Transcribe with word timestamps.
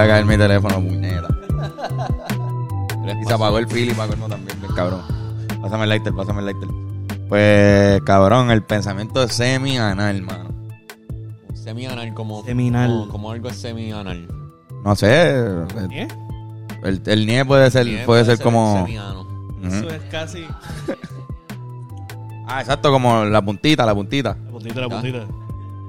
acaba 0.00 0.18
de 0.18 0.24
caer 0.24 0.24
mi 0.26 0.36
teléfono, 0.36 0.74
puñeta. 0.76 1.28
Y 3.20 3.24
se 3.24 3.32
apagó 3.32 3.58
el 3.58 3.66
fil 3.66 3.90
y 3.90 3.94
para 3.94 4.08
colmo 4.08 4.28
también, 4.28 4.60
bien 4.60 4.72
cabrón. 4.72 5.02
Pásame 5.60 5.84
el 5.84 5.90
lighter, 5.90 6.12
pásame 6.14 6.40
el 6.40 6.46
lighter. 6.46 6.68
Pues, 7.28 8.00
cabrón, 8.02 8.50
el 8.50 8.62
pensamiento 8.62 9.22
es 9.22 9.32
semi-anal, 9.34 10.16
hermano. 10.16 10.50
Semi-anal 11.54 12.14
como... 12.14 12.44
Seminal. 12.44 12.88
Como, 12.88 13.08
como 13.08 13.30
algo 13.32 13.50
semi-anal. 13.50 14.28
No 14.84 14.94
sé. 14.94 15.30
El, 15.38 15.88
¿Qué? 15.88 16.08
el, 16.84 17.02
el 17.04 17.26
nie 17.26 17.44
puede 17.44 17.70
ser, 17.70 17.86
Bien, 17.86 18.06
puede 18.06 18.24
ser 18.24 18.38
como. 18.40 18.84
semiano. 18.86 19.22
Ujú. 19.22 19.66
Eso 19.66 19.90
es 19.90 20.02
casi. 20.10 20.46
Ah, 22.46 22.60
exacto, 22.60 22.90
como 22.90 23.24
la 23.24 23.42
puntita, 23.42 23.84
la 23.86 23.94
puntita. 23.94 24.36
La 24.44 24.50
puntita, 24.50 24.80
la 24.80 24.88
puntita. 24.88 25.26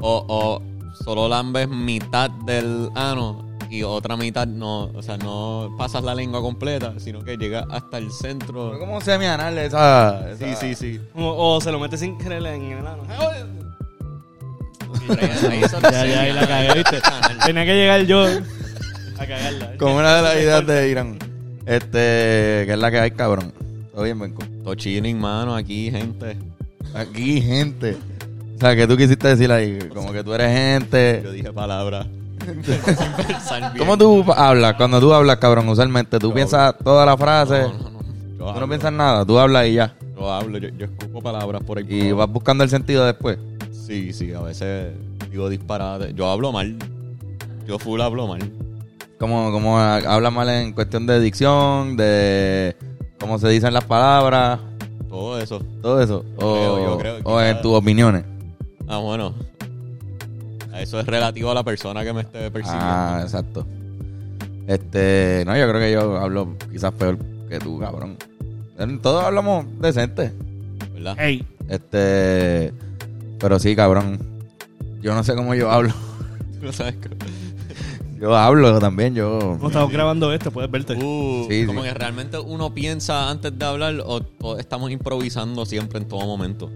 O, 0.01 0.25
o 0.27 0.61
solo 1.03 1.27
lambes 1.27 1.69
mitad 1.69 2.29
del 2.29 2.89
ano 2.95 3.50
y 3.71 3.83
otra 3.83 4.17
mitad 4.17 4.45
no, 4.45 4.83
o 4.93 5.01
sea, 5.01 5.17
no 5.17 5.73
pasas 5.77 6.03
la 6.03 6.13
lengua 6.13 6.41
completa, 6.41 6.93
sino 6.97 7.23
que 7.23 7.37
llega 7.37 7.65
hasta 7.71 7.97
el 7.97 8.11
centro. 8.11 8.69
Fue 8.71 8.79
como 8.79 8.99
semi-anal 9.01 9.57
esa. 9.57 10.35
Sí, 10.37 10.43
esa- 10.45 10.59
sí, 10.59 10.75
sí. 10.75 10.99
O, 11.15 11.55
o 11.55 11.61
se 11.61 11.71
lo 11.71 11.79
mete 11.79 11.97
sin 11.97 12.17
querer 12.17 12.45
en 12.45 12.63
el 12.63 12.85
ano. 12.85 13.03
Eso 15.63 15.79
Ya, 15.91 16.05
ya, 16.05 16.21
ahí 16.21 16.33
la 16.33 16.47
cagué, 16.47 16.73
¿viste? 16.75 16.99
Tenía 17.45 17.65
que 17.65 17.73
llegar 17.73 18.01
yo 18.05 18.25
a 18.25 19.25
cagarla. 19.25 19.73
Como 19.79 19.95
una 19.97 20.17
de 20.17 20.21
las 20.21 20.35
ideas 20.43 20.67
de 20.67 20.89
Irán. 20.89 21.17
Este, 21.65 21.89
que 22.65 22.71
es 22.73 22.77
la 22.79 22.91
que 22.91 22.99
hay, 22.99 23.11
cabrón. 23.11 23.53
Todo 23.93 24.03
bien, 24.03 24.19
Benco. 24.19 24.43
Todo 24.63 24.75
chilling, 24.75 25.19
mano, 25.19 25.55
aquí, 25.55 25.89
gente. 25.91 26.37
Aquí, 26.93 27.41
gente. 27.41 27.97
O 28.57 28.59
sea, 28.59 28.75
que 28.75 28.85
tú 28.87 28.97
quisiste 28.97 29.27
decir 29.29 29.51
ahí, 29.51 29.79
como 29.93 30.11
que 30.11 30.23
tú 30.23 30.33
eres 30.33 30.51
gente. 30.55 31.21
Yo 31.23 31.31
dije 31.31 31.51
palabras. 31.53 32.07
¿Cómo 33.77 33.97
tú 33.97 34.23
hablas? 34.35 34.73
Cuando 34.75 34.99
tú 34.99 35.13
hablas, 35.13 35.37
cabrón, 35.37 35.67
usualmente, 35.69 36.19
tú 36.19 36.29
Yo 36.29 36.33
piensas 36.33 36.75
toda 36.83 37.05
la 37.05 37.17
frase. 37.17 37.61
No, 37.61 37.67
no, 37.73 37.89
no. 38.47 38.53
Tú 38.53 38.59
no 38.59 38.67
piensas 38.67 38.91
nada, 38.93 39.25
tú 39.25 39.37
hablas 39.39 39.67
y 39.67 39.73
ya. 39.73 39.95
Yo 40.17 40.31
hablo, 40.31 40.57
yo, 40.57 40.69
yo 40.69 40.85
escupo 40.85 41.21
palabras 41.21 41.61
por 41.63 41.77
ahí. 41.77 41.85
Y 41.87 42.09
por- 42.09 42.17
vas 42.19 42.29
buscando 42.31 42.63
el 42.63 42.69
sentido 42.69 43.05
después. 43.05 43.37
Sí, 43.71 44.13
sí, 44.13 44.33
a 44.33 44.41
veces 44.41 44.93
digo 45.29 45.49
disparate. 45.49 46.13
Yo 46.13 46.29
hablo 46.29 46.51
mal. 46.51 46.75
Yo 47.67 47.77
full 47.79 48.01
hablo 48.01 48.27
mal. 48.27 48.39
Como, 49.19 49.51
como 49.51 49.77
hablas 49.79 50.33
mal 50.33 50.49
en 50.49 50.73
cuestión 50.73 51.05
de 51.05 51.19
dicción, 51.19 51.95
de 51.95 52.75
cómo 53.19 53.37
se 53.37 53.49
dicen 53.49 53.71
las 53.73 53.83
palabras, 53.83 54.59
Todo 55.09 55.37
eso. 55.39 55.59
todo 55.81 56.01
eso. 56.01 56.25
Yo 56.39 56.47
o 56.47 56.53
creo, 56.55 56.83
yo 56.83 56.97
creo 56.97 57.15
que 57.17 57.21
o 57.25 57.41
en 57.41 57.61
tus 57.61 57.73
opiniones. 57.73 58.23
Ah, 58.87 58.97
bueno. 58.97 59.33
Eso 60.79 60.99
es 60.99 61.05
relativo 61.05 61.51
a 61.51 61.53
la 61.53 61.63
persona 61.63 62.03
que 62.03 62.13
me 62.13 62.21
esté 62.21 62.49
persiguiendo. 62.51 62.85
Ah, 62.87 63.19
exacto. 63.23 63.65
Este, 64.67 65.43
no, 65.45 65.57
yo 65.57 65.67
creo 65.69 65.79
que 65.81 65.91
yo 65.91 66.17
hablo 66.17 66.55
quizás 66.71 66.91
peor 66.93 67.17
que 67.49 67.59
tú, 67.59 67.79
cabrón. 67.79 68.17
Todos 69.01 69.23
hablamos 69.25 69.65
decente. 69.79 70.31
¿Verdad? 70.93 71.19
Ey, 71.19 71.45
Este, 71.69 72.73
pero 73.39 73.59
sí, 73.59 73.75
cabrón. 73.75 74.19
Yo 75.01 75.13
no 75.13 75.23
sé 75.23 75.35
cómo 75.35 75.53
yo 75.55 75.69
hablo. 75.71 75.93
Tú 76.59 76.65
no 76.67 76.71
sabes 76.73 76.95
que- 76.95 77.09
Yo 78.19 78.35
hablo 78.35 78.77
también, 78.79 79.15
yo. 79.15 79.57
no 79.59 79.67
estamos 79.67 79.91
grabando 79.91 80.31
esto, 80.31 80.51
puedes 80.51 80.69
verte. 80.69 80.93
Uh, 80.93 81.47
Sí, 81.49 81.65
como 81.65 81.81
sí. 81.81 81.87
que 81.87 81.93
realmente 81.95 82.37
uno 82.37 82.71
piensa 82.73 83.29
antes 83.31 83.57
de 83.57 83.65
hablar 83.65 83.95
o, 84.05 84.21
o 84.41 84.57
estamos 84.57 84.91
improvisando 84.91 85.65
siempre 85.65 85.97
en 85.99 86.07
todo 86.07 86.21
momento. 86.27 86.69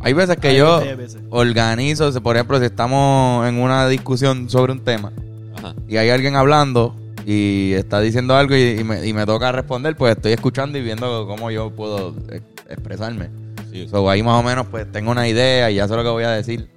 Hay 0.00 0.12
veces 0.12 0.36
que 0.36 0.48
Hay 0.48 0.56
yo 0.58 0.76
veces, 0.78 0.90
hay 0.90 0.96
veces. 0.96 1.20
organizo, 1.30 2.22
por 2.22 2.36
ejemplo, 2.36 2.58
si 2.58 2.64
estamos 2.66 3.46
en 3.48 3.56
una 3.60 3.88
discusión 3.88 4.48
sobre 4.48 4.72
un 4.72 4.80
tema 4.80 5.12
Ajá. 5.56 5.74
y 5.88 5.96
hay 5.96 6.10
alguien 6.10 6.36
hablando 6.36 6.94
y 7.26 7.72
está 7.72 8.00
diciendo 8.00 8.36
algo 8.36 8.54
y, 8.56 8.78
y 8.80 8.84
me, 8.84 9.06
y 9.06 9.12
me 9.12 9.26
toca 9.26 9.50
responder, 9.52 9.96
pues 9.96 10.16
estoy 10.16 10.32
escuchando 10.32 10.78
y 10.78 10.82
viendo 10.82 11.26
cómo 11.26 11.50
yo 11.50 11.70
puedo 11.70 12.14
eh, 12.30 12.40
expresarme. 12.70 13.28
Sí. 13.72 13.86
So, 13.88 14.08
ahí 14.08 14.22
más 14.22 14.40
o 14.40 14.42
menos 14.42 14.66
pues 14.70 14.90
tengo 14.90 15.10
una 15.10 15.28
idea 15.28 15.70
y 15.70 15.74
ya 15.74 15.86
sé 15.88 15.94
lo 15.96 16.02
que 16.02 16.08
voy 16.08 16.24
a 16.24 16.30
decir. 16.30 16.68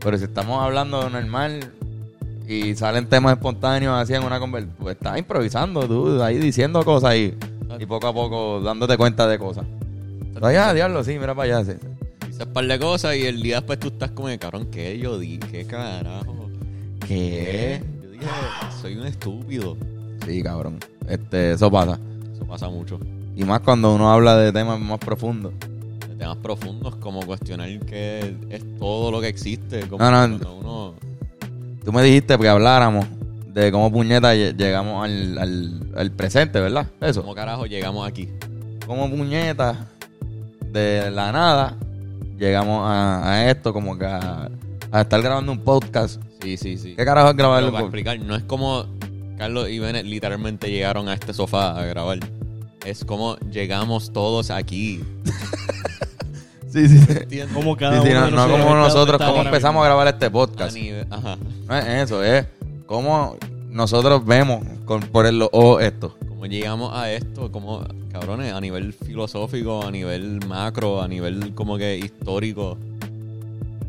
Pero 0.00 0.16
si 0.18 0.24
estamos 0.24 0.62
hablando 0.64 1.10
normal 1.10 1.60
y 2.48 2.74
salen 2.74 3.06
temas 3.08 3.34
espontáneos 3.34 3.94
así 4.00 4.14
en 4.14 4.22
una 4.24 4.38
conversación, 4.40 4.76
pues 4.80 4.96
estás 4.96 5.18
improvisando 5.18 5.86
tú, 5.86 6.22
ahí 6.22 6.38
diciendo 6.38 6.82
cosas 6.84 7.14
y, 7.16 7.34
y 7.78 7.86
poco 7.86 8.06
a 8.08 8.12
poco 8.14 8.60
dándote 8.62 8.96
cuenta 8.96 9.26
de 9.28 9.38
cosas. 9.38 9.64
Vaya, 10.40 10.72
diablo, 10.72 11.04
sí, 11.04 11.18
mira 11.18 11.34
para 11.34 11.58
allá. 11.58 11.72
sí. 11.72 11.78
Dices 12.32 12.46
un 12.46 12.52
par 12.54 12.66
de 12.66 12.78
cosas 12.78 13.14
y 13.16 13.26
el 13.26 13.42
día 13.42 13.56
después 13.56 13.78
tú 13.78 13.88
estás 13.88 14.10
como 14.12 14.28
de 14.28 14.38
cabrón, 14.38 14.66
¿qué 14.70 14.98
yo 14.98 15.18
di? 15.18 15.38
¿Qué 15.38 15.66
carajo? 15.66 16.48
¿Qué? 17.06 17.82
Yo 18.02 18.10
dije, 18.10 18.26
soy 18.80 18.96
un 18.96 19.06
estúpido. 19.06 19.76
Sí, 20.26 20.42
cabrón. 20.42 20.78
Este, 21.08 21.52
eso 21.52 21.70
pasa. 21.70 21.98
Eso 22.34 22.44
pasa 22.46 22.68
mucho. 22.70 22.98
Y 23.36 23.44
más 23.44 23.60
cuando 23.60 23.94
uno 23.94 24.10
habla 24.10 24.36
de 24.36 24.50
temas 24.52 24.80
más 24.80 24.98
profundos. 24.98 25.52
De 26.08 26.14
temas 26.16 26.36
profundos 26.38 26.96
como 26.96 27.20
cuestionar 27.26 27.68
que 27.80 28.34
es 28.48 28.62
todo 28.78 29.10
lo 29.10 29.20
que 29.20 29.28
existe. 29.28 29.80
Como 29.88 30.02
No, 30.02 30.10
no. 30.10 30.38
cuando 30.38 30.54
uno... 30.56 30.94
Tú 31.84 31.92
me 31.92 32.02
dijiste 32.02 32.38
que 32.38 32.48
habláramos 32.48 33.04
de 33.52 33.70
cómo 33.72 33.92
puñeta 33.92 34.34
lle- 34.34 34.56
llegamos 34.56 35.04
al, 35.04 35.36
al, 35.36 35.80
al 35.96 36.10
presente, 36.12 36.60
¿verdad? 36.60 36.86
Eso. 37.00 37.20
¿Cómo 37.22 37.34
carajo 37.34 37.66
llegamos 37.66 38.08
aquí? 38.08 38.28
Como 38.86 39.10
puñeta 39.10 39.86
de 40.70 41.10
la 41.10 41.30
nada 41.32 41.76
llegamos 42.42 42.82
a, 42.84 43.30
a 43.30 43.50
esto, 43.50 43.72
como 43.72 43.96
que 43.98 44.04
a, 44.06 44.50
a 44.90 45.00
estar 45.00 45.22
grabando 45.22 45.52
un 45.52 45.60
podcast. 45.60 46.20
Sí, 46.42 46.56
sí, 46.56 46.76
sí. 46.76 46.94
¿Qué 46.96 47.04
carajo 47.04 47.30
es 47.30 47.36
grabar 47.36 47.64
un 47.64 47.74
explicar, 47.76 48.18
no 48.18 48.34
es 48.34 48.42
como 48.42 48.86
Carlos 49.38 49.68
y 49.68 49.78
Bennett 49.78 50.04
literalmente 50.06 50.70
llegaron 50.70 51.08
a 51.08 51.14
este 51.14 51.32
sofá 51.32 51.78
a 51.78 51.84
grabar. 51.86 52.18
Es 52.84 53.04
como 53.04 53.36
llegamos 53.50 54.12
todos 54.12 54.50
aquí. 54.50 55.00
Sí, 56.72 56.88
sí, 56.88 56.98
sí. 57.00 57.12
¿Entiendes? 57.12 57.54
Como 57.54 57.76
cada 57.76 58.00
sí, 58.02 58.08
uno 58.08 58.30
no, 58.30 58.30
no 58.30 58.36
nosotros 58.48 58.62
como 58.64 58.74
nosotros, 58.76 59.22
cómo 59.22 59.42
empezamos 59.42 59.82
a 59.82 59.84
grabar 59.84 60.08
este 60.08 60.24
A 60.26 60.30
podcast. 60.32 60.74
nivel- 60.74 61.06
ajá. 61.10 61.36
No 61.68 61.76
es 61.76 61.84
eso, 61.86 62.24
es 62.24 62.46
cómo 62.86 63.36
nosotros 63.72 64.24
vemos 64.24 64.64
con, 64.84 65.00
por 65.02 65.26
el 65.26 65.42
ojo 65.42 65.80
esto. 65.80 66.16
¿Cómo 66.28 66.46
llegamos 66.46 66.92
a 66.94 67.10
esto? 67.12 67.50
Como, 67.50 67.82
cabrones, 68.12 68.52
a 68.52 68.60
nivel 68.60 68.92
filosófico, 68.92 69.84
a 69.84 69.90
nivel 69.90 70.40
macro, 70.46 71.00
a 71.02 71.08
nivel 71.08 71.54
como 71.54 71.76
que 71.78 71.96
histórico. 71.98 72.76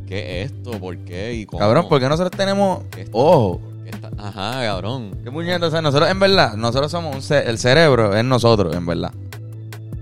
¿Qué 0.08 0.42
es 0.44 0.52
esto? 0.52 0.72
¿Por 0.80 0.98
qué? 1.00 1.34
¿Y 1.34 1.46
cómo? 1.46 1.60
Cabrón, 1.60 1.88
porque 1.90 2.08
nosotros 2.08 2.32
tenemos 2.38 2.84
¿Qué 2.92 3.02
está- 3.02 3.18
ojo. 3.18 3.62
¿Qué 3.84 3.90
está- 3.90 4.10
Ajá, 4.18 4.64
cabrón. 4.64 5.12
¿Qué 5.24 5.32
puñeta? 5.32 5.68
O 5.68 5.72
sea, 5.72 5.82
nosotros 5.82 6.10
en 6.10 6.20
verdad, 6.20 6.54
nosotros 6.56 6.92
somos 6.92 7.16
un 7.16 7.22
ce- 7.22 7.50
el 7.50 7.58
cerebro 7.58 8.16
es 8.16 8.24
nosotros, 8.24 8.76
en 8.76 8.86
verdad. 8.86 9.12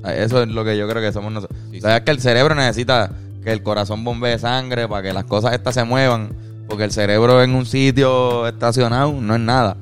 Eso 0.06 0.42
es 0.42 0.48
lo 0.50 0.64
que 0.64 0.78
yo 0.78 0.88
creo 0.88 1.02
que 1.02 1.12
somos 1.14 1.32
nosotros. 1.32 1.60
Sí, 1.72 1.80
¿Sabes 1.82 2.02
que 2.02 2.12
el 2.12 2.20
cerebro 2.20 2.56
necesita 2.56 3.12
que 3.44 3.52
el 3.52 3.62
corazón 3.64 4.04
bombee 4.04 4.38
sangre 4.40 4.88
para 4.88 5.02
que 5.04 5.14
las 5.14 5.26
cosas 5.26 5.54
estas 5.54 5.74
se 5.76 5.84
muevan? 5.84 6.30
Porque 6.72 6.86
el 6.86 6.92
cerebro 6.94 7.44
en 7.44 7.54
un 7.54 7.66
sitio 7.66 8.48
estacionado 8.48 9.12
no 9.12 9.36
es 9.36 9.42
nada. 9.42 9.76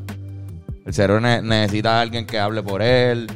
El 0.87 0.91
cerebro 0.95 1.21
ne- 1.21 1.43
necesita 1.43 1.99
a 1.99 2.01
alguien 2.01 2.25
que 2.25 2.39
hable 2.39 2.63
por 2.63 2.81
él, 2.81 3.27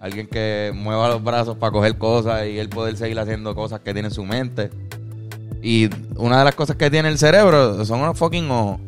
alguien 0.00 0.26
que 0.26 0.72
mueva 0.74 1.08
los 1.10 1.22
brazos 1.22 1.58
para 1.58 1.70
coger 1.72 1.98
cosas 1.98 2.46
y 2.46 2.58
él 2.58 2.70
poder 2.70 2.96
seguir 2.96 3.18
haciendo 3.20 3.54
cosas 3.54 3.80
que 3.80 3.92
tiene 3.92 4.08
en 4.08 4.14
su 4.14 4.24
mente. 4.24 4.70
Y 5.62 5.90
una 6.16 6.38
de 6.38 6.44
las 6.46 6.54
cosas 6.54 6.76
que 6.76 6.90
tiene 6.90 7.10
el 7.10 7.18
cerebro 7.18 7.84
son 7.84 8.00
unos 8.00 8.16
fucking 8.18 8.50
ojos. 8.50 8.80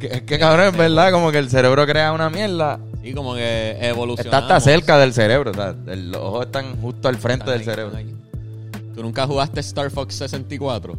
Que, 0.00 0.06
es 0.08 0.22
que 0.22 0.38
cabrón, 0.40 0.66
es 0.66 0.76
verdad, 0.76 1.12
como 1.12 1.30
que 1.30 1.38
el 1.38 1.48
cerebro 1.50 1.86
crea 1.86 2.10
una 2.12 2.28
mierda. 2.30 2.80
Sí, 3.00 3.14
como 3.14 3.36
que 3.36 3.78
evolucionamos. 3.80 4.42
Está 4.42 4.56
hasta 4.56 4.60
cerca 4.72 4.98
del 4.98 5.12
cerebro, 5.12 5.52
o 5.52 5.54
sea, 5.54 5.72
los 5.86 6.16
ojos 6.20 6.46
están 6.46 6.76
justo 6.80 7.06
al 7.08 7.16
frente 7.16 7.48
del 7.50 7.62
cerebro. 7.62 7.96
ahí. 7.96 8.12
¿Tú 8.94 9.02
nunca 9.02 9.24
jugaste 9.26 9.60
Star 9.60 9.90
Fox 9.92 10.16
64? 10.16 10.98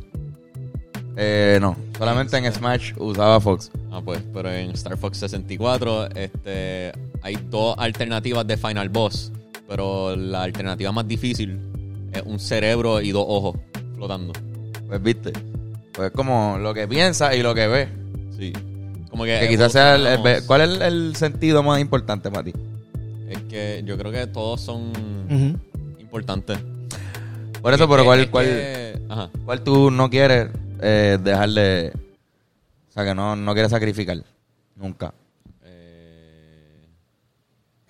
Eh, 1.17 1.57
no, 1.61 1.75
solamente 1.97 2.37
en 2.37 2.51
Smash 2.51 2.93
usaba 2.97 3.39
Fox. 3.39 3.71
Ah, 3.91 4.01
pues, 4.03 4.21
pero 4.33 4.51
en 4.51 4.71
Star 4.71 4.97
Fox 4.97 5.17
64 5.19 6.07
este, 6.15 6.91
hay 7.21 7.37
dos 7.49 7.75
alternativas 7.77 8.45
de 8.45 8.57
Final 8.57 8.89
Boss. 8.89 9.31
Pero 9.67 10.15
la 10.15 10.43
alternativa 10.43 10.91
más 10.91 11.07
difícil 11.07 11.57
es 12.11 12.21
un 12.25 12.39
cerebro 12.39 13.01
y 13.01 13.11
dos 13.11 13.25
ojos 13.27 13.55
flotando. 13.95 14.33
Pues 14.87 15.01
viste, 15.01 15.33
pues 15.93 16.11
como 16.11 16.57
lo 16.59 16.73
que 16.73 16.87
piensa 16.87 17.33
y 17.35 17.41
lo 17.41 17.55
que 17.55 17.67
ve. 17.67 17.87
Sí. 18.37 18.53
Como 19.09 19.23
que, 19.23 19.39
Que 19.39 19.47
quizás 19.47 19.71
sea 19.71 19.95
el, 19.95 20.05
el-. 20.05 20.43
¿Cuál 20.45 20.61
es 20.61 20.69
el, 20.69 20.81
el 20.81 21.15
sentido 21.15 21.63
más 21.63 21.79
importante 21.79 22.29
para 22.29 22.43
ti? 22.43 22.53
Es 23.29 23.39
que 23.49 23.81
yo 23.85 23.97
creo 23.97 24.11
que 24.11 24.27
todos 24.27 24.59
son 24.61 24.91
importantes. 25.99 26.59
Por 27.61 27.73
eso, 27.73 27.85
Es 27.85 27.89
pero 27.89 28.01
que- 28.03 28.05
¿cuál, 28.05 28.19
es 28.19 28.27
cuál, 28.27 28.45
que- 28.45 28.99
cuál 29.45 29.61
tú 29.61 29.89
no 29.89 30.09
quieres 30.09 30.49
eh, 30.81 31.17
dejar 31.21 31.49
de... 31.49 31.93
O 32.89 32.91
sea, 32.91 33.03
que 33.03 33.13
no, 33.13 33.35
no 33.35 33.53
quieres 33.53 33.71
sacrificar. 33.71 34.17
Nunca. 34.75 35.13
Eh, 35.63 36.85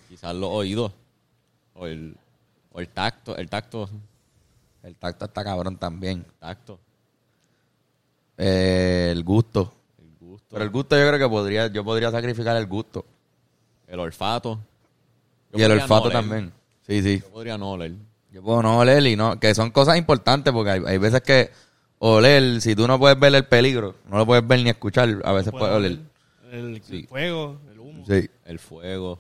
quizás 0.10 0.36
los 0.36 0.50
oídos. 0.50 0.92
O 1.74 1.88
el, 1.88 2.16
o 2.72 2.80
el 2.80 2.90
tacto. 2.90 3.36
El 3.38 3.50
tacto. 3.50 3.90
El 4.84 4.96
tacto 4.96 5.26
está 5.26 5.44
cabrón 5.44 5.78
también. 5.78 6.26
Tacto. 6.40 6.80
Eh, 8.38 9.10
el 9.12 9.24
gusto. 9.24 9.74
El 10.00 10.16
gusto. 10.20 10.48
Pero 10.52 10.64
el 10.64 10.70
gusto 10.70 10.98
yo 10.98 11.08
creo 11.08 11.20
que 11.20 11.30
podría, 11.30 11.68
yo 11.68 11.84
podría 11.84 12.12
sacrificar 12.12 12.56
el 12.58 12.68
gusto. 12.68 13.06
El 13.88 14.00
olfato. 14.00 14.60
Yo 15.52 15.60
y 15.60 15.64
el 15.64 15.72
olfato 15.72 16.06
no 16.06 16.12
también. 16.12 16.52
Sí, 16.88 17.02
sí. 17.02 17.20
Yo 17.20 17.30
podría 17.30 17.58
no 17.58 17.72
oler. 17.72 17.94
Yo 18.32 18.44
puedo 18.44 18.62
no 18.62 18.80
oler 18.80 19.06
y 19.06 19.16
no, 19.16 19.40
que 19.40 19.56
son 19.56 19.72
cosas 19.72 19.98
importantes 19.98 20.52
porque 20.52 20.72
hay, 20.72 20.82
hay 20.86 20.98
veces 20.98 21.22
que 21.22 21.52
oler, 22.00 22.62
si 22.62 22.76
tú 22.76 22.88
no 22.88 23.00
puedes 23.00 23.20
ver 23.20 23.34
el 23.36 23.46
peligro, 23.46 23.96
no 24.10 24.18
lo 24.18 24.26
puedes 24.26 24.46
ver 24.48 24.62
ni 24.62 24.70
escuchar, 24.70 25.22
a 25.24 25.32
veces 25.34 25.52
puedes 25.52 25.76
oler. 25.76 26.00
El, 26.52 26.82
Sí. 26.84 26.98
el 27.00 27.08
fuego, 27.08 27.60
el 27.72 27.80
humo, 27.80 28.06
Sí. 28.08 28.30
El 28.46 28.60
fuego. 28.60 29.20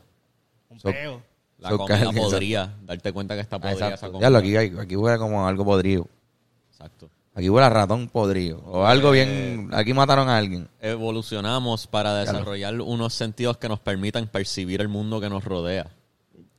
un 0.69 0.79
So- 0.79 0.89
peo. 0.91 1.21
La 1.59 1.69
So, 1.69 1.77
comida 1.77 2.11
que- 2.11 2.19
podría. 2.19 2.73
Darte 2.83 3.13
cuenta 3.13 3.33
que 3.35 3.41
está 3.41 3.57
podrida 3.57 3.75
esa 3.77 3.87
Exacto. 3.95 4.11
comida. 4.13 4.27
Ya 4.27 4.29
lo 4.29 4.37
aquí, 4.39 4.55
aquí 4.77 4.95
huele 4.97 5.17
como 5.17 5.47
algo 5.47 5.63
podrido. 5.63 6.05
Exacto. 6.69 7.09
Aquí 7.33 7.49
huele 7.49 7.65
a 7.65 7.69
ratón 7.69 8.07
podrido. 8.09 8.59
O 8.65 8.85
algo 8.85 9.11
bien. 9.11 9.69
Aquí 9.73 9.93
mataron 9.93 10.27
a 10.29 10.37
alguien. 10.37 10.67
Evolucionamos 10.81 11.87
para 11.87 12.15
desarrollar 12.17 12.79
unos 12.81 13.13
sentidos 13.13 13.57
que 13.57 13.69
nos 13.69 13.79
permitan 13.79 14.27
percibir 14.27 14.81
el 14.81 14.89
mundo 14.89 15.19
que 15.21 15.29
nos 15.29 15.43
rodea. 15.45 15.87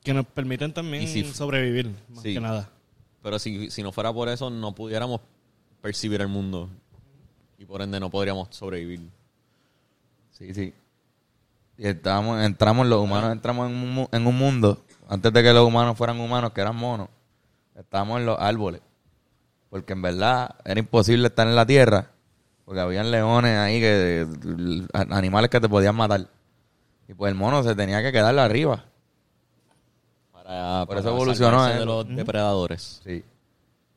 Que 0.03 0.15
nos 0.15 0.25
permiten 0.27 0.73
también 0.73 1.03
Y 1.03 1.09
si- 1.09 1.25
sobrevivir, 1.25 1.91
más 2.09 2.23
Sí. 2.23 2.33
que 2.35 2.41
nada. 2.41 2.71
Pero 3.23 3.39
si, 3.39 3.71
si 3.71 3.83
no 3.83 3.93
fuera 3.93 4.12
por 4.12 4.29
eso, 4.31 4.49
no 4.51 4.75
pudiéramos 4.75 5.21
percibir 5.87 6.21
el 6.21 6.27
mundo. 6.27 6.69
Y 7.59 7.65
por 7.65 7.81
ende 7.81 8.00
no 8.00 8.11
podríamos 8.11 8.49
sobrevivir. 8.50 9.09
Sí, 10.33 10.53
sí. 10.53 10.75
Y 11.79 11.87
estábamos, 11.87 12.43
entramos, 12.44 12.88
los 12.88 13.00
humanos 13.00 13.31
entramos 13.31 13.71
en 13.71 13.77
un, 13.77 14.09
en 14.11 14.27
un 14.27 14.37
mundo, 14.37 14.83
antes 15.09 15.33
de 15.33 15.43
que 15.44 15.53
los 15.53 15.65
humanos 15.65 15.97
fueran 15.97 16.19
humanos, 16.19 16.50
que 16.53 16.61
eran 16.61 16.75
monos, 16.75 17.09
estábamos 17.77 18.19
en 18.19 18.27
los 18.27 18.37
árboles. 18.38 18.81
Porque 19.71 19.93
en 19.93 20.03
verdad 20.03 20.56
era 20.65 20.81
imposible 20.81 21.29
estar 21.29 21.47
en 21.47 21.55
la 21.55 21.67
tierra, 21.67 22.11
porque 22.65 22.81
habían 22.81 23.12
leones 23.12 23.56
ahí, 23.56 23.79
que 23.79 24.27
animales 25.11 25.50
que 25.50 25.61
te 25.61 25.69
podían 25.69 25.94
matar. 25.94 26.27
Y 27.06 27.15
pues 27.15 27.31
el 27.31 27.38
mono 27.38 27.62
se 27.62 27.77
tenía 27.77 28.03
que 28.03 28.11
quedar 28.11 28.37
arriba. 28.37 28.85
Para, 30.33 30.81
Por 30.81 30.88
para 30.88 31.00
eso 31.00 31.11
evolucionó, 31.11 31.69
¿eh? 31.69 31.79
de 31.79 31.87
los 31.87 32.09
depredadores. 32.09 33.03
Sí. 33.05 33.23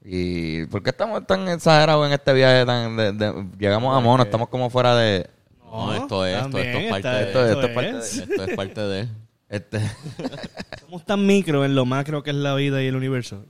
¿Y 0.03 0.65
por 0.67 0.81
qué 0.81 0.91
estamos 0.91 1.25
tan 1.27 1.47
exagerados 1.49 2.07
en 2.07 2.13
este 2.13 2.33
viaje? 2.33 2.65
Tan 2.65 2.95
de- 2.95 3.11
de- 3.11 3.45
llegamos 3.59 3.95
a 3.95 3.99
monos, 3.99 4.25
estamos 4.25 4.47
como 4.49 4.69
fuera 4.69 4.95
de... 4.95 5.29
No, 5.65 5.93
esto 5.93 6.25
es, 6.25 6.35
esto, 6.37 6.57
esto 6.57 6.77
es 6.79 6.89
parte 6.89 7.07
de 7.09 7.23
esto- 7.27 7.45
esto 7.45 7.61
es 7.67 7.73
parte 7.73 7.91
de- 7.93 7.99
Esto 7.99 8.43
es 8.43 8.55
parte 8.55 8.81
de. 8.81 9.07
Este... 9.49 9.79
Somos 10.81 11.03
tan 11.05 11.25
micro 11.25 11.65
en 11.65 11.73
lo 11.75 11.83
macro 11.85 12.21
que 12.23 12.29
es 12.29 12.35
la 12.35 12.53
vida 12.55 12.81
y 12.83 12.87
el 12.87 12.95
universo. 12.95 13.45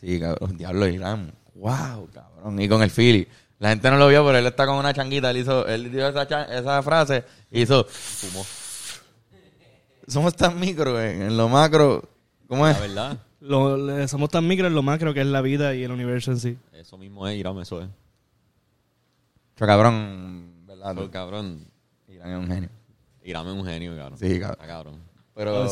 Sí, 0.00 0.20
cabrón, 0.20 0.56
diablo 0.58 0.86
Irán. 0.86 1.32
Wow, 1.54 2.08
cabrón. 2.12 2.60
Y 2.60 2.68
con 2.68 2.82
el 2.82 2.90
Philly. 2.90 3.26
La 3.58 3.70
gente 3.70 3.90
no 3.90 3.96
lo 3.96 4.08
vio, 4.08 4.24
pero 4.26 4.38
él 4.38 4.46
está 4.46 4.66
con 4.66 4.76
una 4.76 4.92
changuita. 4.94 5.30
Él 5.30 5.38
hizo, 5.38 5.66
él 5.66 5.90
dio 5.90 6.06
esa, 6.08 6.26
chan- 6.28 6.52
esa 6.52 6.82
frase 6.82 7.24
y 7.50 7.62
hizo. 7.62 7.84
Fumó. 7.84 8.44
Somos 10.06 10.34
tan 10.36 10.58
micro 10.60 11.00
en, 11.02 11.22
en 11.22 11.36
lo 11.36 11.48
macro. 11.48 12.08
¿Cómo 12.46 12.64
La 12.66 12.72
es? 12.72 12.80
verdad. 12.80 13.18
Lo- 13.40 13.76
le- 13.76 14.08
somos 14.08 14.28
tan 14.30 14.46
micro 14.46 14.66
en 14.66 14.74
lo 14.74 14.82
macro 14.82 15.14
que 15.14 15.20
es 15.20 15.26
la 15.26 15.40
vida 15.40 15.74
y 15.74 15.84
el 15.84 15.92
universo 15.92 16.32
en 16.32 16.38
sí. 16.40 16.58
Eso 16.72 16.98
mismo 16.98 17.26
es, 17.28 17.36
Irán, 17.36 17.58
eso 17.58 17.80
es. 17.82 17.88
Pero 19.54 19.66
cabrón, 19.66 20.52
¿verdad? 20.66 20.92
Pero, 20.94 21.10
cabrón, 21.10 21.66
Irán 22.08 22.30
es 22.30 22.36
un 22.38 22.46
genio. 22.48 22.68
Irán 23.22 23.46
es 23.46 23.52
un 23.52 23.64
genio, 23.64 23.96
cabrón. 23.96 24.18
Sí, 24.18 24.38
cabrón. 24.40 24.52
Está 24.60 24.66
cabrón. 24.66 24.94
A 24.94 25.30
Pero 25.34 25.56
un 25.60 25.64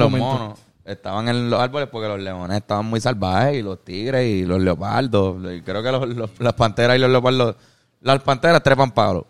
los 0.00 0.10
momento. 0.10 0.18
monos 0.18 0.58
estaban 0.84 1.28
en 1.28 1.50
los 1.50 1.60
árboles 1.60 1.88
porque 1.90 2.08
los 2.08 2.18
leones 2.20 2.56
estaban 2.58 2.86
muy 2.86 3.00
salvajes 3.00 3.58
y 3.58 3.62
los 3.62 3.84
tigres 3.84 4.26
y 4.26 4.44
los 4.44 4.60
leopardos. 4.60 5.36
Y 5.54 5.60
creo 5.62 5.82
que 5.82 5.92
los- 5.92 6.08
los- 6.08 6.40
las 6.40 6.52
panteras 6.54 6.96
y 6.96 7.00
los 7.00 7.10
leopardos. 7.10 7.56
Las 8.00 8.22
panteras 8.22 8.62
trepan 8.62 8.90
palos. 8.92 9.24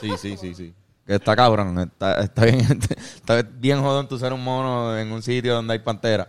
Sí, 0.00 0.10
sí, 0.18 0.36
sí, 0.36 0.54
sí. 0.54 0.74
Que 1.06 1.14
está 1.14 1.34
cabrón, 1.34 1.78
está, 1.78 2.20
está 2.20 2.44
bien, 2.44 2.58
está 3.16 3.42
bien 3.42 3.80
jodón 3.80 4.08
tú 4.08 4.18
ser 4.18 4.32
un 4.32 4.42
mono 4.44 4.96
en 4.98 5.10
un 5.10 5.22
sitio 5.22 5.54
donde 5.54 5.72
hay 5.74 5.78
pantera. 5.78 6.28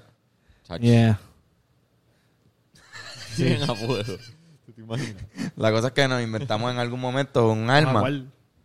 Chacho. 0.69 0.83
Yeah. 0.83 1.19
Bien 3.37 3.63
a 3.63 3.73
fuego. 3.73 4.17
¿Tú 4.65 4.71
te 4.73 4.81
imaginas? 4.81 5.23
La 5.55 5.71
cosa 5.71 5.87
es 5.87 5.93
que 5.93 6.07
nos 6.07 6.21
inventamos 6.21 6.71
en 6.71 6.77
algún 6.77 6.99
momento 6.99 7.51
un 7.51 7.69
arma, 7.71 7.93
Jaguar, 7.93 8.13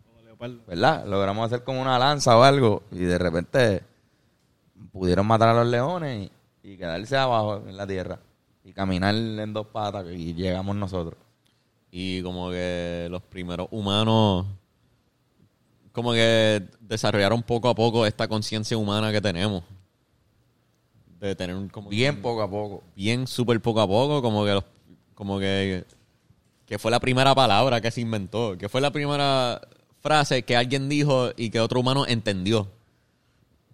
como 0.05 0.23
leopardo. 0.23 0.59
¿verdad? 0.67 1.07
Logramos 1.07 1.47
hacer 1.47 1.65
como 1.65 1.81
una 1.81 1.99
lanza 1.99 2.37
o 2.37 2.43
algo 2.43 2.83
y 2.93 2.99
de 2.99 3.19
repente 3.19 3.83
pudieron 4.93 5.27
matar 5.27 5.49
a 5.49 5.55
los 5.55 5.67
leones 5.67 6.31
y, 6.63 6.73
y 6.73 6.77
quedarse 6.77 7.17
abajo 7.17 7.63
en 7.67 7.77
la 7.77 7.87
tierra 7.87 8.19
y 8.65 8.73
caminar 8.75 9.15
en 9.15 9.53
dos 9.55 9.67
patas 9.69 10.07
y 10.11 10.35
llegamos 10.35 10.77
nosotros. 10.77 11.19
Y 11.91 12.21
como 12.23 12.51
que 12.51 13.09
los 13.11 13.23
primeros 13.23 13.69
humanos, 13.71 14.45
como 15.93 16.13
que 16.13 16.69
desarrollaron 16.81 17.43
poco 17.43 17.71
a 17.71 17.75
poco 17.75 18.05
esta 18.05 18.29
conciencia 18.29 18.77
humana 18.77 19.11
que 19.11 19.23
tenemos. 19.23 19.65
De 21.29 21.35
tener 21.35 21.57
un, 21.57 21.69
como 21.71 21.89
Bien 21.89 22.17
un- 22.17 22.23
poco 22.23 22.43
a 22.43 22.51
poco. 22.51 22.83
bien 22.95 23.27
súper 23.27 23.61
poco 23.61 23.81
a 23.81 23.87
poco, 23.89 24.21
como 24.21 24.45
que 24.45 24.53
los, 24.53 24.65
como 25.15 25.39
que, 25.39 25.85
que 26.67 26.79
fue 26.79 26.91
la 26.91 27.01
primera 27.01 27.35
palabra 27.35 27.81
que 27.81 27.91
se 27.91 28.03
inventó, 28.03 28.59
que 28.59 28.69
fue 28.69 28.81
la 28.83 28.91
primera 28.91 29.61
frase 30.03 30.43
que 30.43 30.55
alguien 30.57 30.89
dijo 30.91 31.31
y 31.37 31.49
que 31.49 31.61
otro 31.61 31.81
humano 31.81 32.05
entendió. 32.07 32.69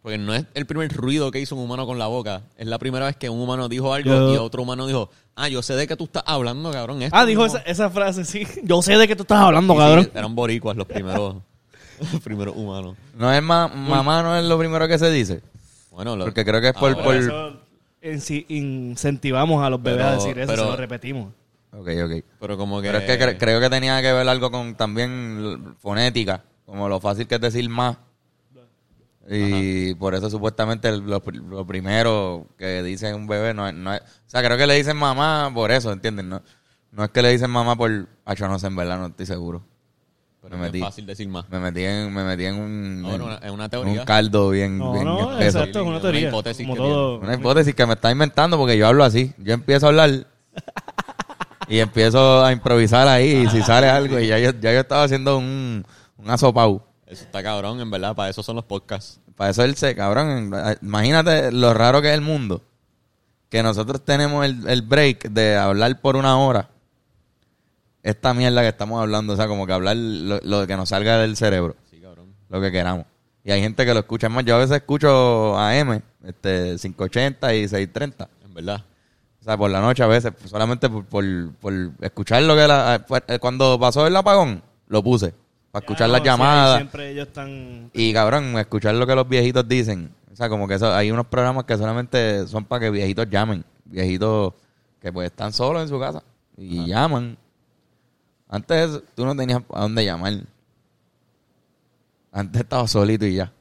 Porque 0.03 0.17
no 0.17 0.33
es 0.33 0.45
el 0.55 0.65
primer 0.65 0.93
ruido 0.93 1.31
que 1.33 1.41
hizo 1.41 1.57
un 1.57 1.63
humano 1.65 1.87
con 1.87 1.99
la 1.99 2.07
boca, 2.07 2.43
es 2.57 2.67
la 2.69 2.79
primera 2.79 3.07
vez 3.07 3.17
que 3.17 3.29
un 3.29 3.41
humano 3.41 3.69
dijo 3.69 3.93
algo 3.93 4.11
Yo- 4.11 4.33
y 4.35 4.37
otro 4.37 4.63
humano 4.63 4.87
dijo, 4.87 5.11
ah, 5.35 5.49
yo 5.49 5.61
sé 5.61 5.75
de 5.75 5.87
qué 5.89 5.97
tú 5.97 6.05
estás 6.05 6.23
hablando, 6.27 6.71
cabrón. 6.71 7.03
esto 7.03 7.17
Ah, 7.17 7.27
dijo 7.27 7.43
mismo". 7.43 7.59
esa, 7.59 7.69
esa 7.69 7.91
frase, 7.91 8.25
sí. 8.25 8.47
Yo 8.63 8.81
sé 8.81 8.97
de 8.97 9.09
qué 9.09 9.17
tú 9.17 9.23
estás 9.23 9.41
hablando, 9.41 9.75
sí, 9.75 9.79
cabrón. 9.81 10.11
eran 10.15 10.35
boricuas 10.37 10.77
los 10.77 10.87
primeros, 10.87 11.35
los 12.13 12.23
primeros 12.23 12.55
humanos. 12.57 12.97
No 13.19 13.31
es 13.33 13.43
ma- 13.43 13.67
mamá, 13.69 14.23
no 14.23 14.37
es 14.39 14.45
lo 14.45 14.57
primero 14.57 14.87
que 14.87 14.99
se 15.01 15.11
dice. 15.11 15.43
Bueno, 15.91 16.17
lo- 16.17 16.25
Porque 16.25 16.45
creo 16.45 16.61
que 16.61 16.69
es 16.69 16.75
por... 16.75 16.95
Por... 16.95 17.05
Por 17.05 17.15
eso 17.17 17.61
incentivamos 18.49 19.63
a 19.63 19.71
los 19.71 19.83
bebés 19.83 19.99
Pero- 19.99 20.09
a 20.09 20.15
decir 20.15 20.39
eso, 20.39 20.51
pero- 20.53 20.63
se 20.65 20.71
lo 20.71 20.77
repetimos. 20.77 21.33
Ok, 21.73 21.89
ok. 22.05 22.25
pero 22.41 22.57
como 22.57 22.81
que... 22.81 22.89
Pero 22.89 22.99
es 22.99 23.05
que 23.05 23.19
cre- 23.25 23.39
creo 23.39 23.61
que 23.61 23.71
tenía 23.71 24.01
que 24.03 24.13
ver 24.13 24.29
algo 24.29 24.51
con 24.51 24.75
también 24.75 25.39
l- 25.39 25.59
fonética, 25.79 26.43
como 26.67 26.89
lo 26.89 26.99
fácil 26.99 27.27
que 27.29 27.37
es 27.37 27.41
decir 27.41 27.69
más. 27.69 27.97
Y 29.29 29.95
por 29.95 30.15
eso 30.15 30.29
supuestamente 30.29 30.89
el- 30.89 31.01
lo, 31.07 31.23
pr- 31.23 31.41
lo 31.49 31.65
primero 31.65 32.47
que 32.59 32.83
dice 32.83 33.15
un 33.15 33.27
bebé 33.29 33.55
no 33.55 33.69
es, 33.69 33.75
no 33.75 33.95
es- 33.95 34.01
O 34.01 34.05
sea, 34.31 34.43
creo 34.43 34.57
que 34.57 34.67
le 34.67 34.75
dicen 34.75 34.97
mamá 34.97 35.51
por 35.55 35.71
eso, 35.71 35.93
¿entiendes? 35.93 36.25
No, 36.25 36.43
no 36.91 37.05
es 37.05 37.11
que 37.11 37.23
le 37.23 37.31
dicen 37.31 37.51
mamá 37.51 37.77
por... 37.77 38.09
Ah, 38.25 38.35
yo 38.35 38.49
no 38.49 38.59
sé, 38.59 38.67
en 38.67 38.75
verdad, 38.77 38.99
no 38.99 39.07
estoy 39.07 39.27
seguro. 39.27 39.63
Pero 40.43 40.57
me 40.57 40.67
es 40.67 40.73
metí. 40.73 40.81
fácil 40.85 41.07
decir 41.07 41.29
más. 41.29 41.49
Me 41.51 41.59
metí 41.61 41.85
en, 41.85 42.13
me 42.13 42.25
metí 42.25 42.45
en 42.47 42.55
un... 42.57 43.03
No, 43.03 43.15
en- 43.15 43.23
una- 43.23 43.53
una 43.53 43.65
en 43.65 43.71
teoría. 43.71 44.01
un 44.01 44.07
caldo 44.07 44.51
bien, 44.51 44.79
No, 44.79 44.93
bien 44.93 45.05
no, 45.05 45.33
espeso. 45.33 45.59
exacto, 45.59 45.79
es 45.81 45.83
una 45.83 45.91
Una 45.97 46.01
teoría. 46.01 46.29
hipótesis 46.29 46.67
como 46.67 46.75
que 46.75 46.81
todo. 46.89 47.19
Una 47.21 47.35
hipótesis 47.35 47.75
que 47.75 47.87
me 47.87 47.93
está 47.95 48.11
inventando 48.11 48.57
porque 48.59 48.77
yo 48.79 48.87
hablo 48.87 49.05
así. 49.05 49.33
Yo 49.39 49.53
empiezo 49.55 49.87
a 49.87 49.89
hablar 49.91 50.27
y 51.69 51.79
empiezo 51.79 52.45
a 52.45 52.53
improvisar 52.53 53.07
ahí 53.07 53.45
y 53.45 53.49
si 53.51 53.63
sale 53.63 53.89
algo 53.89 54.19
y 54.19 54.27
ya 54.27 54.39
yo, 54.39 54.51
ya 54.61 54.73
yo 54.73 54.81
estaba 54.81 55.05
haciendo 55.05 55.39
un, 55.39 55.85
un 56.17 56.31
asopau. 56.31 56.83
Eso 57.07 57.25
está 57.25 57.43
cabrón, 57.43 57.81
en 57.81 57.91
verdad, 57.91 58.15
para 58.15 58.29
eso 58.31 58.43
son 58.43 58.57
los 58.57 58.65
podcasts. 58.65 59.21
Para 59.37 59.51
eso 59.51 59.63
él 59.65 59.75
se, 59.77 59.95
cabrón, 59.97 60.53
imagínate 60.83 61.51
lo 61.53 61.73
raro 61.75 62.03
que 62.03 62.09
es 62.09 62.15
el 62.15 62.21
mundo. 62.21 62.63
Que 63.49 63.63
nosotros 63.63 64.05
tenemos 64.05 64.45
el, 64.45 64.69
el 64.69 64.83
break 64.83 65.31
de 65.31 65.57
hablar 65.57 66.01
por 66.01 66.15
una 66.17 66.39
hora. 66.39 66.69
Esta 68.03 68.33
mierda 68.35 68.63
que 68.63 68.69
estamos 68.69 69.01
hablando, 69.01 69.35
o 69.35 69.37
sea, 69.37 69.47
como 69.47 69.67
que 69.67 69.73
hablar 69.73 69.97
lo, 69.97 70.39
lo 70.43 70.67
que 70.67 70.77
nos 70.77 70.89
salga 70.89 71.19
del 71.19 71.37
cerebro, 71.37 71.77
Sí, 71.91 71.99
cabrón. 72.01 72.35
lo 72.49 72.61
que 72.61 72.71
queramos. 72.73 73.05
Y 73.45 73.51
hay 73.53 73.61
gente 73.63 73.85
que 73.87 73.93
lo 73.95 74.01
escucha 74.01 74.27
Es 74.27 74.33
más. 74.33 74.45
Yo 74.45 74.55
a 74.57 74.59
veces 74.59 74.77
escucho 74.77 75.57
AM, 75.59 76.01
este, 76.25 76.77
580 76.81 77.55
y 77.55 77.69
630. 77.69 78.29
En 78.45 78.55
verdad. 78.55 78.85
O 79.41 79.45
sea, 79.45 79.57
por 79.57 79.71
la 79.71 79.81
noche 79.81 80.03
a 80.03 80.07
veces, 80.07 80.33
solamente 80.47 80.89
por, 80.91 81.05
por, 81.07 81.25
por 81.55 81.73
escuchar 82.01 82.43
lo 82.43 82.55
que 82.55 82.67
la, 82.69 83.03
fue- 83.09 83.23
eh, 83.27 83.39
cuando 83.39 83.79
pasó 83.81 84.07
el 84.07 84.15
apagón, 84.15 84.63
lo 84.89 85.03
puse. 85.03 85.33
Para 85.71 85.83
escuchar 85.85 86.11
las 86.11 86.23
llamadas. 86.23 86.77
siempre 86.79 87.11
ellos 87.13 87.29
están... 87.29 87.91
Y 87.95 88.13
cabrón, 88.13 88.59
escuchar 88.59 88.95
lo 88.97 89.07
que 89.07 89.15
los 89.15 89.27
viejitos 89.29 89.67
dicen. 89.69 90.13
O 90.33 90.37
sea, 90.37 90.49
como 90.49 90.67
que 90.69 90.75
eso, 90.75 90.93
hay 90.95 91.11
unos 91.11 91.27
programas 91.27 91.65
que 91.65 91.77
solamente 91.79 92.47
son 92.49 92.65
para 92.65 92.81
que 92.81 92.91
viejitos 92.91 93.29
llamen. 93.31 93.65
Viejitos 93.85 94.53
que 95.01 95.13
pues 95.13 95.31
están 95.31 95.53
solos 95.53 95.83
en 95.83 95.89
su 95.89 95.99
casa. 95.99 96.23
Y 96.59 96.87
llaman. 96.87 97.39
Antes 98.51 99.01
tú 99.15 99.25
no 99.25 99.35
tenías 99.37 99.63
a 99.73 99.81
dónde 99.83 100.05
llamar. 100.05 100.35
Antes 102.33 102.63
estaba 102.63 102.87
solito 102.87 103.27
y 103.27 103.37
ya. 103.37 103.53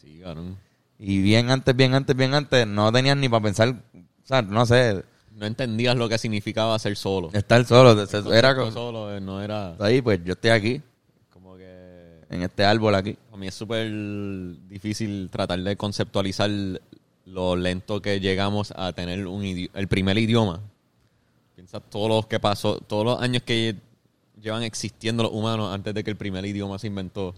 Sí, 0.00 0.20
cabrón. 0.22 0.56
Y 0.98 1.22
bien 1.22 1.50
antes, 1.50 1.74
bien 1.76 1.94
antes, 1.94 2.16
bien 2.16 2.34
antes, 2.34 2.66
no 2.66 2.90
tenías 2.92 3.16
ni 3.16 3.28
para 3.28 3.42
pensar, 3.44 3.68
o 3.68 4.26
sea, 4.26 4.42
no 4.42 4.66
sé, 4.66 5.04
No 5.36 5.46
entendías 5.46 5.96
lo 5.96 6.08
que 6.08 6.18
significaba 6.18 6.76
ser 6.78 6.96
solo. 6.96 7.30
estar 7.32 7.64
solo. 7.64 7.96
Era 8.32 8.56
como, 8.56 8.72
solo, 8.72 9.14
eh, 9.14 9.20
no 9.20 9.40
era 9.40 9.76
ahí, 9.78 10.02
pues 10.02 10.20
yo 10.24 10.32
estoy 10.32 10.50
aquí, 10.50 10.82
como 11.32 11.56
que... 11.56 12.20
en 12.30 12.42
este 12.42 12.64
árbol 12.64 12.94
aquí. 12.96 13.16
A 13.32 13.36
mí 13.36 13.46
es 13.46 13.54
súper 13.54 13.88
difícil 14.68 15.28
tratar 15.30 15.60
de 15.60 15.76
conceptualizar 15.76 16.50
lo 17.26 17.54
lento 17.54 18.02
que 18.02 18.18
llegamos 18.18 18.72
a 18.74 18.92
tener 18.92 19.26
un 19.28 19.42
idi- 19.44 19.70
el 19.74 19.86
primer 19.86 20.18
idioma. 20.18 20.60
Piensa 21.54 21.78
todos 21.80 22.08
los 22.08 22.26
que 22.26 22.40
pasó, 22.40 22.78
todos 22.80 23.04
los 23.04 23.20
años 23.22 23.42
que 23.44 23.76
llevan 24.40 24.62
existiendo 24.62 25.22
los 25.22 25.32
humanos 25.32 25.72
antes 25.72 25.94
de 25.94 26.04
que 26.04 26.10
el 26.10 26.16
primer 26.16 26.44
idioma 26.44 26.78
se 26.78 26.86
inventó. 26.86 27.34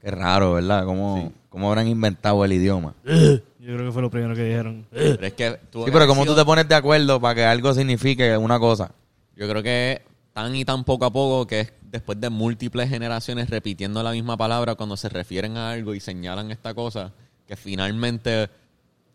Qué 0.00 0.10
raro, 0.10 0.54
¿verdad? 0.54 0.84
¿Cómo, 0.84 1.32
cómo 1.48 1.68
habrán 1.68 1.88
inventado 1.88 2.44
el 2.44 2.52
idioma? 2.52 2.94
Yo 3.04 3.40
creo 3.58 3.86
que 3.86 3.92
fue 3.92 4.02
lo 4.02 4.10
primero 4.10 4.34
que 4.34 4.44
dijeron. 4.44 4.86
Pero 4.90 5.26
es 5.26 5.32
que 5.32 5.50
Sí, 5.50 5.90
pero 5.92 6.06
¿cómo 6.06 6.26
tú 6.26 6.34
te 6.34 6.44
pones 6.44 6.68
de 6.68 6.74
acuerdo 6.74 7.20
para 7.20 7.34
que 7.34 7.44
algo 7.44 7.72
signifique 7.72 8.36
una 8.36 8.58
cosa? 8.58 8.92
Yo 9.36 9.48
creo 9.48 9.62
que 9.62 10.02
tan 10.34 10.54
y 10.54 10.64
tan 10.64 10.84
poco 10.84 11.06
a 11.06 11.12
poco 11.12 11.46
que 11.46 11.60
es 11.60 11.72
después 11.94 12.20
de 12.20 12.28
múltiples 12.28 12.90
generaciones 12.90 13.48
repitiendo 13.48 14.02
la 14.02 14.10
misma 14.10 14.36
palabra 14.36 14.74
cuando 14.74 14.96
se 14.96 15.08
refieren 15.08 15.56
a 15.56 15.70
algo 15.70 15.94
y 15.94 16.00
señalan 16.00 16.50
esta 16.50 16.74
cosa, 16.74 17.12
que 17.46 17.56
finalmente 17.56 18.50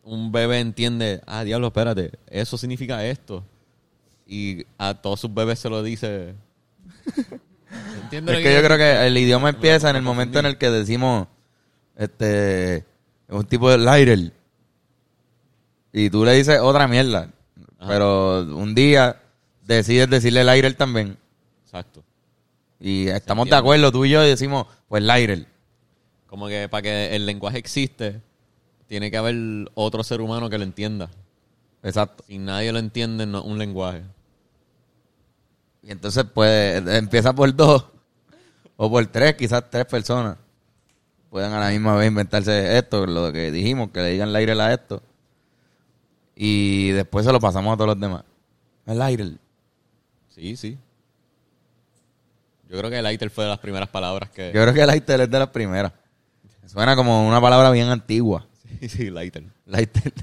un 0.04 0.32
bebé 0.32 0.60
entiende, 0.60 1.22
ah, 1.28 1.44
diablo, 1.44 1.68
espérate, 1.68 2.12
eso 2.28 2.58
significa 2.58 3.06
esto. 3.06 3.44
Y 4.25 4.66
a 4.78 4.94
todos 4.94 5.20
sus 5.20 5.34
bebés 5.34 5.60
se 5.60 5.70
lo 5.70 5.84
dice. 5.84 6.36
¿Entiendes 8.03 8.38
Es 8.38 8.43
que 8.43 8.53
yo 8.53 8.63
creo 8.63 8.77
que 8.77 9.08
el 9.08 9.17
idioma 9.17 9.50
empieza 9.50 9.89
en 9.89 9.96
el 9.96 10.01
momento 10.01 10.39
en 10.39 10.46
el 10.46 10.58
que 10.58 10.69
decimos, 10.69 11.27
este, 11.96 12.86
un 13.27 13.46
tipo 13.46 13.69
de 13.69 13.77
lighter. 13.77 14.34
Y 15.91 16.10
tú 16.10 16.25
le 16.25 16.34
dices 16.34 16.60
otra 16.62 16.88
mierda. 16.88 17.31
Pero 17.88 18.41
un 18.41 18.75
día 18.75 19.22
decides 19.65 20.10
decirle 20.10 20.43
lighter 20.43 20.74
también. 20.74 21.17
Exacto. 21.63 22.03
Y 22.79 23.08
estamos 23.08 23.50
de 23.50 23.55
acuerdo, 23.55 23.91
tú 23.91 24.05
y 24.05 24.10
yo 24.10 24.24
y 24.24 24.29
decimos, 24.29 24.67
pues 24.88 25.03
lighter. 25.03 25.46
Como 26.27 26.48
que 26.48 26.67
para 26.69 26.81
que 26.81 27.15
el 27.15 27.25
lenguaje 27.25 27.58
existe, 27.58 28.22
tiene 28.88 29.12
que 29.12 29.17
haber 29.17 29.36
otro 29.75 30.03
ser 30.03 30.22
humano 30.22 30.50
que 30.50 30.58
lo 30.58 30.63
entienda. 30.63 31.10
Exacto. 31.84 32.24
Si 32.27 32.38
nadie 32.38 32.72
lo 32.72 32.79
entiende, 32.79 33.25
no 33.25 33.43
un 33.43 33.58
lenguaje. 33.58 34.03
Y 35.81 35.91
entonces, 35.91 36.25
pues, 36.33 36.86
empieza 36.88 37.33
por 37.33 37.53
dos 37.55 37.86
o 38.75 38.89
por 38.89 39.05
tres, 39.07 39.36
quizás 39.36 39.69
tres 39.69 39.86
personas. 39.86 40.38
Pueden 41.29 41.51
a 41.51 41.59
la 41.59 41.69
misma 41.69 41.95
vez 41.95 42.07
inventarse 42.07 42.77
esto, 42.77 43.05
lo 43.05 43.31
que 43.31 43.51
dijimos, 43.51 43.91
que 43.91 44.01
le 44.01 44.09
digan 44.12 44.33
lighter 44.33 44.59
a 44.59 44.74
esto. 44.74 45.01
Y 46.36 46.91
después 46.91 47.25
se 47.25 47.31
lo 47.31 47.39
pasamos 47.39 47.74
a 47.74 47.77
todos 47.77 47.89
los 47.89 48.00
demás. 48.00 48.24
El 48.86 48.98
lighter. 48.98 49.33
Sí, 50.29 50.55
sí. 50.55 50.77
Yo 52.69 52.77
creo 52.77 52.89
que 52.89 53.01
lighter 53.01 53.29
fue 53.29 53.43
de 53.43 53.50
las 53.50 53.59
primeras 53.59 53.89
palabras 53.89 54.29
que... 54.29 54.51
Yo 54.53 54.62
creo 54.62 54.74
que 54.74 54.86
lighter 54.86 55.21
es 55.21 55.29
de 55.29 55.39
las 55.39 55.50
primeras. 55.50 55.91
Suena 56.65 56.95
como 56.95 57.27
una 57.27 57.41
palabra 57.41 57.71
bien 57.71 57.89
antigua. 57.89 58.45
Sí, 58.79 58.89
sí, 58.89 59.09
lighter. 59.09 59.43
Lighter. 59.65 60.13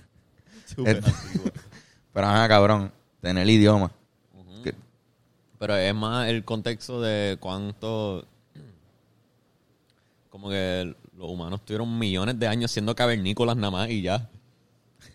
Súper 0.65 0.97
antiguo. 0.97 1.51
Pero 2.13 2.27
ajá, 2.27 2.49
cabrón, 2.49 2.93
tener 3.21 3.43
el 3.43 3.51
idioma. 3.51 3.91
Pero 5.59 5.77
es 5.77 5.95
más 5.95 6.29
el 6.29 6.45
contexto 6.45 7.01
de 7.01 7.37
cuánto... 7.41 8.25
Como 10.31 10.51
que 10.51 10.95
los 11.17 11.31
humanos 11.31 11.65
tuvieron 11.65 11.99
millones 11.99 12.39
de 12.39 12.47
años 12.47 12.71
siendo 12.71 12.95
cavernícolas 12.95 13.57
nada 13.57 13.71
más 13.71 13.89
y 13.89 14.03
ya. 14.03 14.29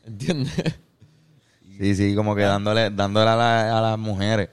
¿Entiendes? 0.06 0.52
Sí, 1.78 1.96
sí, 1.96 2.16
como 2.16 2.36
que 2.36 2.42
dándole, 2.42 2.90
dándole 2.90 3.30
a, 3.30 3.36
la- 3.36 3.78
a 3.78 3.82
las 3.82 4.00
mujeres. 4.00 4.50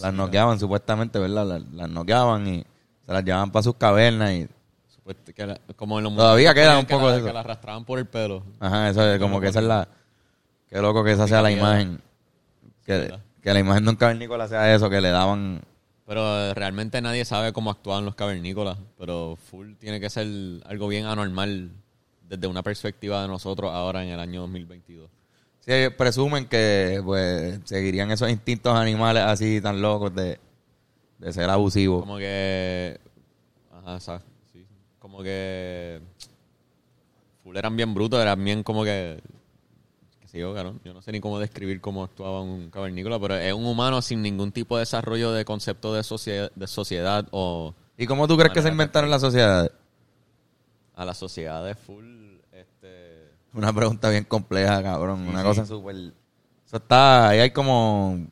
Las 0.00 0.14
noqueaban 0.14 0.60
supuestamente, 0.60 1.18
¿verdad? 1.18 1.44
Las, 1.46 1.62
las 1.72 1.88
noqueaban 1.88 2.46
y 2.46 2.64
se 3.06 3.12
las 3.12 3.24
llevaban 3.24 3.50
para 3.50 3.62
sus 3.64 3.74
cavernas 3.74 4.32
y... 4.32 4.48
Que 5.34 5.46
la- 5.46 5.60
como 5.76 5.98
en 5.98 6.04
los 6.04 6.14
Todavía 6.16 6.54
queda 6.54 6.78
un 6.78 6.86
que 6.86 6.94
poco 6.94 7.06
la- 7.06 7.12
de 7.12 7.18
eso. 7.18 7.26
Que 7.26 7.32
la 7.32 7.40
arrastraban 7.40 7.84
por 7.84 7.98
el 7.98 8.06
pelo. 8.06 8.44
Ajá, 8.60 8.88
eso 8.88 9.06
es 9.12 9.18
como 9.20 9.40
que 9.40 9.48
esa 9.48 9.58
es 9.58 9.66
la... 9.66 9.88
Qué 10.68 10.80
loco 10.80 11.02
que 11.04 11.12
esa 11.12 11.26
sea 11.28 11.42
la 11.42 11.50
imagen. 11.50 12.00
Que. 12.86 13.12
Que 13.44 13.52
la 13.52 13.60
imagen 13.60 13.84
de 13.84 13.90
un 13.90 13.96
cavernícola 13.96 14.48
sea 14.48 14.74
eso, 14.74 14.88
que 14.88 15.02
le 15.02 15.10
daban... 15.10 15.60
Pero 16.06 16.22
eh, 16.40 16.54
realmente 16.54 17.02
nadie 17.02 17.26
sabe 17.26 17.52
cómo 17.52 17.70
actúan 17.70 18.06
los 18.06 18.14
cavernícolas. 18.14 18.78
Pero 18.98 19.36
full 19.50 19.74
tiene 19.74 20.00
que 20.00 20.08
ser 20.08 20.26
algo 20.64 20.88
bien 20.88 21.04
anormal 21.04 21.70
desde 22.22 22.46
una 22.46 22.62
perspectiva 22.62 23.20
de 23.20 23.28
nosotros 23.28 23.70
ahora 23.70 24.02
en 24.02 24.08
el 24.08 24.18
año 24.18 24.40
2022. 24.40 25.10
Sí, 25.60 25.72
ellos 25.72 25.92
presumen 25.92 26.46
que 26.46 27.02
pues 27.04 27.60
seguirían 27.64 28.10
esos 28.10 28.30
instintos 28.30 28.74
animales 28.74 29.22
así 29.24 29.60
tan 29.60 29.80
locos 29.80 30.14
de, 30.14 30.38
de 31.18 31.32
ser 31.32 31.48
abusivos. 31.48 32.00
Como 32.00 32.16
que. 32.16 32.98
Ajá, 33.72 33.94
exacto. 33.94 34.30
Sí. 34.52 34.66
Como 34.98 35.22
que. 35.22 36.00
Full 37.42 37.56
eran 37.56 37.76
bien 37.76 37.92
brutos, 37.94 38.20
eran 38.20 38.42
bien 38.42 38.62
como 38.62 38.84
que. 38.84 39.22
Yo, 40.40 40.54
cabrón. 40.54 40.80
Yo 40.84 40.94
no 40.94 41.02
sé 41.02 41.12
ni 41.12 41.20
cómo 41.20 41.38
describir 41.38 41.80
cómo 41.80 42.04
actuaba 42.04 42.40
un 42.42 42.70
cavernícola, 42.70 43.18
pero 43.18 43.36
es 43.36 43.52
un 43.52 43.66
humano 43.66 44.02
sin 44.02 44.22
ningún 44.22 44.52
tipo 44.52 44.76
de 44.76 44.80
desarrollo 44.80 45.32
de 45.32 45.44
concepto 45.44 45.94
de, 45.94 46.02
sociedad 46.02 46.50
de 46.54 46.66
sociedad 46.66 47.26
o 47.30 47.74
¿Y 47.96 48.06
cómo 48.06 48.26
tú 48.26 48.36
crees 48.36 48.52
que 48.52 48.62
se 48.62 48.68
inventaron 48.68 49.10
las 49.10 49.20
sociedades? 49.20 49.70
a 50.96 51.04
la 51.04 51.14
sociedad 51.14 51.64
de 51.64 51.74
full. 51.74 52.38
Este. 52.52 53.30
Una 53.52 53.72
pregunta 53.72 54.10
bien 54.10 54.24
compleja, 54.24 54.82
cabrón. 54.82 55.26
Una 55.28 55.40
sí. 55.40 55.44
cosa 55.44 55.66
súper... 55.66 55.96
Eso 55.96 56.76
está... 56.76 57.28
Ahí 57.28 57.40
hay 57.40 57.50
como 57.50 58.26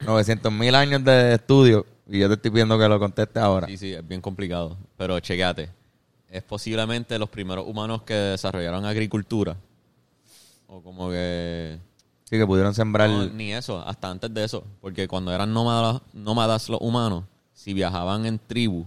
900 0.00 0.52
mil 0.52 0.74
años 0.74 1.02
de 1.04 1.34
estudio 1.34 1.86
y 2.06 2.20
yo 2.20 2.28
te 2.28 2.34
estoy 2.34 2.50
pidiendo 2.50 2.78
que 2.78 2.88
lo 2.88 2.98
contestes 2.98 3.42
ahora. 3.42 3.66
Sí, 3.66 3.76
sí, 3.76 3.92
es 3.92 4.06
bien 4.06 4.20
complicado. 4.20 4.76
Pero 4.96 5.18
chequeate. 5.20 5.70
Es 6.30 6.42
posiblemente 6.42 7.18
los 7.18 7.28
primeros 7.28 7.66
humanos 7.66 8.02
que 8.02 8.14
desarrollaron 8.14 8.84
agricultura. 8.84 9.56
O 10.68 10.80
como 10.82 11.10
que. 11.10 11.80
Sí, 12.24 12.36
que 12.36 12.46
pudieron 12.46 12.74
sembrar... 12.74 13.08
No, 13.08 13.26
ni 13.26 13.54
eso, 13.54 13.80
hasta 13.80 14.10
antes 14.10 14.32
de 14.32 14.44
eso. 14.44 14.62
Porque 14.82 15.08
cuando 15.08 15.32
eran 15.32 15.52
nómadas, 15.52 16.02
nómadas 16.12 16.68
los 16.68 16.78
humanos, 16.82 17.24
si 17.54 17.72
viajaban 17.72 18.26
en 18.26 18.38
tribu, 18.38 18.84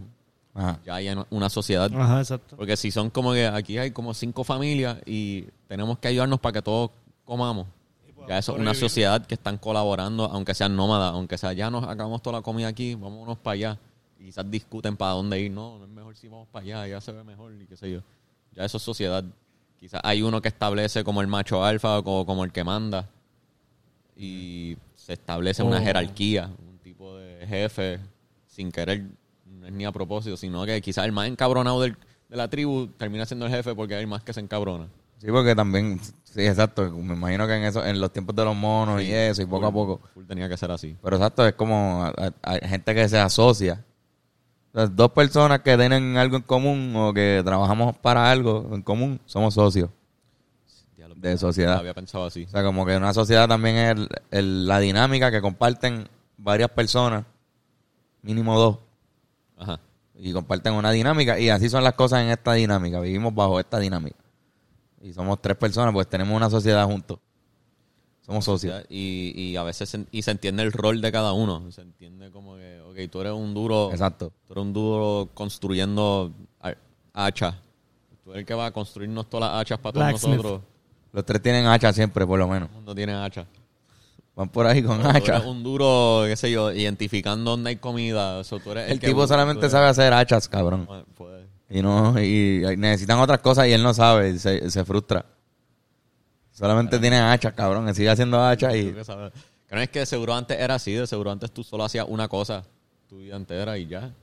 Ajá. 0.53 0.79
ya 0.85 0.95
hay 0.95 1.09
una 1.31 1.49
sociedad. 1.49 1.91
Ajá, 1.91 2.19
exacto. 2.19 2.55
Porque 2.55 2.77
si 2.77 2.91
son 2.91 3.09
como 3.09 3.33
que 3.33 3.47
aquí 3.47 3.79
hay 3.79 3.89
como 3.91 4.13
cinco 4.13 4.43
familias 4.43 4.99
y 5.07 5.47
tenemos 5.67 5.97
que 5.97 6.09
ayudarnos 6.09 6.39
para 6.39 6.53
que 6.53 6.61
todos 6.61 6.91
comamos. 7.25 7.65
Ya 8.27 8.37
eso 8.37 8.53
es 8.53 8.59
una 8.59 8.75
sociedad 8.75 9.25
que 9.25 9.33
están 9.33 9.57
colaborando, 9.57 10.25
aunque 10.25 10.53
sean 10.53 10.75
nómadas, 10.75 11.13
aunque 11.13 11.39
sea 11.39 11.53
ya 11.53 11.71
nos 11.71 11.83
acabamos 11.83 12.21
toda 12.21 12.37
la 12.37 12.43
comida 12.43 12.67
aquí, 12.67 12.93
vámonos 12.93 13.39
para 13.39 13.53
allá. 13.53 13.79
Y 14.19 14.25
quizás 14.25 14.49
discuten 14.49 14.95
para 14.95 15.13
dónde 15.13 15.39
ir. 15.39 15.51
No, 15.51 15.79
no 15.79 15.85
es 15.85 15.89
mejor 15.89 16.15
si 16.15 16.27
vamos 16.27 16.47
para 16.49 16.63
allá, 16.63 16.87
ya 16.87 17.01
se 17.01 17.11
ve 17.11 17.23
mejor 17.23 17.53
y 17.59 17.65
qué 17.65 17.75
sé 17.75 17.91
yo. 17.91 18.01
Ya 18.53 18.65
eso 18.65 18.77
es 18.77 18.83
sociedad. 18.83 19.23
Quizás 19.81 19.99
hay 20.03 20.21
uno 20.21 20.41
que 20.43 20.47
establece 20.47 21.03
como 21.03 21.21
el 21.21 21.27
macho 21.27 21.65
alfa 21.65 21.97
o 21.97 22.03
como, 22.03 22.23
como 22.25 22.43
el 22.45 22.51
que 22.51 22.63
manda. 22.63 23.09
Y 24.15 24.77
se 24.95 25.13
establece 25.13 25.63
una 25.63 25.79
Oh. 25.79 25.81
jerarquía, 25.83 26.51
un 26.69 26.77
tipo 26.77 27.17
de 27.17 27.47
jefe, 27.47 27.99
sin 28.45 28.71
querer, 28.71 29.05
no 29.45 29.65
es 29.65 29.73
ni 29.73 29.83
a 29.85 29.91
propósito, 29.91 30.37
sino 30.37 30.63
que 30.65 30.79
quizás 30.81 31.05
el 31.05 31.11
más 31.11 31.27
encabronado 31.27 31.81
del- 31.81 31.97
de 32.29 32.37
la 32.37 32.47
tribu 32.47 32.87
termina 32.97 33.25
siendo 33.25 33.47
el 33.47 33.51
jefe 33.51 33.73
porque 33.73 33.95
hay 33.95 34.05
más 34.05 34.21
que 34.23 34.33
se 34.33 34.39
encabrona. 34.39 34.87
Sí, 35.17 35.27
porque 35.31 35.55
también... 35.55 35.99
Sí, 36.23 36.41
exacto. 36.45 36.89
Me 36.91 37.13
imagino 37.15 37.45
que 37.47 37.55
en 37.55 37.63
eso, 37.63 37.83
en 37.85 37.99
los 37.99 38.13
tiempos 38.13 38.35
de 38.35 38.45
los 38.45 38.55
monos 38.55 39.01
y 39.01 39.11
eso, 39.11 39.41
y 39.41 39.45
poco 39.47 39.65
a 39.65 39.71
poco... 39.71 39.99
full 40.13 40.25
tenía 40.25 40.47
que 40.47 40.57
ser 40.57 40.69
así. 40.71 40.95
Pero 41.01 41.15
exacto, 41.17 41.45
es 41.45 41.53
como 41.55 42.03
a- 42.05 42.09
a- 42.09 42.33
hay 42.43 42.59
gente 42.69 42.93
que 42.95 43.09
se 43.09 43.17
asocia. 43.19 43.83
Las 44.73 44.95
dos 44.95 45.11
personas 45.11 45.59
que 45.61 45.77
tienen 45.77 46.15
algo 46.17 46.37
en 46.37 46.43
común 46.43 46.93
o 46.95 47.13
que 47.13 47.41
trabajamos 47.43 47.97
para 47.97 48.31
algo 48.31 48.69
en 48.73 48.81
común 48.81 49.19
somos 49.25 49.53
socios. 49.53 49.89
De 51.15 51.37
sociedad. 51.37 51.77
había 51.77 51.93
pensado 51.93 52.25
así. 52.25 52.45
O 52.45 52.49
sea, 52.49 52.63
como 52.63 52.83
que 52.83 52.97
una 52.97 53.13
sociedad 53.13 53.47
también 53.47 53.75
es 53.75 53.91
el- 53.91 54.09
el- 54.31 54.67
la 54.67 54.79
dinámica 54.79 55.29
que 55.29 55.39
comparten 55.39 56.07
varias 56.37 56.71
personas, 56.71 57.25
mínimo 58.23 58.57
dos, 58.57 58.77
Ajá. 59.55 59.79
y 60.15 60.33
comparten 60.33 60.73
una 60.73 60.89
dinámica. 60.89 61.37
Y 61.37 61.49
así 61.49 61.69
son 61.69 61.83
las 61.83 61.93
cosas 61.93 62.21
en 62.23 62.29
esta 62.29 62.53
dinámica. 62.53 62.99
Vivimos 63.01 63.35
bajo 63.35 63.59
esta 63.59 63.77
dinámica. 63.77 64.15
Y 64.99 65.13
somos 65.13 65.39
tres 65.41 65.57
personas, 65.57 65.93
pues 65.93 66.07
tenemos 66.07 66.35
una 66.35 66.49
sociedad 66.49 66.85
juntos. 66.87 67.19
Somos 68.31 68.45
socios. 68.45 68.83
Y, 68.89 69.33
y 69.35 69.55
a 69.57 69.63
veces 69.63 69.89
se, 69.89 70.05
y 70.11 70.21
se 70.21 70.31
entiende 70.31 70.63
el 70.63 70.71
rol 70.71 71.01
de 71.01 71.11
cada 71.11 71.33
uno. 71.33 71.69
Se 71.71 71.81
entiende 71.81 72.31
como 72.31 72.55
que, 72.55 72.79
ok, 72.81 73.11
tú 73.11 73.19
eres 73.21 73.33
un 73.33 73.53
duro, 73.53 73.91
Exacto. 73.91 74.31
tú 74.47 74.53
eres 74.53 74.61
un 74.63 74.73
duro 74.73 75.29
construyendo 75.33 76.31
ha- 76.61 76.75
hachas. 77.13 77.55
Tú 78.23 78.31
eres 78.31 78.41
el 78.41 78.45
que 78.45 78.53
va 78.53 78.67
a 78.67 78.71
construirnos 78.71 79.29
todas 79.29 79.51
las 79.51 79.61
hachas 79.61 79.79
para 79.79 79.93
todos 79.93 80.11
nosotros. 80.11 80.61
Los 81.11 81.25
tres 81.25 81.41
tienen 81.41 81.65
hacha 81.67 81.91
siempre, 81.91 82.25
por 82.25 82.39
lo 82.39 82.47
menos. 82.47 82.69
Todo 82.69 82.77
el 82.79 82.85
mundo 82.85 82.95
tiene 82.95 83.13
hachas. 83.13 83.45
Van 84.35 84.47
por 84.47 84.65
ahí 84.65 84.81
con 84.81 85.01
Tú 85.01 85.07
hacha. 85.09 85.35
eres 85.37 85.47
un 85.47 85.61
duro, 85.61 86.23
qué 86.25 86.37
sé 86.37 86.49
yo, 86.49 86.71
identificando 86.71 87.51
dónde 87.51 87.71
hay 87.71 87.75
comida. 87.75 88.37
O 88.37 88.43
sea, 88.45 88.59
tú 88.59 88.71
eres 88.71 88.89
El 88.89 88.99
que- 88.99 89.07
tipo 89.07 89.27
solamente 89.27 89.69
sabe 89.69 89.87
hacer 89.87 90.13
hachas, 90.13 90.47
cabrón. 90.47 90.85
Bueno, 90.85 91.03
pues, 91.17 91.43
Y 91.69 91.81
no, 91.81 92.17
y 92.19 92.63
y 92.65 92.77
necesitan 92.77 93.19
otras 93.19 93.39
cosas 93.39 93.67
y 93.67 93.73
él 93.73 93.83
no 93.83 93.93
sabe, 93.93 94.29
y 94.31 94.39
se, 94.39 94.69
se 94.69 94.85
frustra. 94.85 95.25
Solamente 96.61 96.99
tiene 96.99 97.17
hachas, 97.17 97.53
cabrón, 97.53 97.89
y 97.89 97.95
sigue 97.95 98.09
haciendo 98.09 98.39
hachas 98.39 98.75
y... 98.75 98.93
que. 98.93 99.03
Que 99.67 99.75
no 99.75 99.81
es 99.81 99.89
que 99.89 100.05
seguro 100.05 100.35
antes 100.35 100.59
era 100.59 100.75
así, 100.75 100.91
de 100.91 101.07
seguro 101.07 101.31
antes 101.31 101.49
tú 101.51 101.63
solo 101.63 101.85
hacías 101.85 102.05
una 102.07 102.27
cosa 102.27 102.63
tu 103.09 103.19
vida 103.19 103.35
entera 103.35 103.77
y 103.77 103.87
ya. 103.87 104.13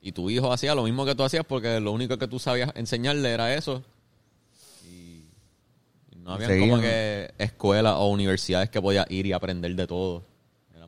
Y 0.00 0.12
tu 0.12 0.30
hijo 0.30 0.52
hacía 0.52 0.74
lo 0.74 0.84
mismo 0.84 1.04
que 1.04 1.14
tú 1.14 1.24
hacías 1.24 1.44
porque 1.44 1.80
lo 1.80 1.92
único 1.92 2.16
que 2.16 2.28
tú 2.28 2.38
sabías 2.38 2.70
enseñarle 2.76 3.30
era 3.32 3.54
eso. 3.54 3.82
Y, 4.88 5.24
no 6.16 6.32
había 6.32 6.58
como 6.60 6.80
que 6.80 7.32
escuelas 7.38 7.94
o 7.96 8.06
universidades 8.06 8.70
que 8.70 8.80
podías 8.80 9.10
ir 9.10 9.26
y 9.26 9.32
aprender 9.32 9.74
de 9.74 9.86
todo. 9.86 10.22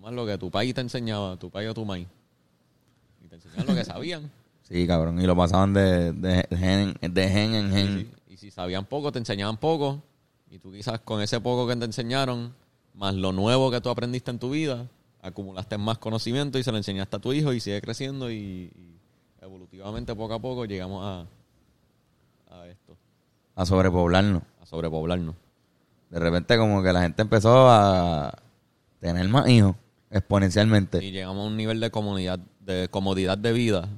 más 0.01 0.13
lo 0.13 0.25
que 0.25 0.39
tu 0.39 0.51
país 0.51 0.73
te 0.73 0.83
enseñaba, 0.83 1.37
tu 1.37 1.51
país 1.51 1.69
o 1.69 1.75
tu 1.75 1.85
maíz. 1.85 2.07
Y 3.25 3.29
te 3.29 3.35
enseñaban 3.35 3.67
lo 3.67 3.75
que 3.75 3.85
sabían. 3.85 4.31
Sí, 4.63 4.87
cabrón. 4.87 5.21
Y 5.21 5.27
lo 5.27 5.37
pasaban 5.37 5.75
de, 5.75 6.13
de, 6.13 6.47
gen, 6.57 6.95
de 7.03 7.29
gen 7.29 7.55
en 7.55 7.73
gen. 7.73 8.11
Y 8.31 8.39
si 8.39 8.51
sabían 8.51 8.87
poco, 8.87 9.13
te 9.13 9.19
enseñaban 9.19 9.59
poco. 9.59 10.03
Y 10.53 10.59
tú 10.59 10.71
quizás 10.71 11.01
con 11.01 11.23
ese 11.23 11.41
poco 11.41 11.67
que 11.67 11.75
te 11.77 11.87
enseñaron, 11.87 12.53
más 12.93 13.15
lo 13.15 13.33
nuevo 13.33 13.71
que 13.71 13.81
tú 13.81 13.89
aprendiste 13.89 14.31
en 14.31 14.39
tu 14.39 14.51
vida, 14.51 14.87
acumulaste 15.23 15.79
más 15.79 15.97
conocimiento 15.97 16.59
y 16.59 16.63
se 16.63 16.71
lo 16.71 16.77
enseñaste 16.77 17.17
a 17.17 17.19
tu 17.21 17.33
hijo 17.33 17.55
y 17.55 17.61
sigue 17.61 17.81
creciendo 17.81 18.31
y, 18.31 18.35
y 18.37 18.99
evolutivamente 19.41 20.15
poco 20.15 20.35
a 20.35 20.39
poco 20.41 20.67
llegamos 20.67 21.03
a, 21.03 22.55
a 22.55 22.69
esto, 22.69 22.99
A 23.55 23.65
sobrepoblarnos. 23.65 24.43
a 24.61 24.67
sobrepoblarnos. 24.67 25.35
De 26.11 26.19
repente 26.19 26.59
como 26.59 26.83
que 26.83 26.93
la 26.93 27.01
gente 27.01 27.23
empezó 27.23 27.71
a 27.71 28.39
tener 29.01 29.27
más 29.31 29.49
hijos 29.49 29.75
exponencialmente. 30.11 31.03
Y 31.03 31.13
llegamos 31.13 31.47
a 31.47 31.49
un 31.49 31.57
nivel 31.57 31.81
de 31.81 31.91
comunidad, 31.91 32.41
de 32.61 32.89
comodidad 32.91 33.39
de 33.39 33.55
vida, 33.55 33.89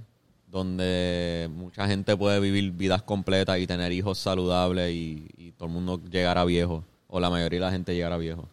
donde 0.54 1.50
mucha 1.52 1.88
gente 1.88 2.16
puede 2.16 2.38
vivir 2.38 2.70
vidas 2.70 3.02
completas 3.02 3.58
y 3.58 3.66
tener 3.66 3.90
hijos 3.90 4.18
saludables 4.20 4.92
y, 4.92 5.26
y 5.36 5.50
todo 5.50 5.66
el 5.66 5.74
mundo 5.74 6.00
llegar 6.08 6.38
a 6.38 6.44
viejo, 6.44 6.84
o 7.08 7.18
la 7.18 7.28
mayoría 7.28 7.58
de 7.58 7.66
la 7.66 7.72
gente 7.72 7.92
llegar 7.92 8.12
a 8.12 8.18
viejo. 8.18 8.48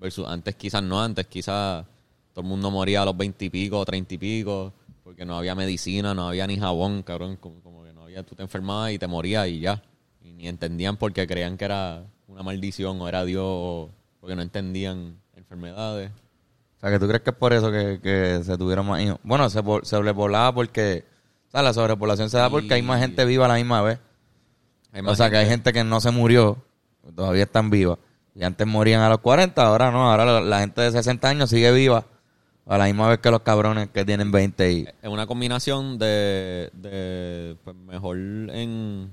Versus 0.00 0.26
antes 0.26 0.56
quizás 0.56 0.82
no, 0.82 1.00
antes 1.00 1.28
quizás 1.28 1.86
todo 2.32 2.42
el 2.42 2.48
mundo 2.48 2.72
moría 2.72 3.02
a 3.02 3.04
los 3.04 3.16
veintipico 3.16 3.78
o 3.78 3.84
treinta 3.84 4.12
y 4.12 4.18
pico, 4.18 4.72
porque 5.04 5.24
no 5.24 5.38
había 5.38 5.54
medicina, 5.54 6.14
no 6.14 6.26
había 6.26 6.48
ni 6.48 6.56
jabón, 6.56 7.04
cabrón, 7.04 7.36
como, 7.36 7.60
como 7.60 7.84
que 7.84 7.92
no 7.92 8.02
había, 8.02 8.24
tú 8.24 8.34
te 8.34 8.42
enfermabas 8.42 8.90
y 8.90 8.98
te 8.98 9.06
morías 9.06 9.46
y 9.46 9.60
ya. 9.60 9.80
Y 10.24 10.32
ni 10.32 10.48
entendían 10.48 10.96
porque 10.96 11.28
creían 11.28 11.56
que 11.56 11.64
era 11.64 12.02
una 12.26 12.42
maldición 12.42 13.00
o 13.00 13.06
era 13.06 13.24
Dios, 13.24 13.44
o 13.46 13.90
porque 14.18 14.34
no 14.34 14.42
entendían 14.42 15.14
enfermedades. 15.36 16.10
O 16.76 16.80
sea, 16.80 16.90
que 16.90 16.98
tú 16.98 17.06
crees 17.06 17.22
que 17.22 17.30
es 17.30 17.36
por 17.36 17.52
eso 17.52 17.70
que, 17.70 18.00
que 18.02 18.42
se 18.42 18.58
tuvieron 18.58 18.86
más 18.86 19.00
hijos. 19.00 19.20
Bueno, 19.22 19.48
se 19.48 19.62
po- 19.62 19.84
sobrepoblaba 19.84 20.52
porque... 20.52 21.08
O 21.50 21.52
sea, 21.52 21.62
la 21.62 21.72
sobrepoblación 21.74 22.30
se 22.30 22.38
da 22.38 22.48
porque 22.48 22.74
hay 22.74 22.82
más 22.82 23.00
gente 23.00 23.24
viva 23.24 23.44
a 23.46 23.48
la 23.48 23.54
misma 23.56 23.82
vez. 23.82 23.98
Hay 24.92 25.02
O 25.04 25.14
sea, 25.16 25.30
que 25.30 25.36
hay 25.36 25.46
gente 25.46 25.72
que 25.72 25.82
no 25.84 26.00
se 26.00 26.10
murió, 26.12 26.58
todavía 27.14 27.42
están 27.42 27.70
vivas. 27.70 27.98
Y 28.36 28.44
antes 28.44 28.64
morían 28.66 29.00
a 29.02 29.08
los 29.08 29.18
40, 29.18 29.60
ahora 29.66 29.90
no. 29.90 30.08
Ahora 30.10 30.24
la, 30.24 30.40
la 30.40 30.60
gente 30.60 30.80
de 30.80 30.92
60 30.92 31.28
años 31.28 31.50
sigue 31.50 31.72
viva 31.72 32.06
a 32.66 32.78
la 32.78 32.84
misma 32.84 33.08
vez 33.08 33.18
que 33.18 33.30
los 33.32 33.40
cabrones 33.40 33.88
que 33.90 34.04
tienen 34.04 34.30
20 34.30 34.72
y... 34.72 34.86
Es 35.02 35.08
una 35.10 35.26
combinación 35.26 35.98
de, 35.98 36.70
de 36.72 37.56
pues, 37.64 37.74
mejor 37.74 38.16
en 38.16 39.10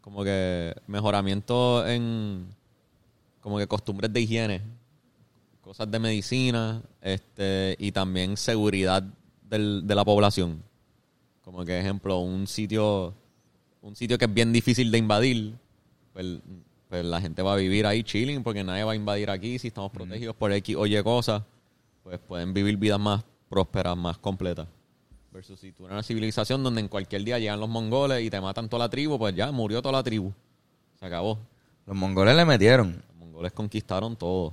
como 0.00 0.22
que 0.22 0.76
mejoramiento 0.86 1.84
en 1.88 2.46
como 3.40 3.58
que 3.58 3.66
costumbres 3.66 4.12
de 4.12 4.20
higiene, 4.20 4.62
cosas 5.60 5.90
de 5.90 5.98
medicina, 5.98 6.80
este 7.02 7.74
y 7.80 7.90
también 7.90 8.36
seguridad 8.36 9.02
del- 9.42 9.82
de 9.86 9.94
la 9.96 10.04
población. 10.04 10.62
Como 11.48 11.64
que 11.64 11.80
ejemplo, 11.80 12.18
un 12.18 12.46
sitio 12.46 13.14
un 13.80 13.96
sitio 13.96 14.18
que 14.18 14.26
es 14.26 14.34
bien 14.34 14.52
difícil 14.52 14.90
de 14.90 14.98
invadir, 14.98 15.54
pues, 16.12 16.40
pues 16.90 17.02
la 17.06 17.22
gente 17.22 17.40
va 17.40 17.54
a 17.54 17.56
vivir 17.56 17.86
ahí 17.86 18.02
chilling 18.02 18.42
porque 18.42 18.62
nadie 18.62 18.84
va 18.84 18.92
a 18.92 18.94
invadir 18.94 19.30
aquí 19.30 19.58
si 19.58 19.68
estamos 19.68 19.90
protegidos 19.90 20.36
por 20.36 20.52
X 20.52 20.76
o 20.76 20.84
Y 20.84 21.02
cosas, 21.02 21.42
pues 22.02 22.18
pueden 22.18 22.52
vivir 22.52 22.76
vidas 22.76 23.00
más 23.00 23.24
prósperas, 23.48 23.96
más 23.96 24.18
completas. 24.18 24.68
Versus 25.32 25.58
si 25.58 25.72
tú 25.72 25.86
eres 25.86 25.94
una 25.94 26.02
civilización 26.02 26.62
donde 26.62 26.82
en 26.82 26.88
cualquier 26.88 27.24
día 27.24 27.38
llegan 27.38 27.60
los 27.60 27.70
mongoles 27.70 28.22
y 28.22 28.28
te 28.28 28.42
matan 28.42 28.68
toda 28.68 28.84
la 28.84 28.90
tribu, 28.90 29.18
pues 29.18 29.34
ya 29.34 29.50
murió 29.50 29.80
toda 29.80 29.92
la 29.92 30.02
tribu. 30.02 30.30
Se 31.00 31.06
acabó. 31.06 31.38
Los 31.86 31.96
mongoles 31.96 32.36
le 32.36 32.44
metieron. 32.44 33.02
Los 33.08 33.16
mongoles 33.16 33.52
conquistaron 33.52 34.16
todo. 34.16 34.52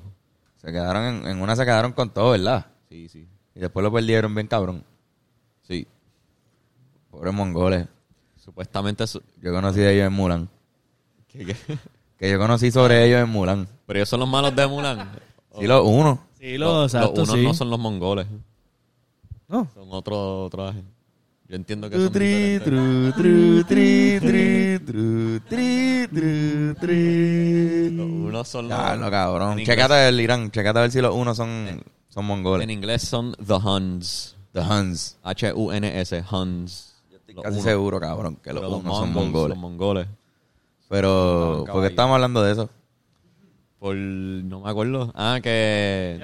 Se 0.56 0.72
quedaron 0.72 1.04
en, 1.04 1.28
en 1.28 1.42
una 1.42 1.58
se 1.58 1.66
quedaron 1.66 1.92
con 1.92 2.10
todo, 2.14 2.32
¿verdad? 2.32 2.68
Sí, 2.88 3.10
sí. 3.10 3.28
Y 3.54 3.60
después 3.60 3.84
lo 3.84 3.92
perdieron 3.92 4.34
bien 4.34 4.48
cabrón. 4.48 4.82
Sí. 5.64 5.86
Pobres 7.16 7.34
mongoles. 7.34 7.88
Supuestamente... 8.44 9.08
su- 9.08 9.22
Yo 9.42 9.52
conocí 9.54 9.80
de 9.80 9.94
ellos 9.96 10.08
en 10.08 10.14
Mulan. 10.14 10.50
¿Qué- 11.28 11.46
qué? 11.46 11.56
Que 12.18 12.32
yo 12.32 12.40
conocí 12.40 12.72
sobre 12.72 13.06
ellos 13.06 13.22
en 13.24 13.30
Mulan. 13.30 13.68
Pero 13.86 14.00
ellos 14.00 14.08
son 14.10 14.22
los 14.22 14.30
malos 14.30 14.56
de 14.56 14.66
Mulan. 14.68 15.12
Sí, 15.60 15.68
los 15.68 15.86
uno. 15.86 16.20
Sí, 16.40 16.58
Los, 16.58 16.94
los, 16.94 17.04
los 17.04 17.12
unos 17.30 17.30
sí. 17.36 17.44
no 17.44 17.54
son 17.54 17.70
los 17.70 17.80
mongoles. 17.80 18.26
No. 19.50 19.68
Son 19.74 19.88
otro 19.92 20.48
traje. 20.50 20.82
Yo 21.48 21.56
entiendo 21.58 21.90
que 21.90 21.98
son 21.98 22.12
Tri, 22.12 22.60
tru, 22.64 23.12
tri, 23.14 23.64
tri, 23.66 24.20
tri, 24.20 24.80
tru, 24.80 25.40
tri, 25.48 26.08
tru, 26.08 26.76
tri. 26.80 27.90
Los 27.92 28.08
unos 28.08 28.48
son 28.48 28.70
los... 28.70 28.78
Ya, 28.78 28.96
no, 28.96 29.12
cabrón. 29.12 29.60
en 29.60 29.66
Chécate 29.66 30.08
el 30.08 30.20
Irán. 30.22 30.50
Chécate 30.52 30.80
a 30.80 30.82
ver 30.84 30.92
si 30.92 31.02
los 31.02 31.14
unos 31.14 31.36
son, 31.38 31.84
son 32.10 32.24
En 32.24 32.28
mongoles. 32.28 32.70
inglés 32.70 33.04
son 33.04 33.34
the 33.46 33.54
Huns. 33.54 34.36
The 34.54 34.62
Huns. 34.62 35.18
H-U-N-S, 35.22 36.24
Huns. 36.32 36.95
Casi 37.44 37.62
seguro, 37.62 38.00
cabrón, 38.00 38.38
que 38.38 38.54
los 38.54 38.64
Pero 38.64 38.78
unos 38.78 38.98
son 38.98 39.14
mongols, 39.14 39.32
mongoles. 39.32 39.50
Los 39.50 39.58
mongoles. 39.58 40.08
Pero, 40.90 41.64
No, 41.68 41.74
¿por 41.74 41.82
qué 41.82 41.88
estamos 41.90 42.16
hablando 42.16 42.44
de 42.44 42.52
eso? 42.54 42.70
Por... 43.80 43.96
No 43.96 44.62
me 44.62 44.70
acuerdo. 44.70 45.12
Ah, 45.16 45.40
que... 45.42 46.22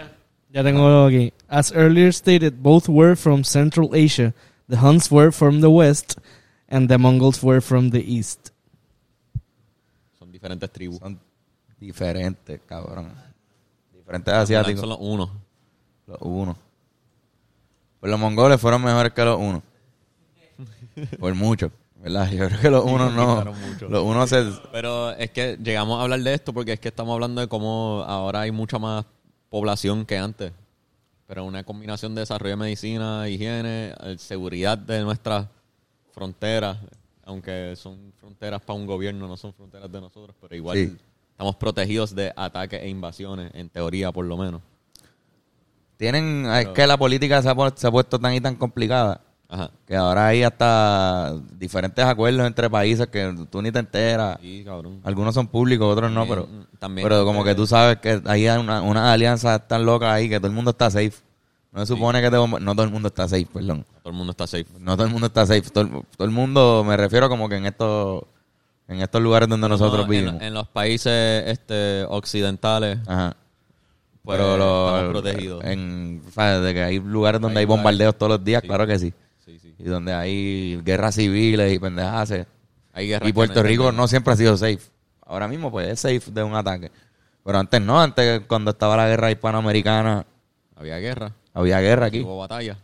Ya 0.54 0.63
tengo 0.63 1.06
aquí. 1.06 1.32
As 1.47 1.71
earlier 1.71 2.13
stated, 2.13 2.54
both 2.62 2.88
were 2.89 3.15
from 3.15 3.43
Central 3.43 3.89
Asia. 3.93 4.34
The 4.69 4.78
Huns 4.78 5.10
were 5.12 5.32
from 5.32 5.62
the 5.62 5.69
west, 5.69 6.17
and 6.69 6.89
the 6.89 6.97
Mongols 6.97 7.41
were 7.43 7.62
from 7.62 7.89
the 7.91 8.00
east. 8.00 8.50
Son 10.19 10.32
diferentes 10.32 10.69
tribus. 10.71 11.00
Son 11.00 11.19
diferentes, 11.80 12.60
cabrón. 12.65 13.13
Diferentes 13.93 14.34
Son 14.34 14.41
asiáticos. 14.43 14.86
los 14.88 14.97
unos. 15.00 15.30
Los 16.08 16.17
unos. 16.21 16.58
Pues 18.00 18.10
los 18.12 18.19
mongoles 18.19 18.60
fueron 18.60 18.84
mejores 18.84 19.13
que 19.13 19.24
los 19.24 19.39
unos. 19.39 19.62
Por 21.20 21.34
mucho, 21.36 21.72
¿verdad? 22.02 22.30
Yo 22.32 22.48
creo 22.48 22.60
que 22.60 22.70
los 22.70 22.84
unos 22.86 23.14
no. 23.14 23.44
Los 23.90 24.04
unos 24.04 24.30
se. 24.30 24.44
Pero 24.72 25.12
es 25.12 25.32
que 25.32 25.58
llegamos 25.62 26.00
a 26.00 26.04
hablar 26.04 26.20
de 26.22 26.34
esto 26.34 26.54
porque 26.54 26.74
es 26.74 26.80
que 26.80 26.90
estamos 26.90 27.14
hablando 27.14 27.42
de 27.42 27.48
cómo 27.48 28.04
ahora 28.08 28.42
hay 28.42 28.52
mucha 28.52 28.80
más 28.80 29.06
población 29.50 30.06
que 30.06 30.18
antes. 30.18 30.52
Pero 31.28 31.46
una 31.46 31.64
combinación 31.64 32.14
de 32.14 32.22
desarrollo 32.22 32.52
de 32.52 32.58
medicina, 32.58 33.28
higiene, 33.30 33.94
eh, 34.04 34.16
seguridad 34.18 34.78
de 34.78 35.02
nuestras 35.02 35.48
fronteras, 36.14 36.78
aunque 37.24 37.74
son 37.78 38.12
fronteras 38.20 38.62
para 38.62 38.78
un 38.78 38.86
gobierno, 38.86 39.28
no 39.28 39.38
son 39.38 39.54
fronteras 39.54 39.90
de 39.92 40.02
nosotros, 40.02 40.36
pero 40.42 40.54
igual 40.56 40.78
Sí. 40.78 40.98
estamos 41.32 41.56
protegidos 41.56 42.14
de 42.14 42.34
ataques 42.36 42.82
e 42.82 42.90
invasiones, 42.90 43.50
en 43.54 43.70
teoría 43.70 44.12
por 44.12 44.26
lo 44.26 44.36
menos. 44.36 44.62
Tienen. 45.98 46.46
Es 46.48 46.68
que 46.70 46.86
la 46.88 46.98
política 46.98 47.42
se 47.42 47.50
ha, 47.50 47.56
se 47.76 47.88
ha 47.88 47.92
puesto 47.92 48.20
tan 48.20 48.34
y 48.34 48.42
tan 48.42 48.56
complicada 48.56 49.22
Ajá. 49.54 49.70
que 49.86 49.96
ahora 49.98 50.28
hay 50.28 50.44
hasta 50.44 51.34
diferentes 51.60 52.04
acuerdos 52.06 52.48
entre 52.48 52.70
países 52.70 53.06
que 53.08 53.36
tú 53.52 53.62
ni 53.62 53.70
te 53.72 53.80
enteras. 53.80 54.38
Sí, 54.42 54.64
cabrón. 54.66 55.02
Algunos 55.04 55.36
son 55.36 55.48
públicos, 55.48 55.86
otros 55.92 56.10
no, 56.12 56.26
pero. 56.26 56.44
También- 56.46 56.68
también- 56.80 57.06
pero 57.08 57.26
como 57.26 57.44
que 57.44 57.54
tú 57.54 57.68
sabes 57.68 57.98
que 57.98 58.22
hay 58.26 58.48
una, 58.48 58.82
unas 58.82 59.04
alianzas 59.14 59.68
tan 59.68 59.86
locas 59.86 60.10
ahí 60.14 60.30
que 60.30 60.38
todo 60.40 60.48
el 60.48 60.54
mundo 60.54 60.72
está 60.72 60.90
safe. 60.90 61.14
No 61.74 61.82
se 61.82 61.94
supone 61.94 62.22
que 62.22 62.30
te 62.32 62.36
No 62.38 62.76
todo 62.76 62.84
el 62.84 62.92
mundo 62.92 63.08
está 63.10 63.28
safe, 63.28 63.48
perdón. 63.54 63.86
Todo 64.02 64.12
el 64.12 64.18
mundo 64.18 64.32
está 64.32 64.48
safe. 64.48 64.66
No 64.80 64.96
todo 64.96 65.06
el 65.06 65.12
mundo 65.12 65.28
está 65.28 65.46
safe. 65.46 65.70
Todo, 65.70 66.04
todo 66.18 66.26
el 66.26 66.32
mundo, 66.32 66.84
me 66.88 66.96
refiero 66.98 67.28
como 67.30 67.48
que 67.50 67.56
en 67.58 67.66
estos 67.66 68.24
en 68.88 69.00
estos 69.02 69.22
lugares 69.22 69.48
donde 69.48 69.70
nosotros 69.70 70.02
No, 70.06 70.10
vivimos. 70.12 70.42
En, 70.42 70.54
los 70.54 70.68
países 70.68 71.44
este, 71.48 72.04
occidentales, 72.10 73.00
Ajá. 73.08 73.38
pues, 74.22 74.38
Pero 74.38 74.58
lo- 74.58 74.88
estamos 74.98 75.12
protegidos. 75.22 75.64
En, 75.64 76.22
o 76.28 76.32
sea, 76.32 76.60
de 76.60 76.74
que 76.74 76.84
hay 76.84 77.00
lugares 77.00 77.40
donde 77.40 77.60
Hay 77.60 77.64
hay, 77.64 77.66
bombardeos 77.68 78.00
lugares. 78.00 78.18
todos 78.20 78.30
los 78.32 78.44
días, 78.44 78.62
Sí. 78.62 78.68
claro 78.68 78.86
que 78.88 79.00
sí. 79.00 79.14
Sí, 79.45 79.58
sí. 79.60 79.73
Y 79.77 79.84
donde 79.84 80.13
hay 80.13 80.80
guerras 80.84 81.15
civiles 81.15 81.73
y 81.73 81.80
pendejadas. 81.80 82.32
Hay 82.93 83.08
guerras 83.08 83.30
Y 83.30 83.34
Puerto 83.34 83.63
Rico 83.63 83.91
no 83.91 84.08
siempre 84.08 84.34
ha 84.34 84.36
sido 84.38 84.56
safe. 84.58 84.80
Ahora 85.25 85.47
mismo, 85.47 85.71
pues 85.71 85.88
es 85.89 85.99
safe 85.99 86.32
de 86.32 86.43
un 86.43 86.56
ataque. 86.56 86.91
Pero 87.43 87.58
antes 87.58 87.82
no, 87.82 87.99
antes 87.99 88.41
cuando 88.47 88.71
estaba 88.71 88.95
la 88.97 89.08
guerra 89.08 89.32
hispanoamericana, 89.32 90.25
Había 90.75 90.97
guerra, 90.97 91.32
había 91.54 91.80
guerra 91.80 92.08
aquí. 92.08 92.21
hubo 92.21 92.38
batalla. 92.38 92.77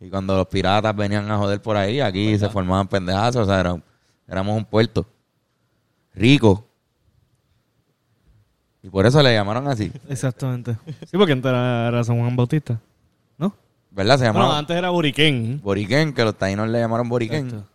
Y 0.00 0.08
cuando 0.10 0.36
los 0.36 0.46
piratas 0.46 0.94
venían 0.94 1.30
a 1.30 1.38
joder 1.38 1.60
por 1.62 1.76
ahí, 1.76 2.00
aquí 2.00 2.38
se 2.38 2.48
formaban 2.50 2.86
pendejazos. 2.86 3.42
O 3.42 3.46
sea, 3.46 3.60
era- 3.60 3.80
éramos 4.28 4.56
un 4.56 4.64
puerto 4.64 5.06
rico. 6.14 6.66
Y 8.82 8.88
por 8.90 9.06
eso 9.06 9.20
le 9.22 9.32
llamaron 9.34 9.66
así. 9.68 9.90
Exactamente. 10.08 10.76
Sí, 11.10 11.16
porque 11.16 11.32
antes 11.32 11.48
era, 11.50 11.88
era 11.88 12.04
San 12.04 12.18
Juan 12.18 12.36
Bautista. 12.36 12.78
¿Verdad? 13.96 14.18
Se 14.18 14.24
Bueno, 14.24 14.38
llamaron 14.40 14.56
antes 14.58 14.76
era 14.76 14.90
Buriquén. 14.90 15.60
Boriquén, 15.64 16.12
que 16.12 16.22
los 16.22 16.36
taínos 16.36 16.68
le 16.68 16.78
llamaron 16.78 17.08
Boriquén. 17.08 17.46
Exacto. 17.46 17.68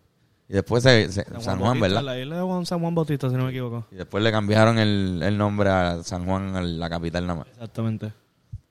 Y 0.48 0.52
después 0.54 0.82
se, 0.82 1.10
se- 1.10 1.24
San, 1.24 1.58
Juan, 1.58 1.58
Bautista, 1.58 1.80
¿verdad? 1.88 2.02
La 2.02 2.18
isla 2.20 2.36
de 2.36 2.42
Juan- 2.42 2.64
San 2.66 2.80
Juan 2.80 2.94
Bautista, 2.94 3.28
si 3.28 3.34
no 3.36 3.44
me 3.44 3.50
equivoco. 3.50 3.86
Y 3.90 3.96
después 3.96 4.22
le 4.22 4.30
cambiaron 4.30 4.78
el, 4.78 5.20
el 5.22 5.36
nombre 5.36 5.68
a 5.70 6.02
San 6.04 6.24
Juan, 6.24 6.54
a 6.54 6.62
la 6.62 6.88
capital 6.88 7.26
nada 7.26 7.40
más. 7.40 7.48
Exactamente. 7.48 8.12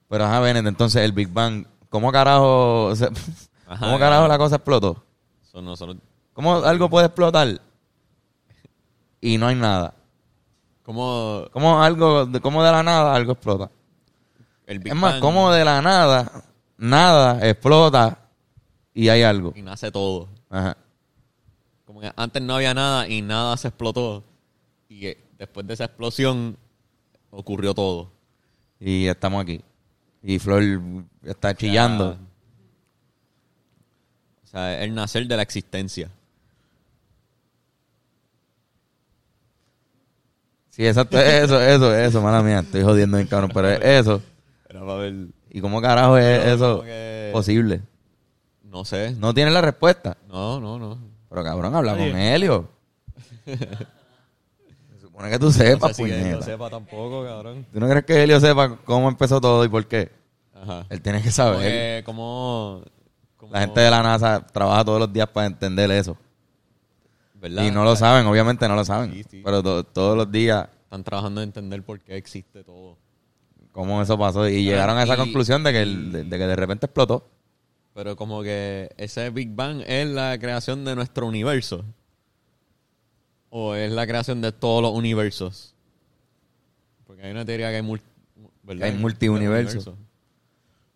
Pero 0.08 0.24
ajá, 0.26 0.40
Bennett, 0.40 0.66
entonces 0.66 1.04
el 1.04 1.12
Big 1.12 1.28
Bang, 1.30 1.66
¿cómo 1.90 2.12
carajo, 2.12 2.96
se- 2.96 3.10
Ajá, 3.68 3.86
¿cómo 3.86 4.00
carajo 4.00 4.28
la 4.28 4.38
cosa 4.38 4.56
explotó? 4.56 5.04
So, 5.52 5.62
nosotros, 5.62 5.98
¿Cómo 6.34 6.56
algo 6.58 6.90
puede 6.90 7.08
explotar 7.08 7.60
y 9.20 9.38
no 9.38 9.48
hay 9.48 9.56
nada? 9.56 9.94
¿cómo 10.84 11.46
¿Cómo 11.52 11.82
algo, 11.84 12.26
de, 12.26 12.40
cómo 12.40 12.64
de 12.64 12.72
la 12.72 12.82
nada 12.84 13.14
algo 13.14 13.34
explota? 13.34 13.70
el 14.68 14.80
Big 14.80 14.94
Es 14.94 14.98
más, 15.00 15.14
Bang 15.14 15.22
como 15.22 15.52
de 15.52 15.66
la 15.66 15.82
nada, 15.82 16.32
nada 16.82 17.48
explota 17.48 18.18
y 18.94 19.08
hay 19.08 19.22
algo. 19.24 19.54
y 19.56 19.62
nace 19.62 19.92
todo. 19.92 20.28
Ajá. 20.50 20.76
Como 21.86 22.02
que 22.02 22.12
antes 22.16 22.42
no 22.42 22.56
había 22.56 22.74
nada 22.74 23.08
y 23.08 23.22
nada 23.22 23.56
se 23.56 23.70
explotó. 23.70 24.24
Y 24.90 25.16
después 25.38 25.66
de 25.68 25.76
esa 25.76 25.86
explosión 25.86 26.58
ocurrió 27.30 27.74
todo. 27.74 28.12
Y 28.80 29.08
estamos 29.08 29.44
aquí. 29.44 29.62
Y 30.24 30.40
Flor 30.40 30.64
está 31.24 31.56
chillando. 31.56 32.18
O 34.44 34.48
sea, 34.48 34.84
el 34.84 34.94
nacer 34.94 35.28
de 35.28 35.38
la 35.38 35.44
existencia. 35.44 36.12
Sí, 40.70 40.86
exacto. 40.86 41.20
Eso, 41.20 41.62
eso, 41.62 41.96
eso, 41.96 42.22
mala 42.22 42.42
mía. 42.42 42.60
Estoy 42.60 42.82
jodiendo 42.82 43.18
bien 43.18 43.28
cabrón, 43.28 43.52
pero 43.54 43.70
es 43.70 43.80
eso. 43.84 44.22
Era 44.70 44.80
para 44.82 44.96
ver. 44.96 45.14
¿Y 45.54 45.60
cómo 45.62 45.82
carajo 45.82 46.18
es 46.18 46.40
Pero 46.40 46.54
eso 46.56 46.72
como 46.78 46.84
que- 46.84 47.30
posible? 47.34 47.82
No 48.64 48.86
sé. 48.86 49.12
No 49.20 49.34
tiene 49.34 49.52
la 49.52 49.62
respuesta. 49.62 50.16
No, 50.30 50.60
no, 50.62 50.80
no. 50.80 50.98
Pero 51.30 51.44
cabrón, 51.44 51.76
habla 51.76 51.92
con 51.94 52.02
Helio. 52.16 52.70
Se 53.46 55.00
supone 55.02 55.30
que 55.30 55.40
tú 55.40 55.52
sepas, 55.52 55.90
no 55.92 55.94
sé 55.96 56.04
si 56.06 56.12
él 56.12 56.22
puñeta. 56.22 56.42
sepa 56.42 56.70
tampoco, 56.70 57.24
cabrón. 57.26 57.66
¿Tú 57.72 57.80
no 57.80 57.90
crees 57.90 58.06
que 58.06 58.24
Helio 58.24 58.40
sepa 58.40 58.78
cómo 58.86 59.10
empezó 59.10 59.40
todo 59.42 59.64
y 59.66 59.70
por 59.70 59.86
qué? 59.88 60.12
Ajá. 60.54 60.86
Él 60.90 61.02
tiene 61.02 61.20
que 61.20 61.26
Como 61.26 61.32
saber. 61.34 61.72
que, 61.72 62.04
como, 62.06 62.84
como- 63.38 63.52
La 63.54 63.62
gente 63.62 63.82
de 63.82 63.92
la 63.92 64.04
NASA 64.04 64.46
trabaja 64.46 64.86
todos 64.86 65.00
los 65.00 65.12
días 65.12 65.28
para 65.28 65.48
entender 65.48 65.90
eso. 65.92 66.16
¿verdad? 67.36 67.64
Y 67.64 67.72
no 67.72 67.84
lo 67.84 67.96
saben, 67.96 68.26
obviamente 68.28 68.68
no 68.68 68.76
lo 68.76 68.86
saben. 68.86 69.12
Sí, 69.14 69.24
sí. 69.30 69.42
Pero 69.44 69.64
to- 69.64 69.84
todos 69.84 70.16
los 70.16 70.32
días, 70.32 70.68
Están 70.84 71.04
trabajando 71.04 71.42
en 71.42 71.50
entender 71.50 71.82
por 71.84 72.00
qué 72.02 72.16
existe 72.18 72.64
todo. 72.64 72.98
Cómo 73.72 74.02
eso 74.02 74.18
pasó. 74.18 74.48
Y 74.48 74.64
llegaron 74.64 74.98
a 74.98 75.04
esa 75.04 75.14
y- 75.16 75.18
conclusión 75.18 75.64
de 75.64 75.72
que, 75.72 75.82
el- 75.82 76.12
de, 76.12 76.24
de 76.24 76.38
que 76.38 76.46
de 76.48 76.56
repente 76.56 76.86
explotó. 76.86 77.28
Pero 77.94 78.16
como 78.16 78.42
que 78.42 78.90
ese 78.98 79.30
Big 79.32 79.54
Bang 79.54 79.84
es 79.86 80.08
la 80.08 80.38
creación 80.40 80.86
de 80.86 80.96
nuestro 80.96 81.28
universo. 81.28 81.84
O 83.50 83.76
es 83.76 83.92
la 83.92 84.08
creación 84.08 84.42
de 84.42 84.52
todos 84.52 84.82
los 84.82 84.94
universos. 84.94 85.74
Porque 87.06 87.24
hay 87.24 87.32
una 87.32 87.44
teoría 87.46 87.70
que 87.70 87.78
hay, 87.78 87.82
mul- 87.84 88.02
hay 88.82 88.92
multiuniversos. 88.94 89.88
Universos. 89.88 89.96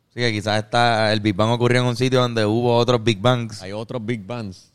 Así 0.10 0.20
que 0.22 0.32
quizás 0.32 0.64
está, 0.64 1.12
el 1.12 1.20
Big 1.20 1.36
Bang 1.36 1.50
ocurrió 1.52 1.82
en 1.82 1.88
un 1.88 1.98
sitio 1.98 2.22
donde 2.22 2.46
hubo 2.46 2.78
otros 2.78 3.04
Big 3.04 3.20
Bangs. 3.20 3.62
Hay 3.62 3.74
otros 3.74 4.04
Big 4.06 4.26
Bangs. 4.26 4.72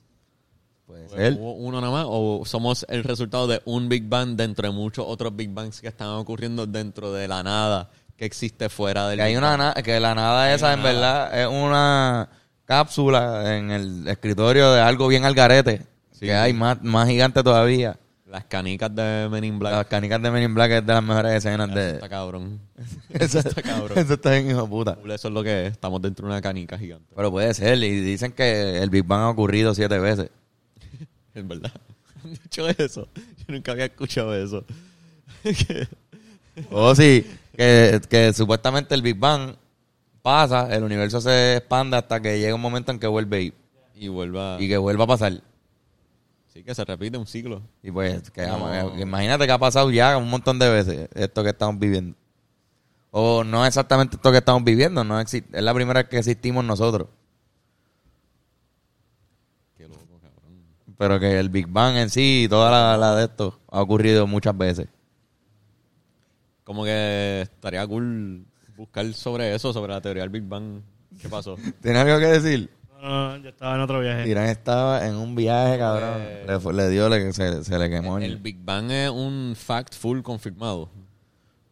Puede 0.91 1.07
¿O 1.07 1.09
ser. 1.11 1.33
¿Hubo 1.35 1.53
uno 1.55 1.81
nada 1.81 1.93
más? 1.93 2.05
¿O 2.09 2.43
somos 2.45 2.85
el 2.89 3.05
resultado 3.05 3.47
de 3.47 3.63
un 3.65 3.89
Big 3.89 4.09
Bang 4.09 4.37
dentro 4.37 4.69
de 4.69 4.75
muchos 4.75 5.05
otros 5.09 5.35
Big 5.37 5.51
Bangs 5.51 5.81
que 5.81 5.89
están 5.89 6.09
ocurriendo 6.09 6.67
dentro 6.67 7.13
de 7.13 7.29
la 7.29 7.43
nada 7.43 7.91
que 8.17 8.25
existe 8.25 8.69
fuera 8.69 9.09
del 9.09 9.19
Que 9.19 9.23
hay 9.23 9.35
Big 9.35 9.41
Bang? 9.43 9.75
que 9.83 10.01
la 10.01 10.15
nada 10.15 10.53
esa 10.53 10.73
en 10.75 10.81
nada. 10.83 10.93
verdad 10.93 11.41
es 11.43 11.47
una 11.49 12.29
cápsula 12.65 13.57
en 13.57 13.71
el 13.71 14.09
escritorio 14.09 14.73
de 14.73 14.81
algo 14.81 15.09
bien 15.09 15.25
al 15.25 15.35
garete. 15.35 15.83
Sí. 16.13 16.27
que 16.27 16.35
hay 16.35 16.53
más, 16.53 16.83
más 16.83 17.09
gigante 17.09 17.43
todavía. 17.43 17.97
Las 18.27 18.45
canicas 18.45 18.95
de 18.95 19.27
Men 19.29 19.43
in 19.43 19.59
Black. 19.59 19.73
Las 19.73 19.87
canicas 19.87 20.23
de 20.23 20.31
Men 20.31 20.45
in 20.45 20.55
Black 20.55 20.71
es 20.71 20.87
de 20.87 20.93
las 20.93 21.03
mejores 21.03 21.33
escenas 21.35 21.69
Eso 21.69 21.79
de. 21.79 21.91
está 21.93 22.09
cabrón. 22.09 22.61
Eso 23.09 23.39
está 23.41 23.61
cabrón. 23.63 23.99
Eso 23.99 24.15
está 24.15 24.31
bien, 24.31 24.51
hijo 24.51 24.63
de 24.63 24.69
puta. 24.69 24.99
Eso 25.13 25.29
es 25.29 25.35
lo 25.35 25.43
que 25.43 25.67
es. 25.67 25.73
Estamos 25.73 26.01
dentro 26.01 26.27
de 26.29 26.33
una 26.35 26.41
canica 26.41 26.79
gigante. 26.79 27.07
Pero 27.17 27.31
puede 27.33 27.53
ser. 27.55 27.77
Y 27.83 28.01
dicen 28.03 28.31
que 28.31 28.79
el 28.79 28.89
Big 28.91 29.05
Bang 29.05 29.23
ha 29.23 29.29
ocurrido 29.31 29.75
siete 29.75 29.99
veces. 29.99 30.31
Es 31.35 31.47
verdad. 31.47 31.73
Han 32.25 32.33
dicho 32.35 32.69
eso. 32.69 33.09
Yo 33.39 33.45
nunca 33.55 33.73
había 33.73 33.87
escuchado 33.87 34.35
eso. 34.35 34.65
Que- 35.43 35.89
O 36.71 36.95
sí, 36.95 37.25
que, 37.57 38.01
que 38.09 38.33
supuestamente 38.35 38.95
el 38.95 39.01
Big 39.03 39.17
Bang 39.17 39.55
pasa, 40.21 40.75
el 40.75 40.83
universo 40.83 41.21
se 41.21 41.57
expande 41.57 41.97
hasta 41.97 42.21
que 42.21 42.39
llega 42.39 42.55
un 42.55 42.61
momento 42.61 42.93
en 42.93 42.99
que 42.99 43.07
vuelve 43.07 43.43
y, 43.45 43.55
y 43.95 44.09
vuelva. 44.09 44.57
y 44.61 44.69
que 44.69 44.77
vuelva 44.77 45.05
a 45.05 45.07
pasar. 45.07 45.41
Sí, 46.53 46.63
que 46.65 46.75
se 46.75 46.85
repite 46.85 47.17
un 47.17 47.27
ciclo. 47.27 47.63
Y 47.83 47.91
pues, 47.91 48.31
que, 48.33 48.47
No. 48.47 48.93
que 48.95 49.01
imagínate 49.03 49.47
que 49.47 49.53
ha 49.53 49.59
pasado 49.59 49.91
ya 49.91 50.19
un 50.19 50.29
montón 50.29 50.59
de 50.59 50.69
veces 50.69 51.09
esto 51.15 51.43
que 51.43 51.51
estamos 51.51 51.79
viviendo. 51.79 52.17
O 53.13 53.43
no 53.45 53.65
exactamente 53.65 54.17
esto 54.17 54.31
que 54.31 54.39
estamos 54.39 54.63
viviendo, 54.65 55.03
no 55.05 55.19
es 55.21 55.43
la 55.51 55.73
primera 55.73 56.01
vez 56.03 56.11
que 56.11 56.19
existimos 56.19 56.65
nosotros. 56.65 57.09
Qué 59.77 59.89
loco, 59.89 60.19
cabrón. 60.21 60.90
Pero 61.01 61.19
que 61.19 61.41
el 61.41 61.49
Big 61.49 61.67
Bang 61.67 61.97
en 61.97 62.11
sí 62.11 62.43
y 62.45 62.49
toda 62.49 62.71
la, 62.71 62.99
la 62.99 63.17
de 63.17 63.25
esto 63.25 63.59
ha 63.71 63.81
ocurrido 63.81 64.27
muchas 64.27 64.55
veces. 64.55 64.87
Como 66.63 66.85
que 66.85 67.41
estaría 67.41 67.87
cool 67.87 68.45
buscar 68.77 69.11
sobre 69.15 69.55
eso, 69.55 69.73
sobre 69.73 69.95
la 69.95 70.03
teoría 70.03 70.25
del 70.25 70.29
Big 70.31 70.43
Bang. 70.43 70.83
¿Qué 71.19 71.27
pasó? 71.31 71.57
¿Tienes 71.83 72.03
algo 72.03 72.19
que 72.19 72.27
decir? 72.27 72.69
No, 73.01 73.31
no, 73.31 73.37
yo 73.43 73.49
estaba 73.49 73.77
en 73.77 73.81
otro 73.81 74.01
viaje. 74.01 74.29
Irán 74.29 74.49
estaba 74.51 75.07
en 75.07 75.15
un 75.17 75.35
viaje, 75.35 75.79
cabrón. 75.79 76.17
Eh. 76.19 76.59
Le, 76.75 76.89
dio, 76.91 77.09
le, 77.09 77.33
se, 77.33 77.65
se 77.65 77.79
le 77.79 77.89
quemó. 77.89 78.19
el- 78.19 78.25
¿El 78.25 78.37
Big 78.37 78.63
Bang 78.63 78.91
es 78.91 79.09
un 79.09 79.55
fact 79.57 79.95
full 79.95 80.21
confirmado? 80.21 80.91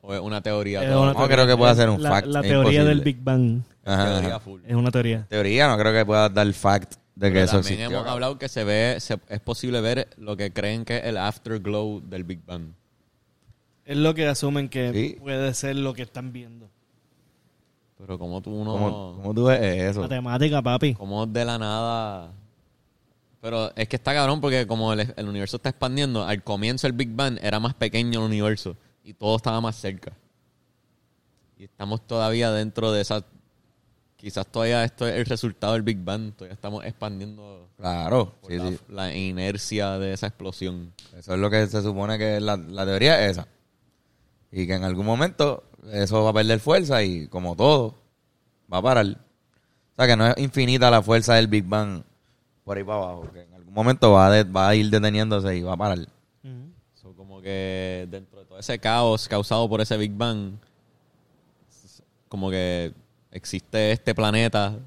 ¿O 0.01 0.15
es 0.15 0.21
una 0.21 0.41
teoría? 0.41 0.83
Es 0.83 0.89
toda? 0.91 1.11
una 1.11 1.13
No 1.21 1.29
creo 1.29 1.47
que 1.47 1.55
pueda 1.55 1.75
ser 1.75 1.91
un 1.91 2.03
la, 2.03 2.09
fact, 2.09 2.29
La 2.29 2.41
teoría 2.41 2.83
del. 2.83 3.03
Big 3.03 3.23
Bang 3.23 3.61
Ajá, 3.85 4.05
ajá. 4.05 4.21
teoría 4.21 4.41
full. 4.41 4.63
es 4.67 4.75
una 4.75 4.91
teoría. 4.91 5.27
Teoría, 5.29 5.69
no 5.69 5.77
creo 5.77 5.93
que 5.93 6.07
pueda 6.07 6.31
dar 6.31 6.51
fact 6.55 6.95
de 7.19 7.29
que 7.29 7.33
Pero 7.35 7.45
eso 7.45 7.53
también 7.55 7.75
existió. 7.81 7.99
hemos 7.99 8.09
hablado 8.11 8.39
que 8.39 8.49
se 8.49 8.63
ve, 8.65 8.97
se- 9.01 9.19
es 9.29 9.41
posible 9.41 9.81
ver 9.81 10.09
lo 10.19 10.37
que 10.37 10.53
creen 10.53 10.85
que 10.85 10.99
es 10.99 11.05
el 11.05 11.17
afterglow 11.17 12.01
del 12.01 12.23
Big 12.25 12.45
Bang. 12.47 12.73
Es 13.85 13.97
lo 13.97 14.15
que 14.15 14.27
asumen 14.29 14.69
que 14.69 14.93
Sí. 14.93 15.17
puede 15.19 15.53
ser 15.55 15.75
lo 15.77 15.95
que 15.95 16.03
están 16.03 16.33
viendo. 16.33 16.69
Pero 17.99 18.19
como 18.19 18.41
tú 18.41 18.63
no... 18.65 18.73
¿Cómo, 18.73 19.15
cómo 19.21 19.35
tú 19.35 19.45
ves 19.47 19.61
eso? 19.91 20.03
Matemática, 20.03 20.63
papi. 20.63 20.95
como 20.95 21.27
de 21.27 21.45
la 21.45 21.59
nada... 21.59 22.33
Pero 23.41 23.73
es 23.77 23.89
que 23.89 23.97
está 23.97 24.15
cabrón 24.15 24.41
porque 24.41 24.67
como 24.67 24.93
el, 24.93 25.13
el 25.17 25.29
universo 25.29 25.57
está 25.57 25.69
expandiendo, 25.71 26.25
al 26.25 26.43
comienzo 26.43 26.87
el 26.89 26.93
Big 26.93 27.11
Bang 27.15 27.39
era 27.43 27.59
más 27.61 27.75
pequeño 27.75 28.21
el 28.21 28.27
universo 28.27 28.77
y 29.05 29.15
todo 29.15 29.37
estaba 29.37 29.61
más 29.61 29.77
cerca. 29.77 30.13
Y 31.57 31.65
estamos 31.65 32.07
todavía 32.07 32.53
dentro 32.53 32.93
de 32.93 33.01
esa... 33.01 33.25
Quizás 34.19 34.47
todavía 34.49 34.83
esto 34.85 35.07
es 35.07 35.15
el 35.15 35.25
resultado 35.27 35.73
del 35.75 35.83
Big 35.83 35.99
Bang, 36.03 36.33
todavía 36.35 36.55
estamos 36.55 36.85
expandiendo 36.85 37.69
Claro, 37.77 38.35
sí, 38.47 38.57
la, 38.59 38.69
sí. 38.71 38.79
la 38.89 39.15
inercia 39.17 39.97
de 39.99 40.13
esa 40.13 40.27
explosión. 40.27 40.93
Eso 41.17 41.35
es 41.35 41.39
lo 41.41 41.49
que 41.49 41.65
se 41.69 41.81
supone 41.83 42.19
que 42.19 42.41
la, 42.41 42.57
la 42.57 42.85
teoría 42.85 43.25
es 43.25 43.33
esa. 43.33 43.47
Y 44.51 44.67
que 44.67 44.75
en 44.75 44.83
algún 44.83 45.07
momento 45.07 45.63
eso 45.93 46.25
va 46.25 46.31
a 46.31 46.33
perder 46.33 46.59
fuerza 46.59 47.01
y 47.05 47.29
como 47.29 47.55
todo, 47.55 47.95
va 48.73 48.79
a 48.79 48.83
parar. 48.83 49.07
O 49.07 49.95
sea 49.97 50.07
que 50.09 50.17
no 50.17 50.27
es 50.27 50.35
infinita 50.39 50.91
la 50.91 51.01
fuerza 51.03 51.35
del 51.35 51.47
Big 51.47 51.65
Bang 51.65 52.03
por 52.65 52.77
ahí 52.77 52.83
para 52.83 52.99
abajo. 52.99 53.31
Que 53.33 53.43
en 53.43 53.55
algún 53.55 53.73
momento 53.73 54.11
va 54.13 54.27
a, 54.27 54.31
de- 54.33 54.45
va 54.45 54.69
a 54.69 54.75
ir 54.75 54.91
deteniéndose 54.91 55.57
y 55.57 55.63
va 55.63 55.75
a 55.75 55.77
parar. 55.77 55.99
Ujú. 56.01 56.73
So, 56.95 57.13
como 57.15 57.41
que 57.41 58.09
dentro 58.11 58.41
de 58.41 58.47
todo 58.47 58.59
ese 58.59 58.81
caos 58.81 59.29
causado 59.29 59.69
por 59.69 59.81
ese 59.81 59.97
Big 59.97 60.13
Bang, 60.13 60.55
como 62.29 62.51
que 62.51 62.93
existe 63.31 63.93
este 63.93 64.15
planeta 64.15 64.79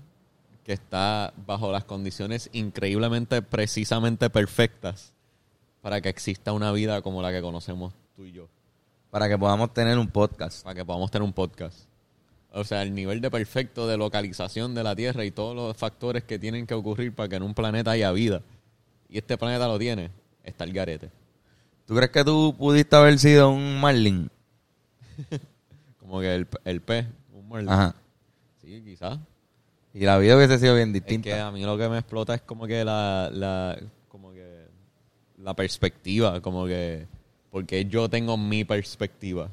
que 0.64 0.74
está 0.74 1.34
bajo 1.46 1.72
las 1.72 1.84
condiciones 1.84 2.50
increíblemente, 2.54 3.42
precisamente 3.42 4.30
perfectas 4.30 5.14
para 5.82 6.02
que 6.02 6.10
exista 6.10 6.54
una 6.54 6.72
vida 6.72 7.02
como 7.02 7.22
la 7.22 7.32
que 7.32 7.42
conocemos 7.42 7.94
tú 8.16 8.26
y 8.26 8.32
yo, 8.32 8.48
Para 9.10 9.28
que 9.28 9.38
podamos 9.38 9.74
tener 9.74 9.98
un 9.98 10.08
podcast. 10.08 10.64
para 10.64 10.76
que 10.76 10.86
podamos 10.86 11.10
tener 11.10 11.24
un 11.24 11.34
podcast. 11.34 11.80
O 12.54 12.64
sea, 12.64 12.82
el 12.84 12.94
nivel 12.94 13.22
de 13.22 13.32
perfecto 13.32 13.88
de 13.88 13.98
localización 13.98 14.76
de 14.76 14.84
la 14.84 14.96
Tierra 14.96 15.24
y 15.24 15.32
todos 15.32 15.56
los 15.56 15.76
factores 15.76 16.24
que 16.24 16.38
tienen 16.38 16.68
que 16.68 16.74
ocurrir 16.74 17.14
para 17.16 17.30
que 17.30 17.38
en 17.38 17.44
un 17.44 17.54
planeta 17.54 17.92
haya 17.92 18.12
vida. 18.12 18.42
Y 19.10 19.18
este 19.18 19.38
planeta 19.38 19.68
lo 19.68 19.80
tiene, 19.80 20.12
está 20.44 20.66
el 20.66 20.74
garete. 20.74 21.10
¿Tú 21.88 21.96
crees 21.96 22.12
que 22.12 22.24
tú 22.24 22.56
pudiste 22.58 22.96
haber 22.96 23.18
sido 23.20 23.50
un 23.50 23.80
Marlin? 23.80 24.30
Como 26.00 26.20
que 26.20 26.36
el, 26.36 26.48
el 26.66 26.82
pez, 26.82 27.08
un 27.34 27.48
muerto. 27.48 27.72
Ajá. 27.72 27.96
Sí, 28.64 28.82
quizás. 28.84 29.20
Y 29.94 30.02
la 30.06 30.18
vida 30.18 30.38
hubiese 30.38 30.58
sido 30.60 30.76
bien 30.76 30.90
Es 30.90 30.94
distinta. 30.94 31.30
que 31.30 31.40
a 31.40 31.52
mí 31.52 31.64
lo 31.64 31.78
que 31.78 31.90
me 31.90 31.98
explota 31.98 32.34
es 32.36 32.42
como 32.42 32.66
que 32.66 32.84
la, 32.86 33.30
la, 33.32 33.78
como 34.08 34.32
que 34.32 34.68
la 35.40 35.54
perspectiva, 35.54 36.40
como 36.42 36.66
que, 36.66 37.08
porque 37.50 37.86
yo 37.86 38.08
tengo 38.10 38.38
mi 38.38 38.64
perspectiva. 38.64 39.50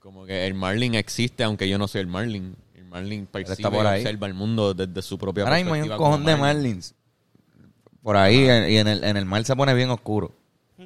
Como 0.00 0.24
que 0.26 0.46
el 0.46 0.54
Marlin 0.54 0.94
existe 0.94 1.44
aunque 1.44 1.68
yo 1.68 1.78
no 1.78 1.86
soy 1.86 2.00
el 2.00 2.06
Marlin. 2.06 2.56
El 2.74 2.84
Marlin 2.86 3.26
percibe 3.26 3.52
está 3.54 3.70
por 3.70 3.84
y 3.84 3.88
ahí. 3.88 4.00
observa 4.00 4.26
el 4.26 4.34
mundo 4.34 4.72
desde 4.74 5.02
su 5.02 5.18
propia 5.18 5.44
Ahora 5.44 5.56
mismo 5.56 5.74
hay 5.74 5.82
un 5.82 5.88
perspectiva. 5.88 6.10
cojón 6.10 6.24
de 6.24 6.36
Marlin. 6.36 6.62
Marlins. 6.72 6.94
Por 8.02 8.16
ahí, 8.16 8.48
en- 8.48 8.70
y 8.70 8.76
en 8.78 8.88
el, 8.88 9.04
en 9.04 9.16
el 9.18 9.24
mar 9.26 9.44
se 9.44 9.54
pone 9.54 9.74
bien 9.74 9.90
oscuro. 9.90 10.32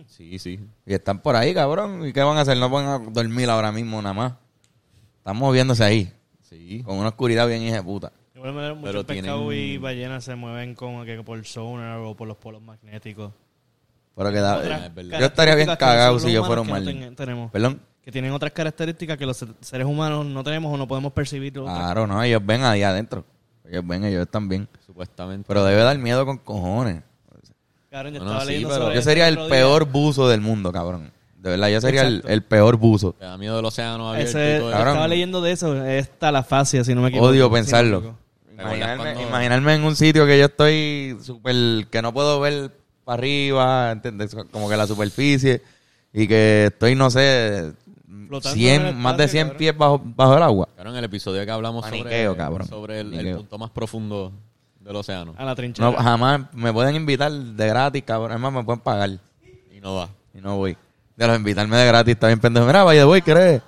Sí, 0.08 0.38
sí. 0.38 0.58
Y 0.86 0.94
están 0.94 1.20
por 1.20 1.36
ahí, 1.36 1.54
cabrón. 1.54 2.04
¿Y 2.06 2.12
qué 2.12 2.22
van 2.22 2.36
a 2.36 2.40
hacer? 2.40 2.56
No 2.56 2.68
van 2.70 2.86
a 2.86 2.98
dormir 2.98 3.48
ahora 3.50 3.70
mismo 3.70 4.00
nada 4.02 4.14
más. 4.14 4.32
Están 5.18 5.36
moviéndose 5.36 5.84
ahí. 5.84 6.12
Sí. 6.52 6.82
Con 6.84 6.98
una 6.98 7.08
oscuridad 7.08 7.48
bien 7.48 7.62
hija 7.62 7.76
de 7.76 7.80
igual 7.80 8.54
manera, 8.54 8.74
Pero 8.74 8.92
muchos 8.92 9.04
pescados 9.04 9.48
tienen- 9.50 9.74
y 9.74 9.78
ballenas 9.78 10.24
se 10.24 10.34
mueven 10.34 10.74
como 10.74 11.04
que 11.04 11.22
por 11.22 11.44
sonar 11.44 11.98
o 12.00 12.14
por 12.14 12.28
los 12.28 12.36
polos 12.36 12.60
magnéticos. 12.60 13.32
Pero 14.16 14.30
que 14.30 14.38
da- 14.40 14.58
Otras 14.58 14.90
yo 14.94 15.26
estaría 15.26 15.54
bien 15.54 15.68
cagado 15.78 16.18
si 16.18 16.32
yo 16.32 16.44
fuera 16.44 16.60
un 16.60 16.66
que 16.68 16.72
no 16.74 17.14
ten-. 17.16 17.48
Perdón. 17.50 17.80
que 18.04 18.10
tienen 18.10 18.32
otras 18.32 18.50
características 18.52 19.16
que 19.16 19.24
los 19.26 19.36
se- 19.36 19.46
seres 19.60 19.86
humanos 19.86 20.26
no 20.26 20.42
tenemos 20.42 20.74
o 20.74 20.76
no 20.76 20.88
podemos 20.88 21.12
percibir. 21.12 21.52
Claro, 21.52 22.06
no, 22.06 22.20
ellos 22.22 22.44
ven 22.44 22.64
ahí 22.64 22.82
adentro. 22.82 23.24
Ellos 23.64 23.86
ven, 23.86 24.04
ellos 24.04 24.22
están 24.22 24.48
bien. 24.48 24.68
Supuestamente. 24.84 25.44
Pero 25.46 25.64
debe 25.64 25.82
dar 25.82 25.96
miedo 25.98 26.26
con 26.26 26.36
cojones. 26.38 27.02
Cabrón, 27.90 28.14
yo 28.14 28.20
Bueno, 28.20 28.32
estaba 28.32 28.40
sí, 28.40 28.46
leyendo 28.48 28.68
pero- 28.70 28.82
sobre 28.82 28.94
Yo 28.94 29.00
eso 29.00 29.08
sería 29.08 29.28
el 29.28 29.36
día. 29.36 29.48
peor 29.48 29.84
buzo 29.84 30.28
del 30.28 30.40
mundo, 30.40 30.72
cabrón. 30.72 31.12
De 31.42 31.50
verdad, 31.50 31.68
yo 31.70 31.80
sería 31.80 32.02
el, 32.06 32.42
peor 32.44 32.76
buzo. 32.76 33.14
Te 33.18 33.24
da 33.24 33.36
miedo 33.36 33.56
del 33.56 33.64
océano 33.64 34.08
abierto 34.10 34.38
Ese, 34.38 34.54
y 34.56 34.58
todo 34.60 34.68
eso. 34.68 34.76
Cabrón. 34.76 34.92
estaba 34.94 35.08
leyendo 35.08 35.40
de 35.40 35.50
eso. 35.52 35.84
Es 35.84 36.08
talafasia, 36.18 36.84
si 36.84 36.94
no 36.94 37.00
me 37.02 37.08
equivoco. 37.08 37.30
Odio 37.30 37.50
me 37.50 37.58
pensarlo. 37.58 37.96
equivoco. 37.98 38.18
¿Te 38.44 38.52
acuerdas 38.62 38.76
Imaginarme, 38.78 39.02
cuando- 39.14 39.28
imaginarme 39.28 39.74
en 39.74 39.82
un 39.84 39.96
sitio 39.96 40.24
que 40.26 40.38
yo 40.38 40.44
estoy 40.44 41.16
súper, 41.20 41.86
que 41.90 42.00
no 42.00 42.14
puedo 42.14 42.38
ver 42.38 42.70
para 43.04 43.14
arriba, 43.18 43.90
¿entiendes? 43.90 44.36
Como 44.52 44.68
que 44.68 44.76
la 44.76 44.86
superficie 44.86 45.62
y 46.12 46.28
que 46.28 46.66
estoy, 46.66 46.94
no 46.94 47.10
sé, 47.10 47.72
Flotando 48.28 48.54
100, 48.54 48.80
en 48.82 48.86
el 48.88 48.94
más 48.94 49.16
de 49.16 49.24
espacio, 49.24 49.32
100 49.40 49.46
cabrón. 49.48 49.58
pies 49.58 49.76
bajo, 49.76 50.00
bajo 50.04 50.36
el 50.36 50.42
agua. 50.44 50.68
Claro, 50.76 50.90
en 50.90 50.96
el 50.96 51.04
episodio 51.04 51.44
que 51.44 51.50
hablamos 51.50 51.84
sobre, 51.84 52.26
sobre 52.68 53.00
el, 53.00 53.14
el 53.14 53.36
punto 53.36 53.58
más 53.58 53.70
profundo 53.70 54.30
del 54.78 54.94
océano. 54.94 55.34
A 55.36 55.44
la 55.44 55.56
trinchera. 55.56 55.90
No, 55.90 55.96
jamás 55.96 56.42
me 56.52 56.72
pueden 56.72 56.94
invitar 56.94 57.32
de 57.32 57.66
gratis, 57.66 58.04
cabrón. 58.06 58.30
Además, 58.30 58.52
me 58.52 58.62
pueden 58.64 58.80
pagar 58.80 59.10
Y 59.74 59.80
no 59.80 59.96
va. 59.96 60.08
y 60.34 60.40
no 60.40 60.56
voy. 60.56 60.76
De 61.16 61.26
los 61.26 61.36
invitarme 61.36 61.76
de 61.76 61.86
gratis 61.86 62.12
está 62.14 62.26
bien 62.28 62.40
pendejo. 62.40 62.66
Mira, 62.66 62.84
vaya, 62.84 63.04
voy, 63.04 63.22
¿querés? 63.22 63.62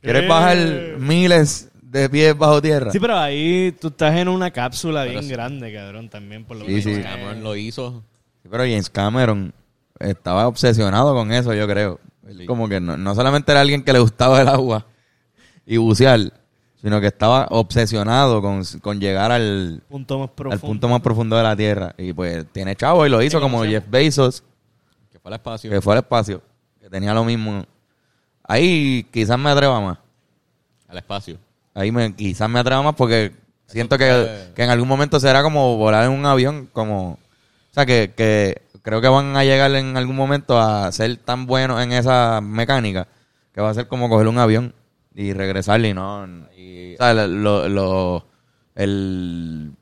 ¿Quieres 0.00 0.22
¿Qué? 0.22 0.28
bajar 0.28 0.56
miles 0.98 1.70
de 1.80 2.10
pies 2.10 2.36
bajo 2.36 2.60
tierra? 2.60 2.90
Sí, 2.90 2.98
pero 3.00 3.16
ahí 3.16 3.72
tú 3.80 3.88
estás 3.88 4.14
en 4.16 4.28
una 4.28 4.50
cápsula 4.50 5.00
Pero 5.02 5.12
bien 5.12 5.24
sí. 5.24 5.30
grande, 5.30 5.72
cabrón, 5.72 6.08
también 6.08 6.44
por 6.44 6.56
lo 6.56 6.66
Sí, 6.66 6.72
menos. 6.72 6.84
sí. 6.84 7.02
Cameron 7.02 7.42
lo 7.42 7.56
hizo. 7.56 8.02
Sí, 8.42 8.48
pero 8.50 8.64
James 8.64 8.90
Cameron 8.90 9.54
estaba 9.98 10.46
obsesionado 10.48 11.14
con 11.14 11.32
eso, 11.32 11.54
yo 11.54 11.66
creo. 11.66 12.00
Como 12.46 12.68
que 12.68 12.80
no, 12.80 12.96
no 12.96 13.14
solamente 13.14 13.52
era 13.52 13.60
alguien 13.60 13.82
que 13.82 13.92
le 13.92 13.98
gustaba 14.00 14.40
el 14.40 14.48
agua 14.48 14.86
y 15.66 15.76
bucear, 15.76 16.20
sino 16.82 17.00
que 17.00 17.06
estaba 17.06 17.46
obsesionado 17.50 18.42
con, 18.42 18.62
con 18.82 18.98
llegar 19.00 19.30
al, 19.30 19.82
Punto 19.88 20.18
más 20.18 20.30
profundo. 20.30 20.54
al 20.54 20.60
punto 20.60 20.88
más 20.88 21.00
profundo 21.00 21.36
de 21.36 21.42
la 21.42 21.54
Tierra. 21.56 21.94
Y 21.96 22.12
pues 22.12 22.44
tiene 22.52 22.74
chavo 22.76 23.06
y 23.06 23.10
lo 23.10 23.22
hizo 23.22 23.38
Sí, 23.38 23.42
como. 23.42 23.64
Jeff 23.64 23.84
Bezos, 23.88 24.42
fue 25.24 25.30
al 25.30 25.34
espacio. 25.36 25.70
que 25.70 25.80
fue 25.80 25.94
al 25.94 25.98
espacio, 26.00 26.42
que 26.80 26.90
tenía 26.90 27.14
lo 27.14 27.24
mismo. 27.24 27.64
Ahí 28.42 29.04
quizás 29.10 29.38
me 29.38 29.48
atreva 29.48 29.80
más. 29.80 29.98
Al 30.86 30.98
espacio. 30.98 31.38
Ahí 31.72 31.90
me, 31.90 32.14
quizás 32.14 32.48
me 32.50 32.58
atreva 32.60 32.82
más 32.82 32.94
porque 32.94 33.32
siento 33.66 33.96
que, 33.96 34.50
que 34.54 34.62
en 34.64 34.68
algún 34.70 34.86
momento 34.86 35.18
será 35.18 35.42
como 35.42 35.78
volar 35.78 36.04
en 36.04 36.10
un 36.10 36.26
avión, 36.26 36.68
como... 36.72 37.12
O 37.12 37.18
sea, 37.74 37.86
que, 37.86 38.12
que 38.14 38.60
creo 38.82 39.00
que 39.00 39.08
van 39.08 39.34
a 39.34 39.44
llegar 39.44 39.74
en 39.74 39.96
algún 39.96 40.14
momento 40.14 40.60
a 40.60 40.92
ser 40.92 41.16
tan 41.16 41.46
buenos 41.46 41.82
en 41.82 41.92
esa 41.92 42.40
mecánica 42.42 43.08
que 43.52 43.62
va 43.62 43.70
a 43.70 43.74
ser 43.74 43.88
como 43.88 44.08
coger 44.10 44.28
un 44.28 44.38
avión 44.38 44.74
y 45.14 45.32
regresarle 45.32 45.88
y 45.88 45.94
no... 45.94 46.26
Y 46.56 46.94
O 46.94 46.96
sea, 46.98 47.14
lo, 47.14 47.68
lo- 47.68 48.26
el, 48.74 49.72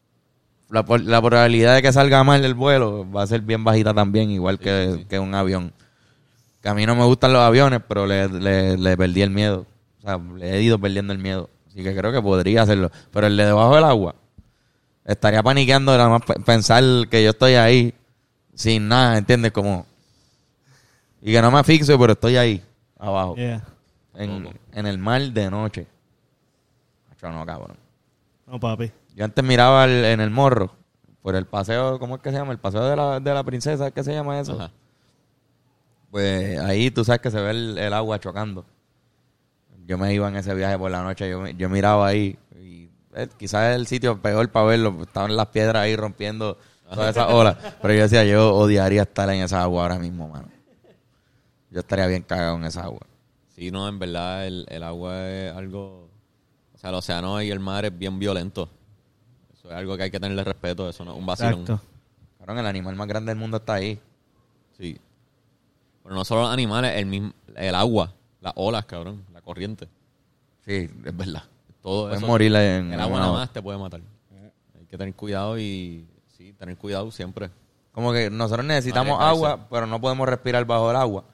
la, 0.72 0.84
la 1.04 1.22
probabilidad 1.22 1.74
de 1.76 1.82
que 1.82 1.92
salga 1.92 2.24
mal 2.24 2.44
el 2.44 2.54
vuelo 2.54 3.08
va 3.10 3.22
a 3.22 3.26
ser 3.26 3.42
bien 3.42 3.62
bajita 3.62 3.94
también, 3.94 4.30
igual 4.30 4.58
que, 4.58 4.94
sí, 4.98 5.04
que 5.04 5.18
un 5.18 5.34
avión. 5.34 5.72
Que 6.60 6.68
a 6.68 6.74
mí 6.74 6.86
no 6.86 6.94
me 6.96 7.04
gustan 7.04 7.32
los 7.32 7.42
aviones, 7.42 7.80
pero 7.86 8.06
le, 8.06 8.28
le, 8.28 8.76
le 8.76 8.96
perdí 8.96 9.22
el 9.22 9.30
miedo. 9.30 9.66
O 9.98 10.02
sea, 10.02 10.18
le 10.18 10.56
he 10.56 10.62
ido 10.62 10.78
perdiendo 10.78 11.12
el 11.12 11.18
miedo. 11.18 11.50
Así 11.68 11.82
que 11.82 11.94
creo 11.94 12.12
que 12.12 12.22
podría 12.22 12.62
hacerlo. 12.62 12.90
Pero 13.12 13.26
el 13.26 13.36
de 13.36 13.46
debajo 13.46 13.74
del 13.74 13.84
agua, 13.84 14.14
estaría 15.04 15.42
paniqueando 15.42 15.96
nada 15.96 16.08
más 16.08 16.22
pe- 16.22 16.40
pensar 16.40 16.82
que 17.10 17.22
yo 17.24 17.30
estoy 17.30 17.54
ahí 17.54 17.94
sin 18.54 18.88
nada, 18.88 19.18
¿entiendes? 19.18 19.52
Como... 19.52 19.86
Y 21.20 21.32
que 21.32 21.42
no 21.42 21.50
me 21.50 21.58
asfixio, 21.58 21.98
pero 21.98 22.12
estoy 22.14 22.36
ahí, 22.36 22.62
abajo. 22.98 23.36
Yeah. 23.36 23.64
En, 24.14 24.48
en 24.72 24.86
el 24.86 24.98
mar 24.98 25.22
de 25.22 25.50
noche. 25.50 25.86
Macho, 27.08 27.30
no, 27.30 27.46
cabrón. 27.46 27.76
No, 28.46 28.58
papi. 28.60 28.90
Yo 29.14 29.24
antes 29.24 29.44
miraba 29.44 29.84
el- 29.84 30.04
en 30.04 30.20
el 30.20 30.30
morro, 30.30 30.74
por 31.22 31.34
el 31.36 31.46
paseo, 31.46 31.98
¿cómo 31.98 32.16
es 32.16 32.22
que 32.22 32.30
se 32.30 32.36
llama? 32.36 32.52
El 32.52 32.58
paseo 32.58 32.84
de 32.84 32.96
la, 32.96 33.20
de 33.20 33.34
la 33.34 33.44
princesa, 33.44 33.90
¿qué 33.90 34.02
se 34.02 34.12
llama 34.12 34.40
eso? 34.40 34.54
Ajá. 34.54 34.70
Pues 36.10 36.58
ahí 36.60 36.90
tú 36.90 37.04
sabes 37.04 37.20
que 37.20 37.30
se 37.30 37.40
ve 37.40 37.50
el, 37.50 37.78
el 37.78 37.92
agua 37.92 38.18
chocando. 38.20 38.64
Yo 39.86 39.98
me 39.98 40.12
iba 40.14 40.28
en 40.28 40.36
ese 40.36 40.54
viaje 40.54 40.78
por 40.78 40.90
la 40.90 41.02
noche, 41.02 41.28
yo, 41.28 41.46
yo 41.48 41.68
miraba 41.68 42.06
ahí, 42.06 42.38
y 42.60 42.88
eh, 43.14 43.28
quizás 43.36 43.70
es 43.70 43.76
el 43.76 43.86
sitio 43.86 44.20
peor 44.20 44.48
para 44.50 44.66
verlo, 44.66 44.96
estaban 45.02 45.36
las 45.36 45.46
piedras 45.48 45.82
ahí 45.82 45.96
rompiendo 45.96 46.56
todas 46.94 47.10
esas 47.16 47.30
olas, 47.32 47.56
pero 47.80 47.94
yo 47.94 48.02
decía, 48.02 48.24
yo 48.24 48.54
odiaría 48.54 49.02
estar 49.02 49.28
en 49.30 49.40
esa 49.42 49.62
agua 49.62 49.82
ahora 49.82 49.98
mismo, 49.98 50.28
mano. 50.28 50.48
Yo 51.70 51.80
estaría 51.80 52.06
bien 52.06 52.22
cagado 52.22 52.56
en 52.56 52.64
esa 52.64 52.84
agua. 52.84 53.00
Sí, 53.54 53.70
no, 53.70 53.88
en 53.88 53.98
verdad 53.98 54.46
el, 54.46 54.66
el 54.68 54.82
agua 54.82 55.28
es 55.28 55.54
algo... 55.56 56.08
O 56.74 56.78
sea, 56.78 56.90
el 56.90 56.96
océano 56.96 57.40
y 57.42 57.50
el 57.50 57.60
mar 57.60 57.84
es 57.84 57.96
bien 57.96 58.18
violento. 58.18 58.68
Eso 59.62 59.70
es 59.70 59.76
algo 59.76 59.96
que 59.96 60.02
hay 60.02 60.10
que 60.10 60.18
tenerle 60.18 60.42
respeto. 60.42 60.88
Eso 60.88 61.04
no 61.04 61.12
es 61.12 61.18
un 61.18 61.24
vacilón. 61.24 61.60
Exacto. 61.60 61.86
Cabrón, 62.38 62.58
el 62.58 62.66
animal 62.66 62.96
más 62.96 63.06
grande 63.06 63.30
del 63.30 63.38
mundo 63.38 63.58
está 63.58 63.74
ahí. 63.74 64.00
Sí. 64.76 64.98
Pero 66.02 66.16
no 66.16 66.24
solo 66.24 66.42
los 66.42 66.50
animales, 66.50 66.96
el 66.96 67.06
mismo, 67.06 67.32
el 67.54 67.74
agua, 67.76 68.12
las 68.40 68.52
olas, 68.56 68.84
cabrón, 68.86 69.24
la 69.32 69.40
corriente. 69.40 69.88
Sí, 70.64 70.90
es 71.04 71.16
verdad. 71.16 71.44
Todo 71.80 72.06
Puedes 72.06 72.18
eso. 72.18 72.26
morir 72.26 72.52
en 72.56 72.92
el 72.92 73.00
agua 73.00 73.20
nada 73.20 73.32
más 73.32 73.52
te 73.52 73.62
puede 73.62 73.78
matar. 73.78 74.00
Hay 74.76 74.86
que 74.86 74.98
tener 74.98 75.14
cuidado 75.14 75.56
y 75.56 76.08
sí, 76.36 76.52
tener 76.54 76.76
cuidado 76.76 77.12
siempre. 77.12 77.50
Como 77.92 78.12
que 78.12 78.30
nosotros 78.30 78.66
necesitamos 78.66 79.20
agua, 79.20 79.68
pero 79.70 79.86
no 79.86 80.00
podemos 80.00 80.28
respirar 80.28 80.64
bajo 80.64 80.90
el 80.90 80.96
agua. 80.96 81.24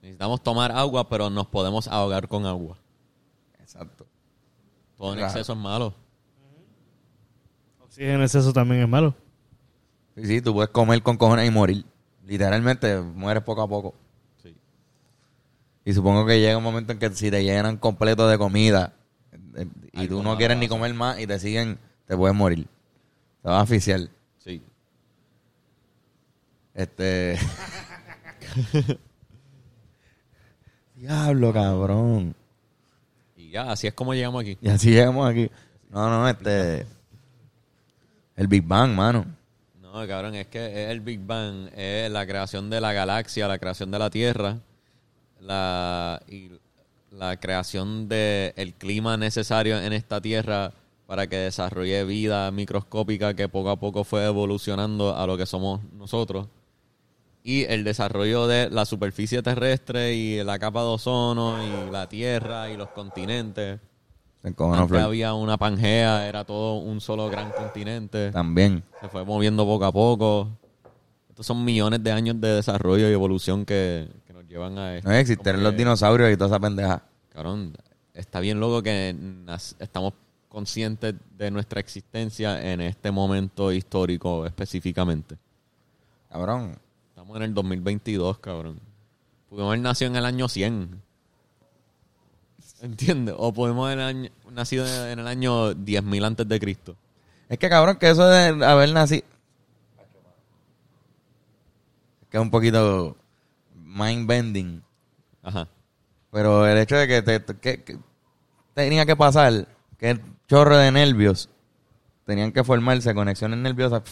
Necesitamos 0.00 0.42
tomar 0.42 0.72
agua, 0.72 1.08
pero 1.10 1.28
nos 1.28 1.46
podemos 1.48 1.88
ahogar 1.88 2.26
con 2.28 2.46
agua. 2.46 2.78
Exacto. 3.60 4.06
Todo 4.96 5.12
en 5.12 5.20
exceso 5.20 5.52
es 5.52 5.58
malo. 5.58 5.94
Oxígeno 7.94 8.14
en 8.16 8.22
exceso 8.22 8.52
también 8.52 8.82
es 8.82 8.88
malo. 8.88 9.14
Sí, 10.16 10.26
sí, 10.26 10.40
tú 10.40 10.52
puedes 10.52 10.70
comer 10.70 11.00
con 11.00 11.16
cojones 11.16 11.46
y 11.46 11.52
morir. 11.52 11.84
Literalmente 12.26 13.00
mueres 13.00 13.44
poco 13.44 13.62
a 13.62 13.68
poco. 13.68 13.94
Sí. 14.42 14.52
Y 15.84 15.92
supongo 15.92 16.26
que 16.26 16.40
llega 16.40 16.56
un 16.56 16.64
momento 16.64 16.92
en 16.92 16.98
que 16.98 17.08
si 17.10 17.30
te 17.30 17.44
llenan 17.44 17.76
completo 17.76 18.26
de 18.26 18.36
comida 18.36 18.94
eh, 19.54 19.68
y 19.92 20.08
tú 20.08 20.24
no 20.24 20.36
quieres 20.36 20.58
ni 20.58 20.66
comer 20.66 20.92
más 20.92 21.20
y 21.20 21.28
te 21.28 21.38
siguen, 21.38 21.78
te 22.04 22.16
puedes 22.16 22.36
morir. 22.36 22.66
Te 23.42 23.48
vas 23.48 23.58
a 23.58 23.60
asfixiar. 23.60 24.00
Sí. 24.38 24.60
Este. 26.74 27.38
Diablo, 30.96 31.52
cabrón. 31.52 32.34
Y 33.36 33.50
ya, 33.50 33.70
así 33.70 33.86
es 33.86 33.94
como 33.94 34.14
llegamos 34.14 34.42
aquí. 34.42 34.58
Y 34.60 34.68
así 34.68 34.90
llegamos 34.90 35.30
aquí. 35.30 35.48
No, 35.90 36.10
no, 36.10 36.28
este. 36.28 36.92
El 38.36 38.48
Big 38.48 38.64
Bang, 38.64 38.92
mano. 38.94 39.26
No, 39.80 40.06
cabrón, 40.08 40.34
es 40.34 40.48
que 40.48 40.90
el 40.90 41.00
Big 41.00 41.20
Bang, 41.20 41.68
es 41.76 42.10
la 42.10 42.26
creación 42.26 42.68
de 42.68 42.80
la 42.80 42.92
galaxia, 42.92 43.46
la 43.46 43.58
creación 43.58 43.92
de 43.92 43.98
la 43.98 44.10
Tierra, 44.10 44.58
la, 45.40 46.20
y 46.28 46.50
la 47.12 47.38
creación 47.38 48.08
del 48.08 48.74
clima 48.74 49.16
necesario 49.16 49.78
en 49.80 49.92
esta 49.92 50.20
Tierra 50.20 50.72
para 51.06 51.28
que 51.28 51.36
desarrolle 51.36 52.04
vida 52.04 52.50
microscópica 52.50 53.34
que 53.34 53.48
poco 53.48 53.70
a 53.70 53.76
poco 53.76 54.02
fue 54.02 54.24
evolucionando 54.24 55.16
a 55.16 55.26
lo 55.28 55.36
que 55.36 55.46
somos 55.46 55.80
nosotros. 55.92 56.48
Y 57.44 57.64
el 57.64 57.84
desarrollo 57.84 58.48
de 58.48 58.68
la 58.70 58.84
superficie 58.84 59.42
terrestre 59.42 60.14
y 60.14 60.42
la 60.42 60.58
capa 60.58 60.80
de 60.80 60.88
ozono 60.88 61.58
y 61.62 61.90
la 61.90 62.08
Tierra 62.08 62.70
y 62.70 62.76
los 62.76 62.88
continentes. 62.88 63.78
Antes 64.44 64.98
había 65.00 65.32
una 65.32 65.56
pangea, 65.56 66.28
era 66.28 66.44
todo 66.44 66.74
un 66.74 67.00
solo 67.00 67.30
gran 67.30 67.50
continente 67.50 68.30
También. 68.30 68.82
se 69.00 69.08
fue 69.08 69.24
moviendo 69.24 69.64
poco 69.64 69.86
a 69.86 69.92
poco. 69.92 70.48
Estos 71.30 71.46
son 71.46 71.64
millones 71.64 72.02
de 72.02 72.12
años 72.12 72.38
de 72.40 72.48
desarrollo 72.48 73.08
y 73.08 73.12
evolución 73.12 73.64
que, 73.64 74.06
que 74.26 74.34
nos 74.34 74.46
llevan 74.46 74.76
a 74.78 74.96
esto. 74.96 75.08
No 75.08 75.14
existieron 75.14 75.60
Como 75.60 75.70
los 75.70 75.78
dinosaurios 75.78 76.30
y 76.30 76.36
toda 76.36 76.48
esa 76.48 76.60
pendeja. 76.60 77.02
Cabrón, 77.32 77.72
está 78.12 78.40
bien 78.40 78.60
loco 78.60 78.82
que 78.82 79.16
estamos 79.78 80.12
conscientes 80.50 81.14
de 81.36 81.50
nuestra 81.50 81.80
existencia 81.80 82.70
en 82.70 82.82
este 82.82 83.10
momento 83.10 83.72
histórico 83.72 84.46
específicamente. 84.46 85.36
Cabrón. 86.28 86.76
Estamos 87.08 87.36
en 87.38 87.42
el 87.44 87.54
2022, 87.54 88.38
cabrón. 88.38 88.78
Pudimos 89.48 89.70
haber 89.70 89.80
nacido 89.80 90.10
en 90.10 90.16
el 90.16 90.26
año 90.26 90.48
100. 90.48 91.00
¿Entiendes? 92.84 93.34
O 93.38 93.52
podemos 93.54 93.86
haber 93.86 94.00
año- 94.00 94.30
nacido 94.52 94.84
en 95.08 95.18
el 95.18 95.26
año 95.26 95.72
10.000 95.74 96.22
antes 96.24 96.46
de 96.46 96.60
Cristo. 96.60 96.96
Es 97.48 97.58
que 97.58 97.70
cabrón, 97.70 97.96
que 97.96 98.10
eso 98.10 98.26
de 98.26 98.62
haber 98.64 98.92
nacido. 98.92 99.24
Es 102.22 102.28
que 102.28 102.36
es 102.36 102.42
un 102.42 102.50
poquito 102.50 103.16
mind 103.74 104.26
bending. 104.28 104.82
Ajá. 105.42 105.66
Pero 106.30 106.66
el 106.66 106.76
hecho 106.78 106.96
de 106.96 107.06
que, 107.08 107.22
te, 107.22 107.42
que- 107.58 107.82
que 107.84 107.98
tenía 108.74 109.06
que 109.06 109.16
pasar, 109.16 109.66
que 109.98 110.20
chorro 110.48 110.76
de 110.76 110.90
nervios, 110.90 111.48
tenían 112.26 112.52
que 112.52 112.64
formarse 112.64 113.14
conexiones 113.14 113.58
nerviosas 113.60 114.02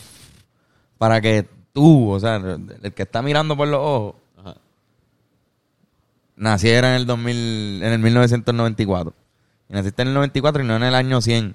para 0.99 1.21
que 1.21 1.47
tú, 1.75 2.11
o 2.11 2.21
sea, 2.21 2.37
el 2.37 2.93
que 2.95 3.03
está 3.03 3.21
mirando 3.23 3.57
por 3.57 3.69
los 3.69 3.81
ojos. 3.81 4.15
Naciera 6.37 6.91
en 6.91 6.95
el 6.97 7.07
2000, 7.07 7.83
en 7.83 7.93
el 7.93 7.99
1994. 7.99 9.13
Y 9.69 9.73
naciste 9.73 10.03
en 10.03 10.09
el 10.09 10.15
94 10.15 10.63
y 10.63 10.67
no 10.67 10.77
en 10.77 10.83
el 10.83 10.95
año 10.95 11.21
100. 11.21 11.55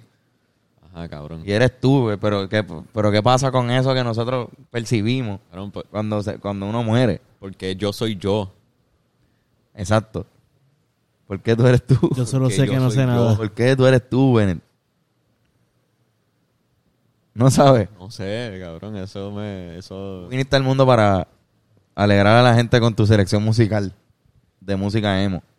Ajá, 0.94 1.08
cabrón. 1.10 1.44
Y 1.46 1.52
eres 1.52 1.80
tú, 1.80 2.02
güey, 2.04 2.18
pero 2.18 2.48
¿qué, 2.50 2.66
pero 2.94 3.12
¿qué 3.12 3.22
pasa 3.22 3.52
con 3.52 3.70
eso 3.70 3.94
que 3.94 4.04
nosotros 4.04 4.50
percibimos 4.72 5.40
Cabrón, 5.50 5.72
por- 5.72 5.86
cuando, 5.88 6.24
se- 6.24 6.40
cuando 6.40 6.66
uno 6.66 6.84
muere? 6.84 7.22
porque 7.40 7.76
yo 7.76 7.94
soy 7.94 8.16
yo. 8.16 8.52
Exacto. 9.76 10.26
¿Por 11.28 11.40
qué 11.42 11.56
tú 11.56 11.68
eres 11.68 11.86
tú? 11.86 11.98
Yo 12.16 12.26
solo 12.26 12.50
sé 12.50 12.66
yo 12.66 12.72
que 12.74 12.78
no 12.80 12.90
sé 12.90 13.02
yo. 13.02 13.06
nada. 13.08 13.36
¿Por 13.38 13.52
qué 13.52 13.76
tú 13.76 13.86
eres 13.86 14.10
tú, 14.10 14.34
Bennett? 14.34 14.60
No 17.34 17.52
sabes. 17.52 17.90
No 18.00 18.10
sé, 18.10 18.58
cabrón, 18.60 18.96
eso 18.98 19.32
me... 19.32 19.78
Eso... 19.78 20.28
Viniste 20.30 20.56
al 20.56 20.64
mundo 20.64 20.88
para 20.88 21.28
alegrar 21.94 22.38
a 22.38 22.42
la 22.42 22.56
gente 22.56 22.80
con 22.80 22.96
tu 22.96 23.06
selección 23.06 23.44
musical 23.44 23.94
de 24.68 24.76
música 24.76 25.24
emo. 25.24 25.42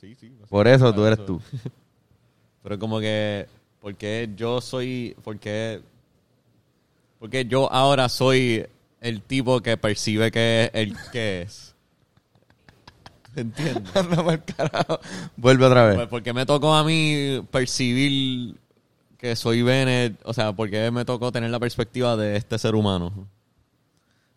Sí, 0.00 0.14
sí. 0.14 0.30
no. 0.30 0.46
Por 0.46 0.68
eso 0.68 0.92
tú 0.92 1.00
Para 1.00 1.06
eres 1.08 1.18
eso. 1.20 1.26
tú. 1.26 1.40
Pero 2.62 2.78
como 2.78 3.00
que, 3.00 3.46
porque 3.80 4.28
yo 4.36 4.60
soy, 4.60 5.16
porque, 5.24 5.80
porque 7.18 7.46
yo 7.46 7.72
ahora 7.72 8.08
soy 8.08 8.66
el 9.00 9.22
tipo 9.22 9.60
que 9.60 9.76
percibe 9.76 10.30
que 10.30 10.64
es 10.64 10.70
el 10.74 10.96
que 11.10 11.42
es. 11.42 11.74
¿Entiendes? 13.36 13.90
Carajo. 14.56 15.00
Vuelve 15.36 15.64
otra 15.66 15.86
vez. 15.86 15.96
Pues 15.96 16.08
porque 16.08 16.32
me 16.32 16.44
tocó 16.46 16.74
a 16.74 16.84
mí 16.84 17.40
percibir 17.50 18.56
que 19.16 19.34
soy 19.34 19.62
Bennett, 19.62 20.20
o 20.24 20.32
sea, 20.32 20.52
porque 20.52 20.90
me 20.90 21.04
tocó 21.04 21.32
tener 21.32 21.50
la 21.50 21.58
perspectiva 21.58 22.16
de 22.16 22.36
este 22.36 22.58
ser 22.58 22.74
humano. 22.74 23.26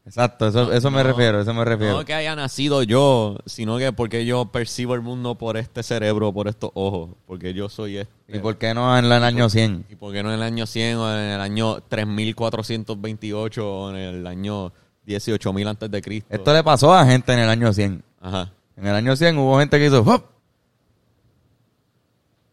Exacto, 0.03 0.47
eso, 0.47 0.73
eso 0.73 0.89
me 0.89 1.03
No, 1.03 1.09
refiero, 1.09 1.41
eso 1.41 1.53
me 1.53 1.63
refiero. 1.63 1.93
No 1.93 2.05
que 2.05 2.13
haya 2.13 2.35
nacido 2.35 2.81
yo, 2.81 3.37
sino 3.45 3.77
que 3.77 3.93
porque 3.93 4.25
yo 4.25 4.45
percibo 4.45 4.95
el 4.95 5.01
mundo 5.01 5.35
por 5.35 5.57
este 5.57 5.83
cerebro, 5.83 6.33
por 6.33 6.47
estos 6.47 6.71
ojos, 6.73 7.11
porque 7.27 7.53
yo 7.53 7.69
soy 7.69 7.97
este. 7.97 8.11
¿Y 8.37 8.39
por 8.39 8.57
qué 8.57 8.73
no 8.73 8.97
en 8.97 9.05
el 9.05 9.11
año 9.23 9.47
100? 9.47 9.85
¿Y 9.89 9.95
por 9.95 10.11
qué 10.11 10.23
no 10.23 10.29
en 10.29 10.35
el 10.35 10.43
año 10.43 10.65
100 10.65 10.97
o 10.97 11.13
en 11.13 11.19
el 11.19 11.39
año 11.41 11.81
3428 11.81 13.71
o 13.71 13.89
en 13.91 13.95
el 13.97 14.25
año 14.27 14.73
18000 15.05 15.67
antes 15.67 15.91
de 15.91 16.01
Cristo? 16.01 16.27
Esto 16.31 16.51
le 16.53 16.63
pasó 16.63 16.93
a 16.93 17.05
gente 17.05 17.33
en 17.33 17.39
el 17.39 17.49
año 17.49 17.71
100. 17.71 18.03
Ajá. 18.21 18.51
En 18.77 18.87
el 18.87 18.95
año 18.95 19.15
100 19.15 19.37
hubo 19.37 19.59
gente 19.59 19.77
que 19.77 19.85
hizo 19.85 20.03
¡Fup! 20.03 20.23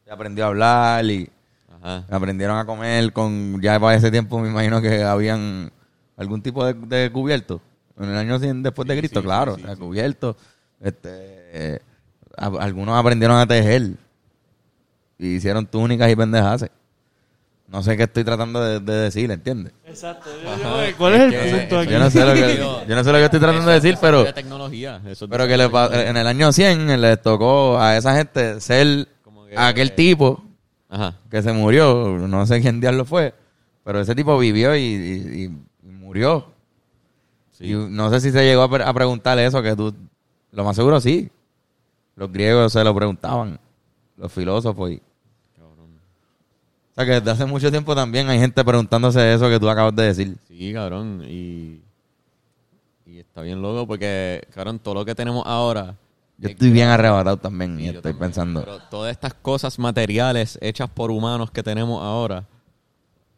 Y 0.06 0.11
aprendió 0.11 0.44
a 0.44 0.48
hablar 0.48 1.04
y 1.06 1.30
Ajá. 1.80 2.04
aprendieron 2.11 2.58
a 2.58 2.66
comer 2.66 3.12
con... 3.14 3.61
Ya 3.62 3.80
para 3.80 3.96
ese 3.96 4.11
tiempo 4.11 4.38
me 4.38 4.48
imagino 4.48 4.82
que 4.82 5.02
habían 5.02 5.72
algún 6.18 6.42
tipo 6.42 6.64
de, 6.66 6.74
de 6.74 7.11
cubierto. 7.11 7.61
En 7.98 8.11
el 8.11 8.16
año 8.16 8.38
100 8.38 8.62
después 8.62 8.87
de 8.87 8.98
Cristo, 8.98 9.20
sí, 9.20 9.24
claro. 9.26 9.54
sí, 9.54 9.61
sí, 9.61 9.64
o 9.64 9.66
sea, 9.68 9.74
sí. 9.76 9.81
cubierto. 9.81 10.37
Este, 10.81 11.09
eh, 11.11 11.78
a- 12.37 12.46
algunos 12.61 12.96
aprendieron 12.98 13.37
a 13.38 13.46
tejer. 13.46 13.92
Y 15.18 15.35
hicieron 15.37 15.66
túnicas 15.66 16.11
y 16.11 16.14
pendejas. 16.16 16.66
No 17.66 17.83
sé 17.83 17.96
qué 17.96 18.04
estoy 18.04 18.24
tratando 18.24 18.62
de, 18.64 18.81
de 18.81 18.92
decir, 18.94 19.31
¿entiendes? 19.31 19.72
Exacto. 19.85 20.31
¿Cuál 20.96 21.14
es 21.14 21.20
el 21.22 21.31
que 21.33 21.38
concepto 21.38 21.74
eso 21.74 21.78
aquí? 21.81 21.90
Yo 21.92 21.98
no 21.98 22.11
sé 22.11 22.24
lo 22.24 22.33
que, 22.35 22.57
yo 22.88 22.94
no 22.96 23.04
sé 23.04 23.12
lo 23.12 23.18
que 23.18 23.24
estoy 23.24 23.40
tratando 23.40 23.68
de 23.68 23.74
decir, 23.74 23.92
Eso 23.92 24.00
pero... 24.00 24.22
es 24.26 24.35
tecnología. 24.35 25.02
Eso 25.07 25.24
es 25.26 25.31
Pero 25.31 25.46
que 25.46 25.57
le 25.57 25.64
en 26.09 26.16
el 26.16 26.26
año 26.26 26.50
100 26.52 27.00
les 27.00 27.20
tocó 27.20 27.78
a 27.78 27.96
esa 27.96 28.16
gente 28.16 28.61
ser 28.61 29.07
Como 29.22 29.44
que- 29.46 29.54
aquel 29.59 29.92
tipo 29.92 30.42
Ajá. 30.88 31.16
que 31.31 31.42
se 31.42 31.52
murió. 31.52 32.16
No 32.16 32.46
sé 32.46 32.61
quién 32.62 32.81
diablo 32.81 33.04
fue. 33.04 33.35
Pero 33.85 34.00
ese 34.00 34.14
tipo 34.14 34.38
vivió 34.38 34.74
y, 34.76 34.81
y- 34.81 35.44
y- 35.44 35.59
y 35.88 35.90
murió. 35.90 36.46
Sí. 37.53 37.72
Y 37.72 37.74
no 37.74 38.11
sé 38.11 38.20
si 38.20 38.31
se 38.31 38.44
llegó 38.44 38.62
a, 38.62 38.70
pre- 38.70 38.85
a 38.85 38.92
preguntarle 38.92 39.46
eso, 39.46 39.62
que 39.62 39.74
tú... 39.74 39.94
Lo 40.53 40.64
más 40.64 40.77
seguro 40.77 41.01
sí. 41.01 41.31
Los 42.16 42.31
griegos 42.33 42.72
se 42.72 42.83
lo 42.85 42.94
preguntaban. 42.94 43.59
Los 44.16 44.33
filósofos. 44.33 44.90
Y, 44.92 45.03
Cabrón. 45.57 45.90
o 46.90 46.94
sea 46.94 47.05
que 47.05 47.12
desde 47.12 47.31
hace 47.31 47.44
mucho 47.46 47.70
tiempo 47.70 47.94
también 47.94 48.29
hay 48.29 48.38
gente 48.38 48.64
preguntándose 48.64 49.35
eso 49.35 49.48
que 49.48 49.61
tú 49.61 49.68
acabas 49.68 49.94
de 49.94 50.05
decir. 50.05 50.37
Sí, 50.48 50.72
cabrón. 50.72 51.22
Y, 51.29 51.83
y 53.07 53.18
está 53.18 53.42
bien 53.42 53.61
loco 53.62 53.87
porque, 53.87 54.42
cabrón, 54.55 54.79
todo 54.79 54.94
lo 54.94 55.05
que 55.05 55.14
tenemos 55.14 55.44
ahora... 55.46 55.96
Yo 56.40 56.48
estoy 56.48 56.70
bien 56.70 56.87
arrebatado 56.88 57.37
también 57.37 57.77
Sí, 57.79 57.83
y 57.83 57.87
estoy 57.88 58.03
también. 58.03 58.18
pensando... 58.20 58.61
Pero 58.64 58.79
todas 58.90 59.11
estas 59.11 59.35
cosas 59.35 59.77
materiales 59.79 60.57
hechas 60.62 60.88
por 60.88 61.11
humanos 61.11 61.51
que 61.51 61.64
tenemos 61.64 62.01
ahora, 62.03 62.44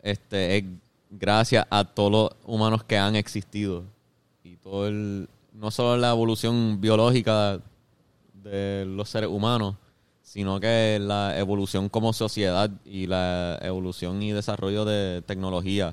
este, 0.03 0.59
es 0.59 0.65
gracias 1.11 1.67
a 1.71 1.85
todos 1.85 2.11
los 2.11 2.31
humanos 2.47 2.85
que 2.85 2.97
han 2.97 3.17
existido. 3.17 3.85
Y 4.43 4.57
todo 4.57 4.87
el, 4.87 5.29
no 5.53 5.71
solo 5.71 5.97
la 5.97 6.11
evolución 6.11 6.81
biológica 6.81 7.61
de 8.33 8.85
los 8.87 9.09
seres 9.11 9.29
humanos, 9.29 9.77
sino 10.23 10.61
que 10.61 10.99
la 11.01 11.39
evolución 11.39 11.89
como 11.89 12.13
sociedad 12.13 12.71
y 12.85 13.07
la 13.07 13.59
evolución 13.63 14.23
y 14.23 14.33
desarrollo 14.33 14.85
de 14.85 15.23
tecnología 15.23 15.93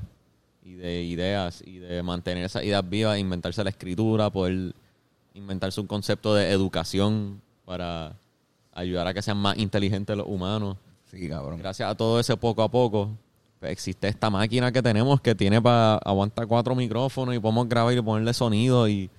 y 0.63 0.73
de 0.73 1.03
ideas 1.03 1.63
y 1.65 1.80
de 1.80 2.03
mantener 2.03 2.45
esas 2.45 2.63
ideas 2.63 2.88
vivas, 2.88 3.17
inventarse 3.17 3.63
la 3.63 3.71
escritura, 3.71 4.30
poder 4.30 4.75
inventarse 5.34 5.82
un 5.82 5.88
concepto 5.88 6.36
de 6.36 6.51
educación 6.51 7.41
para 7.65 8.15
ayudar 8.73 9.08
a 9.08 9.13
que 9.13 9.21
sean 9.21 9.38
más 9.38 9.58
inteligentes 9.58 10.15
los 10.15 10.27
humanos. 10.27 10.77
Sí, 11.06 11.27
cabrón. 11.27 11.58
Gracias 11.58 11.89
a 11.89 11.95
todo 11.95 12.19
ese 12.19 12.38
poco 12.38 12.62
a 12.62 12.69
poco, 12.69 13.10
existe 13.62 14.08
esta 14.08 14.30
máquina 14.30 14.72
que 14.72 14.82
tenemos 14.82 15.20
que 15.22 15.34
tiene 15.36 15.62
para 15.62 15.96
aguantar 15.98 16.48
cuatro 16.48 16.76
micrófonos 16.76 17.36
y 17.36 17.39
podemos 17.39 17.67
grabar 17.67 17.93
y 17.93 18.02
ponerle 18.02 18.34
sonido 18.34 18.88
y... 18.88 19.10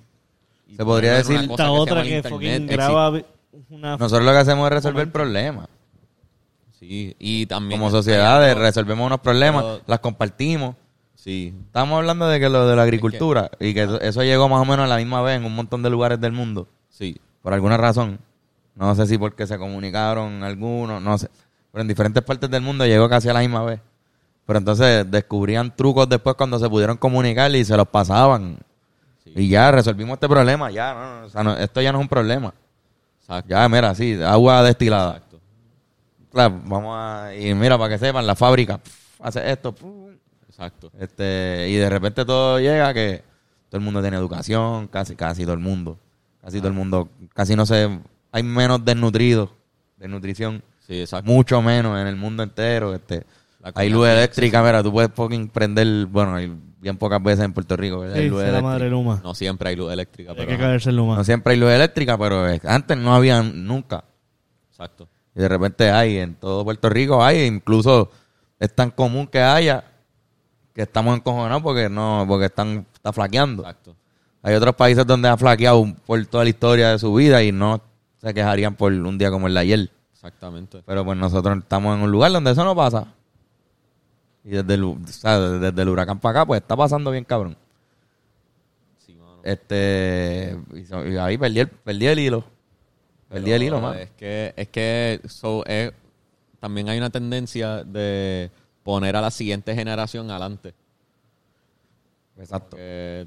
y 0.68 0.76
Se 0.76 0.84
podría 0.84 1.10
una 1.12 1.18
decir- 1.18 1.50
Esta 1.50 1.70
otra 1.70 2.02
que 2.02 2.20
graba 2.68 3.12
una... 3.70 3.96
Nosotros 3.96 4.24
lo 4.24 4.32
que 4.32 4.38
hacemos 4.38 4.66
es 4.68 4.72
resolver 4.72 5.02
el 5.06 5.12
problema. 5.12 5.68
Sí, 6.78 7.14
y 7.18 7.46
también... 7.46 7.80
Como 7.80 7.88
está 7.88 7.98
sociedad 7.98 8.40
llegando- 8.40 8.60
resolvemos 8.62 9.06
unos 9.06 9.20
problemas, 9.20 9.64
Pero- 9.64 9.80
las 9.86 9.98
compartimos. 10.00 10.76
Sí, 11.16 11.52
Estamos 11.66 11.98
hablando 11.98 12.28
de 12.28 12.38
que 12.38 12.48
lo 12.48 12.66
de 12.68 12.76
la 12.76 12.82
agricultura 12.84 13.50
y 13.58 13.74
que 13.74 13.82
eso, 13.82 14.00
eso 14.00 14.22
llegó 14.22 14.48
más 14.48 14.62
o 14.62 14.64
menos 14.64 14.84
a 14.84 14.86
la 14.88 14.96
misma 14.98 15.20
vez 15.20 15.36
en 15.36 15.44
un 15.44 15.54
montón 15.54 15.82
de 15.82 15.90
lugares 15.90 16.20
del 16.20 16.30
mundo, 16.32 16.68
sí. 16.88 17.16
por 17.42 17.52
alguna 17.52 17.76
razón. 17.76 18.20
No 18.76 18.94
sé 18.94 19.04
si 19.08 19.18
porque 19.18 19.44
se 19.48 19.58
comunicaron 19.58 20.44
algunos, 20.44 21.02
no 21.02 21.18
sé. 21.18 21.28
Pero 21.72 21.82
en 21.82 21.88
diferentes 21.88 22.22
partes 22.22 22.48
del 22.48 22.62
mundo 22.62 22.86
llegó 22.86 23.08
casi 23.08 23.28
a 23.28 23.32
la 23.32 23.40
misma 23.40 23.64
vez. 23.64 23.80
Pero 24.48 24.60
entonces 24.60 25.04
descubrían 25.10 25.76
trucos 25.76 26.08
después 26.08 26.34
cuando 26.34 26.58
se 26.58 26.70
pudieron 26.70 26.96
comunicar 26.96 27.54
y 27.54 27.66
se 27.66 27.76
los 27.76 27.86
pasaban. 27.86 28.56
Sí. 29.22 29.30
Y 29.36 29.48
ya 29.50 29.70
resolvimos 29.70 30.14
este 30.14 30.26
problema, 30.26 30.70
ya, 30.70 30.94
no, 30.94 31.20
no, 31.20 31.26
o 31.26 31.28
sea, 31.28 31.42
no, 31.44 31.54
esto 31.54 31.82
ya 31.82 31.92
no 31.92 31.98
es 31.98 32.02
un 32.04 32.08
problema. 32.08 32.54
Exacto. 33.20 33.50
Ya, 33.50 33.68
mira, 33.68 33.94
sí, 33.94 34.18
agua 34.22 34.62
destilada. 34.62 35.16
Exacto. 35.16 35.40
Claro, 36.32 36.62
vamos 36.64 36.96
a... 36.96 37.34
Y 37.36 37.52
mira, 37.52 37.76
para 37.76 37.90
que 37.90 37.98
sepan, 37.98 38.26
la 38.26 38.34
fábrica 38.34 38.80
hace 39.20 39.50
esto, 39.52 39.74
Exacto. 40.48 40.90
este, 40.98 41.66
y 41.68 41.74
de 41.74 41.90
repente 41.90 42.24
todo 42.24 42.58
llega 42.58 42.94
que 42.94 43.22
todo 43.68 43.78
el 43.78 43.84
mundo 43.84 44.00
tiene 44.00 44.16
educación, 44.16 44.88
casi, 44.88 45.14
casi 45.14 45.42
todo 45.42 45.52
el 45.52 45.60
mundo. 45.60 45.98
Casi 46.40 46.56
todo 46.56 46.68
el 46.68 46.74
mundo, 46.74 47.10
casi 47.34 47.54
no 47.54 47.66
sé, 47.66 48.00
hay 48.32 48.42
menos 48.42 48.82
desnutridos, 48.82 49.50
desnutrición, 49.98 50.62
Sí, 50.86 51.02
exacto. 51.02 51.30
mucho 51.30 51.60
menos 51.60 52.00
en 52.00 52.06
el 52.06 52.16
mundo 52.16 52.42
entero. 52.42 52.94
Este, 52.94 53.26
hay 53.74 53.90
luz 53.90 54.08
eléctrica, 54.08 54.62
mira, 54.62 54.82
tú 54.82 54.92
puedes 54.92 55.10
fucking 55.12 55.48
prender, 55.48 56.06
bueno, 56.06 56.34
hay 56.34 56.52
bien 56.80 56.96
pocas 56.96 57.22
veces 57.22 57.44
en 57.44 57.52
Puerto 57.52 57.76
Rico, 57.76 58.00
¿verdad? 58.00 58.16
Hay 58.16 58.24
Sí, 58.24 58.28
luz 58.28 58.42
la 58.42 58.62
madre. 58.62 58.88
Luma. 58.90 59.20
No 59.22 59.34
siempre 59.34 59.70
hay 59.70 59.76
luz 59.76 59.92
eléctrica, 59.92 60.30
Hay 60.30 60.36
pero... 60.36 60.48
que 60.48 60.58
caerse 60.58 60.90
en 60.90 60.96
Luma. 60.96 61.16
No 61.16 61.24
siempre 61.24 61.52
hay 61.52 61.58
luz 61.58 61.70
eléctrica, 61.70 62.16
pero 62.16 62.44
antes 62.64 62.96
no 62.96 63.14
había 63.14 63.42
nunca. 63.42 64.04
Exacto. 64.70 65.08
Y 65.34 65.40
de 65.40 65.48
repente 65.48 65.90
hay, 65.90 66.18
en 66.18 66.34
todo 66.34 66.64
Puerto 66.64 66.88
Rico 66.88 67.22
hay, 67.22 67.44
incluso 67.44 68.10
es 68.58 68.74
tan 68.74 68.90
común 68.90 69.26
que 69.26 69.40
haya 69.40 69.84
que 70.74 70.82
estamos 70.82 71.16
encojonados 71.16 71.62
porque 71.62 71.88
no, 71.88 72.24
porque 72.28 72.46
están, 72.46 72.86
está 72.94 73.12
flaqueando. 73.12 73.62
Exacto. 73.62 73.96
Hay 74.42 74.54
otros 74.54 74.76
países 74.76 75.04
donde 75.04 75.28
ha 75.28 75.36
flaqueado 75.36 75.84
por 76.06 76.24
toda 76.26 76.44
la 76.44 76.50
historia 76.50 76.90
de 76.90 76.98
su 77.00 77.12
vida 77.12 77.42
y 77.42 77.50
no 77.50 77.80
se 78.20 78.32
quejarían 78.32 78.76
por 78.76 78.92
un 78.92 79.18
día 79.18 79.30
como 79.30 79.48
el 79.48 79.54
de 79.54 79.60
ayer. 79.60 79.90
Exactamente. 80.12 80.82
Pero 80.86 81.04
pues 81.04 81.18
nosotros 81.18 81.58
estamos 81.58 81.96
en 81.96 82.02
un 82.04 82.10
lugar 82.10 82.30
donde 82.30 82.52
eso 82.52 82.64
no 82.64 82.76
pasa. 82.76 83.08
Y 84.44 84.50
desde 84.50 84.74
el, 84.74 84.84
o 84.84 84.98
sea, 85.06 85.38
desde 85.38 85.82
el 85.82 85.88
huracán 85.88 86.18
para 86.18 86.40
acá, 86.40 86.46
pues 86.46 86.60
está 86.60 86.76
pasando 86.76 87.10
bien 87.10 87.24
cabrón. 87.24 87.56
Sí, 88.98 89.14
mano. 89.14 89.40
Este, 89.42 90.56
y, 90.74 91.16
ahí 91.16 91.36
perdí 91.36 91.60
el, 91.60 91.68
perdí 91.68 92.06
el 92.06 92.18
hilo. 92.18 92.44
Perdí 93.28 93.52
el 93.52 93.62
hilo, 93.64 93.80
man. 93.80 93.98
Es 93.98 94.10
que, 94.10 94.54
es 94.56 94.68
que 94.68 95.20
so, 95.28 95.64
es- 95.66 95.92
también 96.60 96.88
hay 96.88 96.98
una 96.98 97.10
tendencia 97.10 97.84
de 97.84 98.50
poner 98.82 99.16
a 99.16 99.20
la 99.20 99.30
siguiente 99.30 99.74
generación 99.74 100.30
adelante. 100.30 100.74
Exacto. 102.38 102.76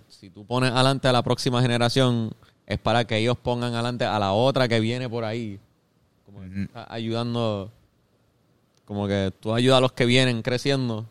Si 0.07 0.29
tú 0.29 0.45
pones 0.45 0.71
adelante 0.71 1.07
a 1.07 1.11
la 1.11 1.21
próxima 1.21 1.61
generación, 1.61 2.31
es 2.65 2.79
para 2.79 3.05
que 3.05 3.17
ellos 3.17 3.37
pongan 3.37 3.73
adelante 3.73 4.05
a 4.05 4.17
la 4.17 4.31
otra 4.31 4.67
que 4.67 4.79
viene 4.79 5.07
por 5.09 5.23
ahí. 5.23 5.59
Como 6.25 6.39
que 6.41 6.47
Ujú. 6.47 6.61
estás 6.61 6.87
ayudando, 6.89 7.69
como 8.91 9.07
que 9.07 9.31
tú 9.39 9.53
ayudas 9.53 9.77
a 9.77 9.79
los 9.79 9.93
que 9.93 10.05
vienen 10.05 10.41
creciendo, 10.41 11.05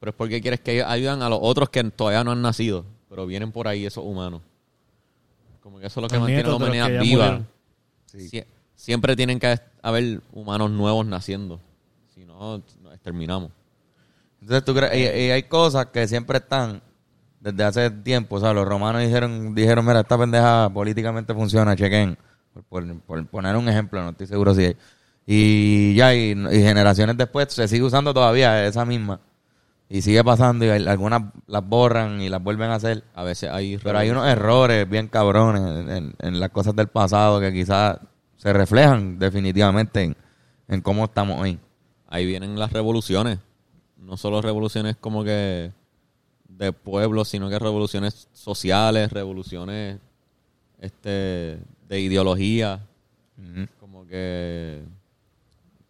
pero 0.00 0.10
es 0.10 0.16
porque 0.16 0.40
quieres 0.40 0.58
que 0.58 0.82
ayuden 0.82 1.22
a 1.22 1.28
los 1.28 1.38
otros 1.40 1.70
que 1.70 1.84
todavía 1.84 2.24
no 2.24 2.32
han 2.32 2.42
nacido, 2.42 2.84
pero 3.08 3.26
vienen 3.26 3.52
por 3.52 3.68
ahí 3.68 3.86
esos 3.86 4.04
humanos. 4.04 4.40
Como 5.62 5.78
que 5.78 5.86
eso 5.86 6.00
es 6.00 6.02
lo 6.02 6.08
que 6.08 6.16
Los 6.16 6.22
mantiene 6.24 6.42
a 6.42 6.50
la 6.50 6.56
humanidad 6.56 6.88
viva. 6.88 7.02
murieron. 7.26 7.46
Sí. 8.06 8.28
Sie- 8.28 8.46
siempre 8.74 9.14
tienen 9.14 9.38
que 9.38 9.56
haber 9.82 10.20
humanos 10.32 10.72
nuevos 10.72 11.06
naciendo. 11.06 11.60
Si 12.12 12.24
no, 12.24 12.60
nos 12.82 12.92
exterminamos. 12.92 13.52
Entonces 14.40 14.64
tú 14.64 14.74
crees, 14.74 14.92
y, 14.96 15.26
y 15.26 15.30
hay 15.30 15.44
cosas 15.44 15.86
que 15.86 16.08
siempre 16.08 16.38
están 16.38 16.82
desde 17.38 17.62
hace 17.62 17.88
tiempo. 17.88 18.34
O 18.34 18.40
sea, 18.40 18.52
los 18.52 18.66
romanos 18.66 19.00
dijeron, 19.02 19.54
dijeron 19.54 19.86
mira, 19.86 20.00
esta 20.00 20.18
pendeja 20.18 20.68
políticamente 20.74 21.32
funciona, 21.34 21.76
chequen. 21.76 22.18
Por, 22.52 22.64
por- 22.64 23.00
por 23.02 23.26
poner 23.28 23.54
un 23.54 23.68
ejemplo, 23.68 24.02
no 24.02 24.10
estoy 24.10 24.26
seguro 24.26 24.52
si 24.56 24.64
hay. 24.64 24.76
Y 25.26 25.94
ya, 25.94 26.14
y, 26.14 26.30
y 26.32 26.60
generaciones 26.62 27.16
después 27.16 27.52
se 27.52 27.68
sigue 27.68 27.82
usando 27.84 28.12
todavía 28.12 28.66
esa 28.66 28.84
misma. 28.84 29.20
Y 29.88 30.00
sigue 30.02 30.24
pasando 30.24 30.64
y 30.64 30.68
hay- 30.70 30.86
algunas 30.86 31.22
las 31.46 31.66
borran 31.66 32.20
y 32.22 32.28
las 32.28 32.42
vuelven 32.42 32.70
a 32.70 32.76
hacer. 32.76 33.04
A 33.14 33.22
veces 33.22 33.50
hay... 33.50 33.76
Pero 33.78 33.98
hay 33.98 34.10
unos 34.10 34.26
errores 34.26 34.88
bien 34.88 35.06
cabrones 35.08 35.62
en, 35.62 35.90
en- 35.90 36.14
en 36.18 36.40
las 36.40 36.48
cosas 36.50 36.74
del 36.74 36.88
pasado 36.88 37.40
que 37.40 37.52
quizás 37.52 37.98
se 38.36 38.52
reflejan 38.52 39.18
definitivamente 39.18 40.02
en, 40.02 40.16
en 40.68 40.80
cómo 40.80 41.04
estamos 41.04 41.40
hoy. 41.40 41.58
Ahí 42.08 42.26
vienen 42.26 42.58
las 42.58 42.72
revoluciones. 42.72 43.38
No 43.98 44.16
solo 44.16 44.42
revoluciones 44.42 44.96
como 44.98 45.22
que 45.24 45.72
de 46.48 46.72
pueblos, 46.72 47.28
sino 47.28 47.48
que 47.48 47.58
revoluciones 47.58 48.28
sociales, 48.32 49.12
revoluciones 49.12 49.98
este 50.80 51.58
de 51.88 52.00
ideología, 52.00 52.80
como 53.78 54.06
que 54.06 54.82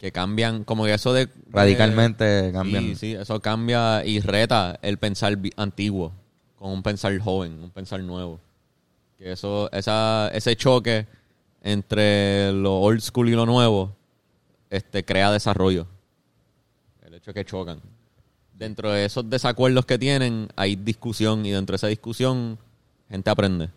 que 0.02 0.10
cambian, 0.10 0.64
como 0.64 0.84
que 0.84 0.94
eso 0.94 1.12
de 1.12 1.28
Radicalmente 1.48 2.24
de- 2.24 2.52
cambian. 2.52 2.82
Sí, 2.82 2.96
sí, 2.96 3.12
eso 3.12 3.38
cambia 3.40 4.04
y 4.04 4.18
reta 4.18 4.76
el 4.82 4.98
pensar 4.98 5.38
antiguo 5.56 6.12
con 6.58 6.72
un 6.72 6.82
pensar 6.82 7.16
joven, 7.20 7.62
un 7.62 7.70
pensar 7.70 8.00
nuevo. 8.00 8.40
Que 9.16 9.30
eso 9.30 9.70
esa 9.70 10.28
ese 10.34 10.56
choque 10.56 11.06
entre 11.62 12.52
lo 12.52 12.80
old 12.80 13.00
school 13.00 13.28
y 13.28 13.32
lo 13.34 13.46
nuevo 13.46 13.94
este 14.70 15.04
crea 15.04 15.30
desarrollo. 15.30 15.86
El 17.06 17.14
hecho 17.14 17.32
que 17.32 17.44
chocan. 17.44 17.80
Dentro 18.54 18.90
de 18.90 19.04
esos 19.04 19.30
desacuerdos 19.30 19.86
que 19.86 19.98
tienen 20.00 20.48
hay 20.56 20.74
discusión 20.74 21.46
y 21.46 21.52
dentro 21.52 21.74
de 21.74 21.76
esa 21.76 21.86
discusión 21.86 22.58
gente 23.08 23.30
aprende. 23.30 23.70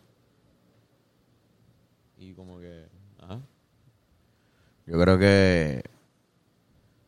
Y 2.17 2.33
como 2.33 2.59
que 2.59 2.85
ajá. 3.21 3.39
Yo 4.87 4.99
creo 4.99 5.19
que 5.19 5.83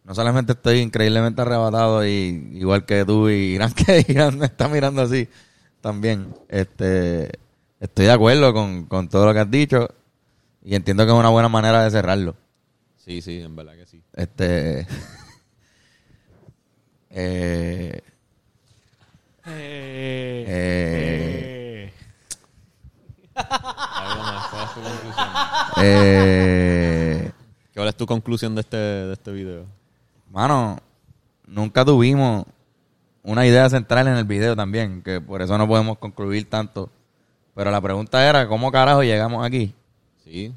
no 0.07 0.15
solamente 0.15 0.53
estoy 0.53 0.79
increíblemente 0.79 1.41
arrebatado 1.41 2.07
y 2.07 2.49
igual 2.53 2.85
que 2.85 3.03
tú 3.03 3.27
y 3.29 3.55
Irán 3.55 3.73
que 3.85 4.05
Irán 4.07 4.37
me 4.37 4.45
está 4.45 4.69
mirando 4.69 5.01
así 5.01 5.27
también. 5.81 6.33
Este 6.47 7.37
estoy 7.81 8.05
de 8.05 8.11
acuerdo 8.13 8.53
con, 8.53 8.85
con 8.85 9.09
todo 9.09 9.25
lo 9.25 9.33
que 9.33 9.39
has 9.39 9.51
dicho 9.51 9.89
y 10.63 10.75
entiendo 10.75 11.05
que 11.05 11.11
es 11.11 11.17
una 11.17 11.27
buena 11.27 11.49
manera 11.49 11.83
de 11.83 11.91
cerrarlo. 11.91 12.37
Sí, 12.95 13.21
sí, 13.21 13.41
en 13.41 13.53
verdad 13.57 13.73
que 13.75 13.85
sí. 13.85 14.01
Este 14.13 14.87
eh, 17.09 18.01
eh, 19.45 20.71
Algo 23.35 24.23
más, 24.23 24.47
¿Cuál 24.47 24.63
es 24.63 24.73
tu 24.73 24.81
conclusión? 24.81 25.27
eh, 25.83 27.31
¿Cuál 27.75 27.87
es 27.89 27.95
tu 27.97 28.05
conclusión 28.05 28.55
de 28.55 28.61
este, 28.61 28.77
de 28.77 29.11
este 29.13 29.31
video? 29.33 29.76
Mano, 30.37 30.77
nunca 31.47 31.83
tuvimos 31.83 32.45
una 33.23 33.47
idea 33.47 33.67
central 33.71 34.07
en 34.07 34.17
el 34.17 34.23
video 34.23 34.55
también, 34.55 35.01
que 35.01 35.19
por 35.19 35.41
eso 35.41 35.57
no 35.57 35.67
podemos 35.67 35.97
concluir 35.97 36.47
tanto. 36.47 36.91
Pero 37.55 37.71
la 37.71 37.81
pregunta 37.81 38.23
era, 38.29 38.47
¿cómo 38.47 38.71
carajo 38.71 39.01
llegamos 39.01 39.43
aquí? 39.43 39.73
Sí. 40.23 40.53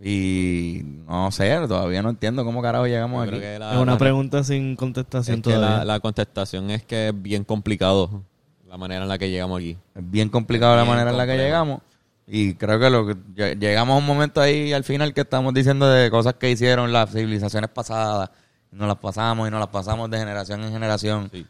Y 0.00 0.82
no 1.08 1.32
sé, 1.32 1.52
todavía 1.66 2.00
no 2.00 2.10
entiendo 2.10 2.44
cómo 2.44 2.62
carajo 2.62 2.86
llegamos 2.86 3.22
aquí. 3.22 3.30
creo 3.30 3.40
que 3.40 3.58
la, 3.58 3.72
Es 3.74 3.78
una 3.80 3.92
la- 3.94 3.98
pregunta 3.98 4.44
sin 4.44 4.76
contestación 4.76 5.38
es 5.38 5.42
que 5.42 5.52
todavía. 5.54 5.78
la, 5.78 5.84
la 5.84 5.98
contestación 5.98 6.70
es 6.70 6.84
que 6.84 7.08
es 7.08 7.22
bien 7.22 7.42
complicado 7.42 8.22
la 8.68 8.76
manera 8.76 9.02
en 9.02 9.08
la 9.08 9.18
que 9.18 9.28
llegamos 9.30 9.58
aquí. 9.58 9.76
Es 9.96 10.08
bien 10.10 10.28
complicado 10.28 10.76
la 10.76 10.82
Bien 10.82 10.94
manera 10.94 11.10
en 11.10 11.16
la 11.16 11.26
que 11.26 11.36
llegamos. 11.36 11.80
Y 12.28 12.54
creo 12.54 12.78
que 12.78 12.90
lo 12.90 13.04
que 13.04 13.14
lle- 13.34 13.58
llegamos 13.58 13.94
a 13.94 13.98
un 13.98 14.06
momento 14.06 14.40
ahí 14.40 14.72
al 14.72 14.84
final 14.84 15.12
que 15.12 15.22
estamos 15.22 15.52
diciendo 15.54 15.88
de 15.88 16.08
cosas 16.08 16.34
que 16.34 16.52
hicieron 16.52 16.92
las 16.92 17.10
civilizaciones 17.10 17.68
pasadas. 17.70 18.30
Nos 18.76 18.88
las 18.88 18.98
pasamos 18.98 19.48
y 19.48 19.50
nos 19.50 19.58
las 19.58 19.70
pasamos 19.70 20.10
de 20.10 20.18
generación 20.18 20.62
en 20.62 20.70
generación. 20.70 21.30
Sí. 21.32 21.46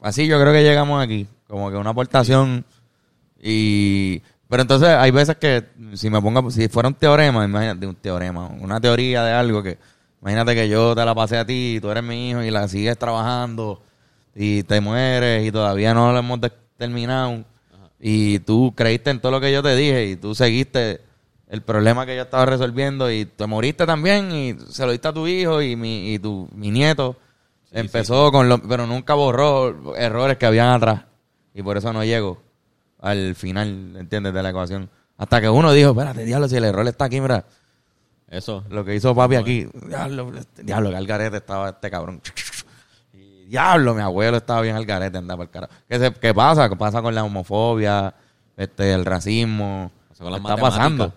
Así 0.00 0.26
yo 0.26 0.40
creo 0.40 0.52
que 0.52 0.62
llegamos 0.62 1.02
aquí, 1.02 1.26
como 1.48 1.70
que 1.70 1.76
una 1.76 1.90
aportación 1.90 2.64
y 3.42 4.22
pero 4.48 4.62
entonces 4.62 4.88
hay 4.88 5.10
veces 5.10 5.36
que 5.36 5.64
si 5.94 6.10
me 6.10 6.20
pongo 6.20 6.50
si 6.50 6.68
fuera 6.68 6.88
un 6.88 6.94
teorema, 6.94 7.44
imagínate 7.44 7.86
un 7.86 7.94
teorema, 7.94 8.46
una 8.46 8.80
teoría 8.80 9.22
de 9.22 9.32
algo 9.32 9.62
que 9.62 9.78
imagínate 10.20 10.54
que 10.54 10.68
yo 10.68 10.94
te 10.94 11.04
la 11.04 11.14
pasé 11.14 11.38
a 11.38 11.46
ti, 11.46 11.78
tú 11.80 11.90
eres 11.90 12.02
mi 12.02 12.30
hijo 12.30 12.42
y 12.42 12.50
la 12.50 12.66
sigues 12.66 12.98
trabajando 12.98 13.80
y 14.34 14.62
te 14.64 14.80
mueres 14.80 15.46
y 15.46 15.52
todavía 15.52 15.94
no 15.94 16.12
lo 16.12 16.18
hemos 16.18 16.40
terminado 16.76 17.44
y 18.00 18.40
tú 18.40 18.74
creíste 18.76 19.10
en 19.10 19.20
todo 19.20 19.32
lo 19.32 19.40
que 19.40 19.52
yo 19.52 19.62
te 19.62 19.76
dije 19.76 20.06
y 20.06 20.16
tú 20.16 20.34
seguiste 20.34 21.00
el 21.50 21.62
problema 21.62 22.06
que 22.06 22.16
yo 22.16 22.22
estaba 22.22 22.46
resolviendo 22.46 23.10
y 23.10 23.26
te 23.26 23.46
moriste 23.46 23.84
también 23.84 24.30
y 24.32 24.56
se 24.70 24.86
lo 24.86 24.92
diste 24.92 25.08
a 25.08 25.12
tu 25.12 25.26
hijo 25.26 25.60
y 25.60 25.76
mi 25.76 26.14
y 26.14 26.18
tu 26.18 26.48
mi 26.54 26.70
nieto 26.70 27.16
empezó 27.72 28.30
con 28.32 28.48
lo 28.48 28.62
pero 28.62 28.86
nunca 28.86 29.14
borró 29.14 29.94
errores 29.96 30.38
que 30.38 30.46
habían 30.46 30.68
atrás 30.68 31.02
y 31.52 31.62
por 31.62 31.76
eso 31.76 31.92
no 31.92 32.04
llegó 32.04 32.40
al 33.00 33.34
final 33.34 33.96
¿entiendes? 33.98 34.32
de 34.32 34.42
la 34.42 34.50
ecuación 34.50 34.88
hasta 35.18 35.40
que 35.40 35.48
uno 35.48 35.72
dijo 35.72 35.90
espérate 35.90 36.24
diablo 36.24 36.48
si 36.48 36.56
el 36.56 36.64
error 36.64 36.86
está 36.86 37.06
aquí 37.06 37.20
mira 37.20 37.44
Eso. 38.28 38.64
lo 38.70 38.84
que 38.84 38.94
hizo 38.94 39.12
papi 39.14 39.34
aquí 39.36 39.66
diablo 39.88 40.32
este- 40.38 40.62
diablo 40.62 40.90
que 40.90 40.96
al 40.96 41.06
garete 41.06 41.36
estaba 41.38 41.70
este 41.70 41.90
cabrón 41.90 42.20
y 43.12 43.46
diablo 43.46 43.94
mi 43.94 44.02
abuelo 44.02 44.36
estaba 44.36 44.60
bien 44.60 44.76
al 44.76 44.86
garete 44.86 45.18
andaba 45.18 45.38
por 45.38 45.46
el 45.46 45.50
carajo 45.50 45.72
¿Qué, 45.88 45.98
se- 45.98 46.12
qué 46.12 46.32
pasa? 46.32 46.68
¿qué 46.68 46.76
pasa 46.76 47.02
con 47.02 47.14
la 47.14 47.24
homofobia? 47.24 48.14
este 48.56 48.92
el 48.92 49.04
racismo 49.04 49.90
Pasa 50.10 50.22
con 50.24 50.32
las 50.32 50.40
está 50.42 50.56
pasando 50.56 51.12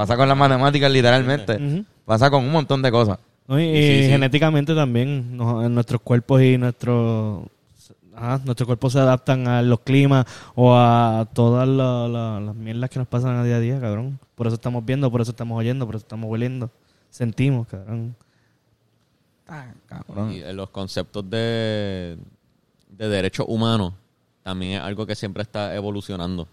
pasa 0.00 0.16
con 0.16 0.28
las 0.28 0.36
matemáticas 0.38 0.90
literalmente 0.90 1.84
pasa 2.06 2.30
con 2.30 2.42
un 2.44 2.52
montón 2.52 2.80
de 2.82 2.90
cosas 2.90 3.18
¿no? 3.46 3.60
Y, 3.60 3.64
Sí, 3.64 3.70
y 3.70 4.02
sí. 4.04 4.08
genéticamente 4.08 4.74
también, 4.74 5.36
en 5.38 5.74
nuestros 5.74 6.00
cuerpos 6.00 6.40
y 6.42 6.56
nuestros 6.56 7.44
ajá, 8.16 8.40
nuestros 8.44 8.66
cuerpos 8.66 8.92
se 8.92 8.98
adaptan 9.00 9.46
a 9.48 9.62
los 9.62 9.80
climas 9.80 10.24
o 10.54 10.74
a 10.74 11.26
todas 11.32 11.66
la- 11.68 12.06
la- 12.08 12.40
las 12.40 12.54
mierdas 12.54 12.88
que 12.90 12.98
nos 12.98 13.08
pasan 13.08 13.36
a 13.36 13.44
día 13.44 13.56
a 13.56 13.60
día, 13.60 13.80
cabrón. 13.80 14.18
Por 14.34 14.46
eso 14.46 14.54
estamos 14.54 14.84
viendo, 14.84 15.10
por 15.10 15.20
eso 15.20 15.30
estamos 15.32 15.58
oyendo, 15.58 15.84
por 15.86 15.96
eso 15.96 16.04
estamos 16.04 16.30
hueliendo. 16.30 16.70
Sentimos, 17.10 17.66
cabrón. 17.66 18.14
Ah, 19.48 19.66
cabrón. 19.86 20.32
Y 20.32 20.42
en 20.42 20.56
los 20.56 20.70
conceptos 20.70 21.28
de, 21.28 22.16
de 22.96 23.08
derechos 23.08 23.46
humanos 23.48 23.94
también 24.42 24.72
es 24.72 24.80
algo 24.80 25.06
que 25.06 25.14
siempre 25.14 25.42
está 25.42 25.74
evolucionando. 25.74 26.46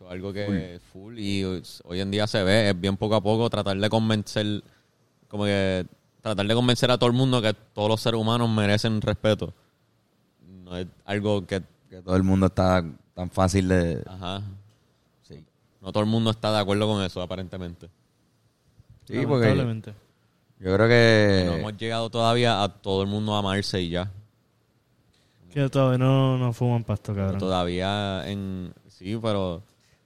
Eso 0.00 0.06
es 0.06 0.12
algo 0.12 0.32
que 0.32 0.76
es 0.76 0.82
full 0.82 1.18
y 1.18 1.44
hoy 1.44 2.00
en 2.00 2.10
día 2.10 2.26
se 2.26 2.42
ve, 2.42 2.70
es 2.70 2.80
bien 2.80 2.96
poco 2.96 3.16
a 3.16 3.20
poco 3.22 3.50
tratar 3.50 3.76
de 3.76 3.90
convencer, 3.90 4.64
como 5.28 5.44
que 5.44 5.86
tratar 6.22 6.46
de 6.46 6.54
convencer 6.54 6.90
a 6.90 6.96
todo 6.96 7.10
el 7.10 7.14
mundo 7.14 7.42
que 7.42 7.52
todos 7.52 7.90
los 7.90 8.00
seres 8.00 8.18
humanos 8.18 8.48
merecen 8.48 9.02
respeto. 9.02 9.52
No 10.64 10.74
es 10.78 10.86
algo 11.04 11.46
que, 11.46 11.62
que 11.90 12.00
todo 12.00 12.16
el 12.16 12.22
mundo 12.22 12.46
está 12.46 12.82
tan 13.12 13.28
fácil 13.28 13.68
de 13.68 14.02
ajá, 14.06 14.40
sí, 15.20 15.44
no 15.82 15.92
todo 15.92 16.02
el 16.02 16.08
mundo 16.08 16.30
está 16.30 16.50
de 16.50 16.60
acuerdo 16.60 16.86
con 16.86 17.02
eso 17.02 17.20
aparentemente. 17.20 17.90
sí 19.04 19.26
porque 19.26 19.54
yo, 20.60 20.74
creo 20.76 20.88
que 20.88 21.44
No 21.46 21.56
hemos 21.56 21.76
llegado 21.76 22.08
todavía 22.08 22.62
a 22.62 22.70
todo 22.70 23.02
el 23.02 23.08
mundo 23.08 23.34
a 23.34 23.40
amarse 23.40 23.82
y 23.82 23.90
ya. 23.90 24.10
Que 25.52 25.68
todavía 25.68 25.98
no, 25.98 26.38
no 26.38 26.54
fuman 26.54 26.84
pasto, 26.84 27.14
cabrón. 27.14 27.38
Todavía 27.38 28.26
en... 28.30 28.72
Sí, 28.88 29.18
pero 29.20 29.62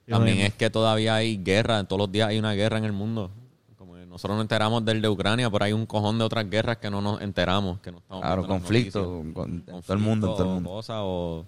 también 0.07 0.39
es 0.39 0.53
que 0.53 0.69
todavía 0.69 1.15
hay 1.15 1.37
guerra. 1.37 1.83
Todos 1.83 1.99
los 1.99 2.11
días 2.11 2.29
hay 2.29 2.37
una 2.37 2.53
guerra 2.53 2.77
en 2.77 2.85
el 2.85 2.93
mundo. 2.93 3.31
Como 3.77 3.97
nosotros 3.97 4.37
nos 4.37 4.43
enteramos 4.43 4.85
del 4.85 5.01
de 5.01 5.09
Ucrania, 5.09 5.49
pero 5.49 5.65
hay 5.65 5.73
un 5.73 5.85
cojón 5.85 6.17
de 6.17 6.25
otras 6.25 6.49
guerras 6.49 6.77
que 6.77 6.89
no 6.89 7.01
nos 7.01 7.21
enteramos. 7.21 7.79
Que 7.79 7.91
no 7.91 7.97
estamos 7.97 8.21
claro 8.23 8.47
conflicto 8.47 9.23
noticias. 9.23 9.33
con, 9.33 9.51
en 9.67 9.81
todo 9.81 9.93
el 9.93 9.99
mundo 9.99 10.33
todo 10.33 10.43
el 10.43 10.49
o 10.49 10.53
mundo 10.53 10.69
cosas, 10.69 10.97
o 11.01 11.45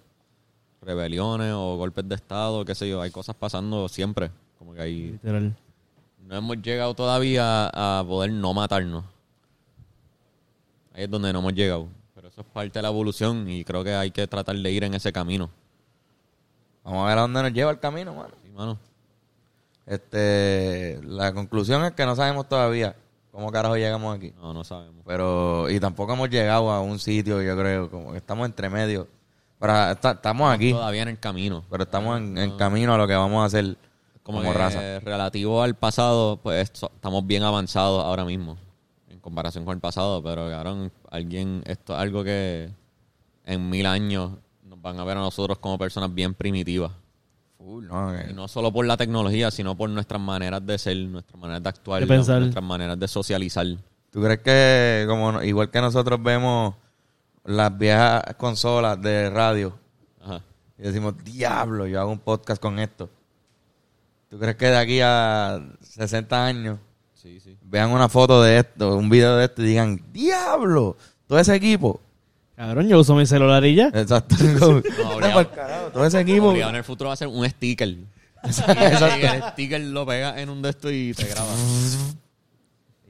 rebeliones, 0.82 1.54
o 1.54 1.78
golpes 1.78 2.08
de 2.08 2.16
Estado, 2.16 2.66
qué 2.66 2.74
sé 2.74 2.90
yo. 2.90 3.02
Hay 3.02 3.12
cosas 3.12 3.36
pasando 3.36 3.88
siempre. 3.88 4.32
Como 4.58 4.74
que 4.74 4.82
hay... 4.82 5.12
Literal. 5.12 5.56
No 6.26 6.36
hemos 6.36 6.62
llegado 6.62 6.94
todavía 6.94 7.70
a 7.74 8.04
poder 8.06 8.32
no 8.34 8.54
matarnos. 8.54 9.06
Ahí 10.94 11.04
es 11.04 11.10
donde 11.10 11.32
no 11.32 11.40
hemos 11.40 11.54
llegado. 11.54 11.88
Pero 12.16 12.28
eso 12.28 12.42
es 12.42 12.48
parte 12.48 12.80
de 12.80 12.82
la 12.82 12.90
evolución 12.90 13.48
y 13.48 13.64
creo 13.64 13.84
que 13.84 13.94
hay 13.94 14.12
que 14.12 14.28
tratar 14.28 14.58
de 14.58 14.72
ir 14.72 14.84
en 14.84 14.96
ese 14.96 15.14
camino. 15.14 15.50
vamos 16.84 17.06
a 17.06 17.08
ver 17.08 17.18
a 17.20 17.22
dónde 17.22 17.44
nos 17.44 17.54
lleva 17.54 17.72
el 17.72 17.80
camino 17.80 18.14
mano 18.16 18.34
Sí, 18.58 18.60
mano. 18.60 18.78
este 19.86 21.00
la 21.04 21.34
conclusión 21.34 21.84
es 21.86 21.92
que 21.94 22.06
no 22.06 22.16
sabemos 22.16 22.48
todavía 22.50 22.96
cómo 23.32 23.52
carajo 23.52 23.78
llegamos 23.78 24.18
aquí 24.18 24.34
No, 24.42 24.54
no 24.54 24.64
sabemos. 24.64 25.04
pero 25.06 25.70
y 25.70 25.80
tampoco 25.80 26.14
hemos 26.14 26.30
llegado 26.30 26.72
a 26.72 26.82
un 26.82 27.00
sitio 27.00 27.42
yo 27.42 27.56
creo 27.58 27.90
como 27.90 28.12
que 28.12 28.18
estamos 28.18 28.46
entre 28.48 28.70
medio 28.70 29.08
pero 29.60 29.92
está- 29.92 30.12
estamos 30.12 30.54
aquí 30.54 30.72
Todavía 30.72 31.04
en 31.04 31.08
el 31.10 31.20
camino. 31.20 31.64
pero 31.70 31.84
estamos 31.84 32.18
en, 32.20 32.38
en 32.38 32.58
camino 32.58 32.94
a 32.94 32.98
lo 32.98 33.08
que 33.08 33.16
vamos 33.16 33.42
a 33.42 33.46
hacer 33.46 33.78
como, 34.24 34.40
como 34.40 34.52
que 34.52 34.58
raza. 34.58 35.00
relativo 35.00 35.64
al 35.64 35.74
pasado, 35.76 36.38
pues 36.44 36.70
estamos 36.70 37.26
bien 37.26 37.44
avanzados 37.44 38.04
ahora 38.04 38.26
mismo 38.26 38.58
en 39.10 39.20
comparación 39.20 39.64
con 39.66 39.74
el 39.74 39.80
pasado, 39.80 40.22
pero 40.22 40.50
cabrón, 40.50 40.92
alguien, 41.10 41.64
esto 41.66 41.94
es 41.94 42.00
algo 42.00 42.24
que 42.26 42.70
en 43.46 43.70
mil 43.70 43.86
años 43.86 44.32
nos 44.64 44.82
van 44.82 45.00
a 45.00 45.06
ver 45.06 45.16
a 45.18 45.22
nosotros 45.22 45.58
como 45.60 45.78
personas 45.78 46.14
bien 46.14 46.34
primitivas. 46.34 46.92
Full, 47.58 47.88
no, 47.88 48.14
Y 48.30 48.34
no 48.34 48.48
solo 48.48 48.72
por 48.72 48.86
la 48.86 48.98
tecnología, 48.98 49.50
sino 49.52 49.76
por 49.76 49.90
nuestras 49.90 50.22
maneras 50.22 50.66
de 50.66 50.78
ser, 50.78 50.98
nuestras 50.98 51.40
maneras 51.40 51.64
de 51.64 51.70
actuar, 51.70 52.02
De 52.02 52.08
pensar. 52.08 52.40
nuestras 52.40 52.64
maneras 52.64 53.00
de 53.00 53.08
socializar. 53.08 53.66
¿Tú 54.12 54.22
crees 54.22 54.40
que, 54.40 55.06
como 55.08 55.42
igual 55.44 55.70
que 55.70 55.82
nosotros 55.82 56.22
vemos 56.22 56.76
las 57.44 57.76
viejas 57.78 58.22
consolas 58.38 59.02
de 59.02 59.30
radio 59.30 59.74
Ajá. 60.24 60.42
y 60.78 60.84
decimos, 60.84 61.16
diablo, 61.24 61.88
yo 61.88 62.00
hago 62.00 62.12
un 62.12 62.20
podcast 62.20 62.62
con 62.62 62.78
esto? 62.80 63.10
¿Tú 64.30 64.38
crees 64.38 64.56
que 64.56 64.68
de 64.68 64.78
aquí 64.78 65.00
a 65.02 65.60
60 65.82 66.46
años 66.46 66.80
Sí, 67.14 67.40
sí. 67.40 67.58
vean 67.64 67.92
una 67.92 68.08
foto 68.10 68.42
de 68.42 68.60
esto, 68.60 68.96
un 68.98 69.10
video 69.10 69.36
de 69.38 69.46
esto 69.46 69.62
y 69.64 69.68
digan, 69.68 70.02
diablo, 70.12 70.96
todo 71.26 71.40
ese 71.40 71.56
equipo? 71.56 72.00
Cabrón, 72.58 72.90
yo 72.90 73.00
uso 73.00 73.14
mi 73.16 73.26
celular 73.26 73.64
y 73.66 73.76
ya. 73.76 73.88
Exacto. 73.94 74.36
No, 74.60 74.82
"Anda 75.16 75.34
pa'l 75.34 75.52
carajo, 75.52 75.88
todo 75.92 76.06
ese 76.06 76.20
equipo. 76.22 76.48
Obligado 76.50 76.72
en 76.72 76.76
el 76.78 76.84
futuro 76.84 77.08
va 77.10 77.14
a 77.14 77.18
ser 77.18 77.28
un 77.30 77.48
sticker. 77.48 77.96
Exacto. 78.44 79.18
Y 79.20 79.26
el 79.26 79.44
sticker 79.52 79.82
lo 79.82 80.06
pega 80.06 80.40
en 80.42 80.50
un 80.50 80.62
de 80.64 80.70
estos 80.72 80.92
y 80.92 81.14
te 81.14 81.26
graba. 81.28 81.48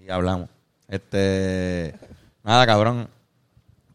y 0.05 0.09
hablamos. 0.09 0.49
Este, 0.89 1.95
nada, 2.43 2.65
cabrón. 2.65 3.07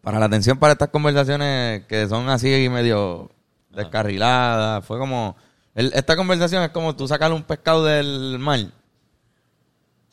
Para 0.01 0.19
la 0.19 0.27
atención 0.27 0.59
para 0.59 0.73
estas 0.73 0.89
conversaciones 0.89 1.85
que 1.87 2.09
son 2.09 2.29
así 2.29 2.69
medio 2.71 3.31
descarriladas, 3.71 4.85
fue 4.85 4.99
como 4.99 5.37
el- 5.75 5.93
esta 5.95 6.17
conversación 6.17 6.63
es 6.65 6.71
como 6.71 6.97
tú 6.97 7.07
sacarle 7.07 7.37
un 7.37 7.45
pescado 7.45 7.85
del 7.85 8.39
mar 8.39 8.59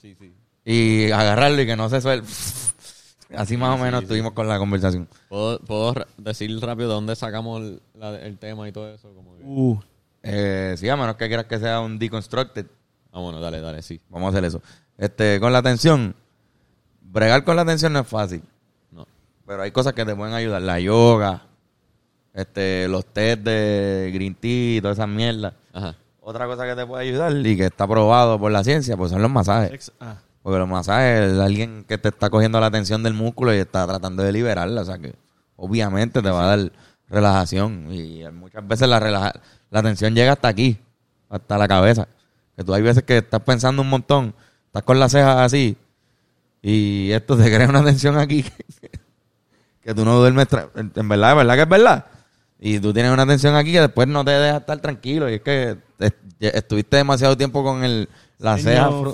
Sí, 0.02 0.16
sí. 0.20 0.34
y 0.64 1.12
agarrarlo 1.12 1.62
y 1.62 1.66
que 1.66 1.76
no 1.76 1.90
se 1.90 2.02
suelte. 2.02 2.28
Así 3.36 3.58
más 3.58 3.80
o 3.80 3.84
menos 3.84 4.00
sí. 4.00 4.06
estuvimos 4.06 4.34
con 4.34 4.48
la 4.48 4.58
conversación. 4.58 5.08
¿Puedo, 5.28 5.94
decir 6.18 6.60
rápido 6.62 6.90
de 6.90 6.96
dónde 6.96 7.16
sacamos 7.16 7.62
el, 7.62 7.82
la- 7.96 8.20
el 8.20 8.38
tema 8.38 8.68
y 8.68 8.72
todo 8.72 8.90
eso? 8.94 9.14
Como 9.14 9.34
Uh, 9.44 9.80
Eh, 10.24 10.76
sí, 10.78 10.90
a 10.90 10.96
menos 10.98 11.16
que 11.16 11.28
quieras 11.28 11.46
que 11.46 11.60
sea 11.60 11.80
un 11.80 11.98
deconstructed, 12.00 12.66
Ah, 13.12 13.20
bueno, 13.20 13.40
dale, 13.40 13.62
dale, 13.62 13.82
sí. 13.82 14.00
vamos 14.10 14.28
a 14.28 14.30
hacer 14.38 14.46
eso. 14.46 14.62
Este, 14.98 15.40
con 15.40 15.52
la 15.54 15.60
atención, 15.60 16.14
bregar 17.02 17.44
con 17.44 17.56
la 17.56 17.62
atención 17.64 17.94
no 17.94 18.00
es 18.00 18.08
fácil. 18.08 18.44
No. 18.92 19.08
Pero 19.48 19.62
hay 19.64 19.72
cosas 19.72 19.94
que 19.94 20.06
te 20.06 20.16
pueden 20.16 20.34
ayudar. 20.34 20.62
La 20.62 20.80
yoga, 20.80 21.44
este, 22.34 22.88
los 22.88 23.06
test 23.06 23.42
de 23.44 24.12
green 24.14 24.36
tea 24.36 24.78
y 24.78 24.82
todas 24.82 24.98
esas 24.98 25.08
mierdas. 25.08 25.54
Ajá. 25.74 25.96
Otra 26.22 26.46
cosa 26.46 26.66
que 26.68 26.76
te 26.76 26.86
puede 26.86 27.08
ayudar 27.08 27.32
y 27.46 27.58
que 27.58 27.66
está 27.66 27.88
probado 27.88 28.38
por 28.40 28.52
la 28.52 28.64
ciencia, 28.64 28.96
pues 28.98 29.12
son 29.12 29.22
los 29.22 29.32
masajes. 29.32 29.72
ex- 29.72 29.92
ah. 30.00 30.18
Porque 30.50 30.60
los 30.62 30.68
masajes 30.68 31.34
es 31.34 31.40
alguien 31.40 31.86
que 31.88 32.00
te 32.00 32.10
está 32.10 32.32
cogiendo 32.32 32.60
la 32.60 32.66
atención 32.66 33.04
del 33.04 33.14
músculo 33.14 33.54
y 33.54 33.58
está 33.58 33.86
tratando 33.86 34.24
de 34.24 34.32
liberarla. 34.32 34.82
O 34.82 34.86
sea 34.86 34.98
que 34.98 35.14
obviamente 35.56 36.24
te 36.24 36.30
va 36.32 36.46
a 36.52 36.58
dar 36.58 36.72
relajación. 37.08 37.94
Y 37.94 38.24
muchas 38.34 38.68
veces 38.68 38.88
la, 38.90 39.00
relaja- 39.00 39.40
la 39.70 39.84
tensión 39.84 40.16
llega 40.16 40.32
hasta 40.32 40.48
aquí, 40.48 40.80
hasta 41.30 41.56
la 41.56 41.68
cabeza. 41.68 42.08
Que 42.58 42.64
tú 42.64 42.74
hay 42.74 42.82
veces 42.82 43.04
que 43.04 43.18
estás 43.20 43.42
pensando 43.42 43.84
un 43.84 43.90
montón, 43.92 44.34
estás 44.66 44.82
con 44.82 44.98
las 45.00 45.12
cejas 45.12 45.38
así 45.38 45.78
y 46.64 47.12
esto 47.12 47.38
te 47.38 47.44
crea 47.54 47.70
una 47.70 47.84
tensión 47.84 48.18
aquí 48.18 48.44
que 49.84 49.94
tú 49.94 50.04
no 50.04 50.18
duermes. 50.18 50.48
En 50.76 50.92
en 50.96 51.10
verdad, 51.10 51.30
es 51.32 51.38
verdad 51.38 51.56
que 51.56 51.62
es 51.62 51.70
verdad. 51.70 52.06
Y 52.60 52.80
tú 52.80 52.92
tienes 52.92 53.12
una 53.12 53.28
tensión 53.28 53.56
aquí 53.56 53.72
que 53.72 53.82
después 53.82 54.08
no 54.08 54.26
te 54.26 54.32
deja 54.32 54.58
estar 54.58 54.80
tranquilo. 54.80 55.30
Y 55.30 55.36
es 55.36 55.42
que 55.42 55.78
est- 56.00 56.18
estuviste 56.40 56.98
demasiado 56.98 57.38
tiempo 57.38 57.64
con 57.64 57.84
el, 57.84 58.10
la 58.40 58.58
ceja. 58.64 58.88
fru-. 59.04 59.12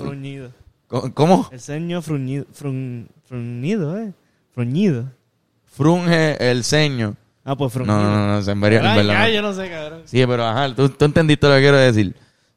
¿Cómo-. 0.88 1.48
El 1.52 1.60
ceño 1.60 2.00
fruñido, 2.02 2.44
frun- 2.52 3.08
fruñido, 3.24 3.98
eh. 3.98 4.12
Fruñido. 4.52 5.10
Frunge 5.64 6.50
el 6.50 6.64
ceño. 6.64 7.16
Ah, 7.44 7.54
pues 7.56 7.68
No, 7.76 7.84
fruñido. 7.84 7.96
no, 8.02 8.10
no, 8.38 8.40
no, 8.42 8.50
en 8.52 8.60
verdad- 8.60 8.80
en 8.80 8.86
Ay, 8.86 8.96
verdad 9.06 9.16
ay, 9.22 9.32
no. 9.32 9.36
yo 9.36 9.42
no 9.42 9.52
sé, 9.52 9.70
cabrón. 9.70 10.02
Sí, 10.04 10.24
pero 10.26 10.44
ajá, 10.46 10.74
tú, 10.74 10.88
tú 10.88 11.04
entendiste 11.04 11.46
lo 11.48 11.54
que 11.54 11.60
quiero 11.60 11.76
decir. 11.76 12.14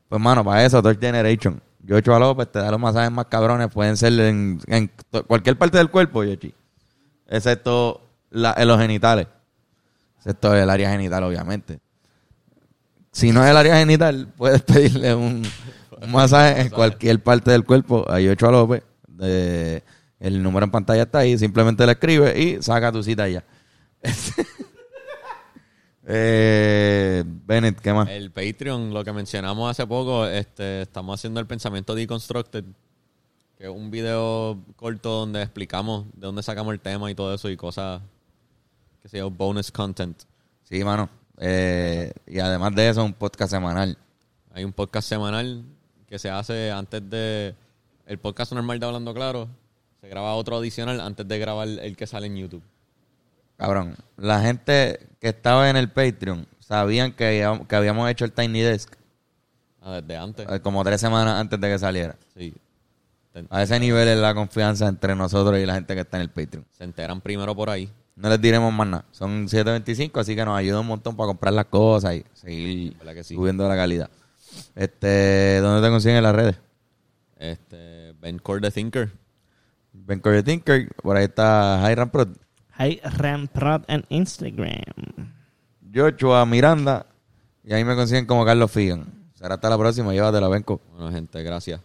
Pues, 0.07 0.21
mano, 0.21 0.43
para 0.43 0.65
eso, 0.65 0.81
Third 0.81 0.99
Generation. 0.99 1.61
Yocho 1.83 2.15
a 2.15 2.19
López 2.19 2.51
te 2.51 2.59
da 2.59 2.69
los 2.71 2.79
masajes 2.79 3.11
más 3.11 3.25
cabrones. 3.25 3.67
Pueden 3.69 3.97
ser 3.97 4.13
en, 4.19 4.59
cualquier 5.27 5.57
parte 5.57 5.77
del 5.77 5.89
cuerpo, 5.89 6.23
Yochi. 6.23 6.53
Excepto 7.27 8.01
la- 8.31 8.53
en 8.57 8.67
los 8.67 8.79
genitales. 8.79 9.27
Excepto 10.17 10.55
el 10.55 10.69
área 10.69 10.91
genital, 10.91 11.23
obviamente. 11.23 11.79
Si 13.11 13.31
no 13.31 13.43
es 13.43 13.49
el 13.49 13.57
área 13.57 13.77
genital, 13.77 14.27
puedes 14.37 14.61
pedirle 14.63 15.13
un, 15.15 15.43
un 16.01 16.11
masaje 16.11 16.61
en 16.61 16.69
cualquier 16.69 17.21
parte 17.21 17.51
del 17.51 17.65
cuerpo 17.65 18.09
a 18.09 18.19
Yocho 18.19 18.47
a 18.47 18.51
López. 18.51 18.83
El 20.19 20.43
número 20.43 20.65
en 20.65 20.71
pantalla 20.71 21.03
está 21.03 21.19
ahí. 21.19 21.37
Simplemente 21.37 21.85
le 21.85 21.93
escribes 21.93 22.37
y 22.37 22.61
saca 22.61 22.91
tu 22.91 23.01
cita 23.01 23.27
ya. 23.27 23.43
eh, 26.05 27.23
Bennett, 27.25 27.79
¿qué 27.79 27.93
más? 27.93 28.09
El 28.09 28.31
Patreon, 28.31 28.93
lo 28.93 29.03
que 29.03 29.13
mencionamos 29.13 29.69
hace 29.69 29.87
poco, 29.87 30.25
este, 30.25 30.83
estamos 30.83 31.19
haciendo 31.19 31.39
el 31.39 31.47
pensamiento 31.47 31.95
deconstructed, 31.95 32.63
que 33.57 33.65
es 33.65 33.69
un 33.69 33.91
video 33.91 34.59
corto 34.75 35.19
donde 35.19 35.41
explicamos 35.41 36.05
de 36.13 36.27
dónde 36.27 36.43
sacamos 36.43 36.73
el 36.73 36.79
tema 36.79 37.09
y 37.11 37.15
todo 37.15 37.33
eso 37.33 37.49
y 37.49 37.57
cosas 37.57 38.01
que 39.01 39.09
se 39.09 39.17
llama 39.17 39.35
bonus 39.37 39.71
content. 39.71 40.21
Sí, 40.63 40.83
mano. 40.83 41.09
Eh, 41.37 42.11
y 42.27 42.39
además 42.39 42.75
de 42.75 42.89
eso, 42.89 43.03
un 43.03 43.13
podcast 43.13 43.51
semanal. 43.51 43.97
Hay 44.53 44.65
un 44.65 44.73
podcast 44.73 45.07
semanal 45.07 45.63
que 46.09 46.19
se 46.19 46.29
hace 46.29 46.71
antes 46.71 47.07
de 47.09 47.55
el 48.07 48.17
podcast 48.17 48.51
normal 48.53 48.79
de 48.79 48.85
Hablando 48.85 49.13
Claro. 49.13 49.47
Se 50.01 50.07
graba 50.07 50.33
otro 50.35 50.57
adicional 50.57 50.99
antes 51.01 51.27
de 51.27 51.39
grabar 51.39 51.67
el 51.67 51.95
que 51.97 52.07
sale 52.07 52.27
en 52.27 52.37
YouTube. 52.37 52.63
Cabrón, 53.57 53.95
la 54.17 54.41
gente 54.41 54.99
que 55.19 55.29
estaba 55.29 55.69
en 55.69 55.75
el 55.75 55.89
Patreon 55.89 56.47
sabían 56.59 57.11
que, 57.11 57.25
habíamos- 57.27 57.67
que 57.67 57.75
habíamos 57.75 58.09
hecho 58.09 58.23
el 58.25 58.31
Tiny 58.31 58.61
Desk 58.61 58.93
Ah, 59.81 59.99
desde 60.01 60.17
antes. 60.17 60.47
eh, 60.49 60.59
como 60.61 60.83
tres 60.83 61.01
semanas 61.01 61.35
antes 61.39 61.59
de 61.59 61.67
que 61.69 61.77
saliera. 61.79 62.15
Sí. 62.35 62.53
A 63.49 63.61
ese 63.63 63.79
nivel 63.79 64.07
es 64.07 64.17
la 64.17 64.33
confianza 64.33 64.87
entre 64.87 65.15
nosotros 65.15 65.59
y 65.59 65.65
la 65.65 65.75
gente 65.75 65.93
que 65.93 66.01
está 66.01 66.17
en 66.17 66.23
el 66.23 66.29
Patreon. 66.29 66.65
Se 66.77 66.83
enteran 66.83 67.21
primero 67.21 67.55
por 67.55 67.69
ahí. 67.69 67.89
No 68.15 68.27
les 68.29 68.41
diremos 68.41 68.73
más 68.73 68.87
nada. 68.87 69.05
Son 69.11 69.47
7.25, 69.47 70.19
así 70.19 70.35
que 70.35 70.43
nos 70.43 70.57
ayuda 70.57 70.79
un 70.81 70.87
montón 70.87 71.15
para 71.15 71.27
comprar 71.27 71.53
las 71.53 71.65
cosas 71.65 72.15
y 72.15 72.25
seguir 72.33 72.97
¿Verdad 72.97 73.13
que 73.13 73.23
sí? 73.23 73.35
subiendo 73.35 73.67
la 73.67 73.75
calidad. 73.75 74.09
Este, 74.75 75.59
¿Dónde 75.61 75.85
te 75.85 75.91
consiguen 75.91 76.17
en 76.17 76.23
las 76.23 76.35
redes? 76.35 76.55
Este, 77.37 78.13
Ben 78.19 78.39
Core 78.39 78.61
the 78.61 78.71
Thinker. 78.71 79.11
Ben 80.09 80.19
Corey 80.19 80.41
Tinker, 80.41 80.89
por 81.03 81.17
ahí 81.17 81.25
está 81.25 81.87
Hiram 81.91 82.09
Prod, 82.09 82.29
Hay 82.73 82.99
Ramprod 83.03 83.83
en 83.87 84.03
Instagram. 84.09 85.33
Joshua 85.93 86.45
Miranda, 86.45 87.05
y 87.63 87.73
ahí 87.73 87.83
me 87.83 87.95
consiguen 87.95 88.25
como 88.25 88.45
Carlos 88.45 88.71
Figan. 88.71 89.05
Será 89.35 89.55
hasta 89.55 89.69
la 89.69 89.77
próxima, 89.77 90.11
llévatela, 90.13 90.47
Benco. 90.47 90.81
Bueno, 90.91 91.11
gente, 91.11 91.43
gracias. 91.43 91.81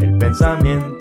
El 0.00 0.18
pensamiento 0.18 0.93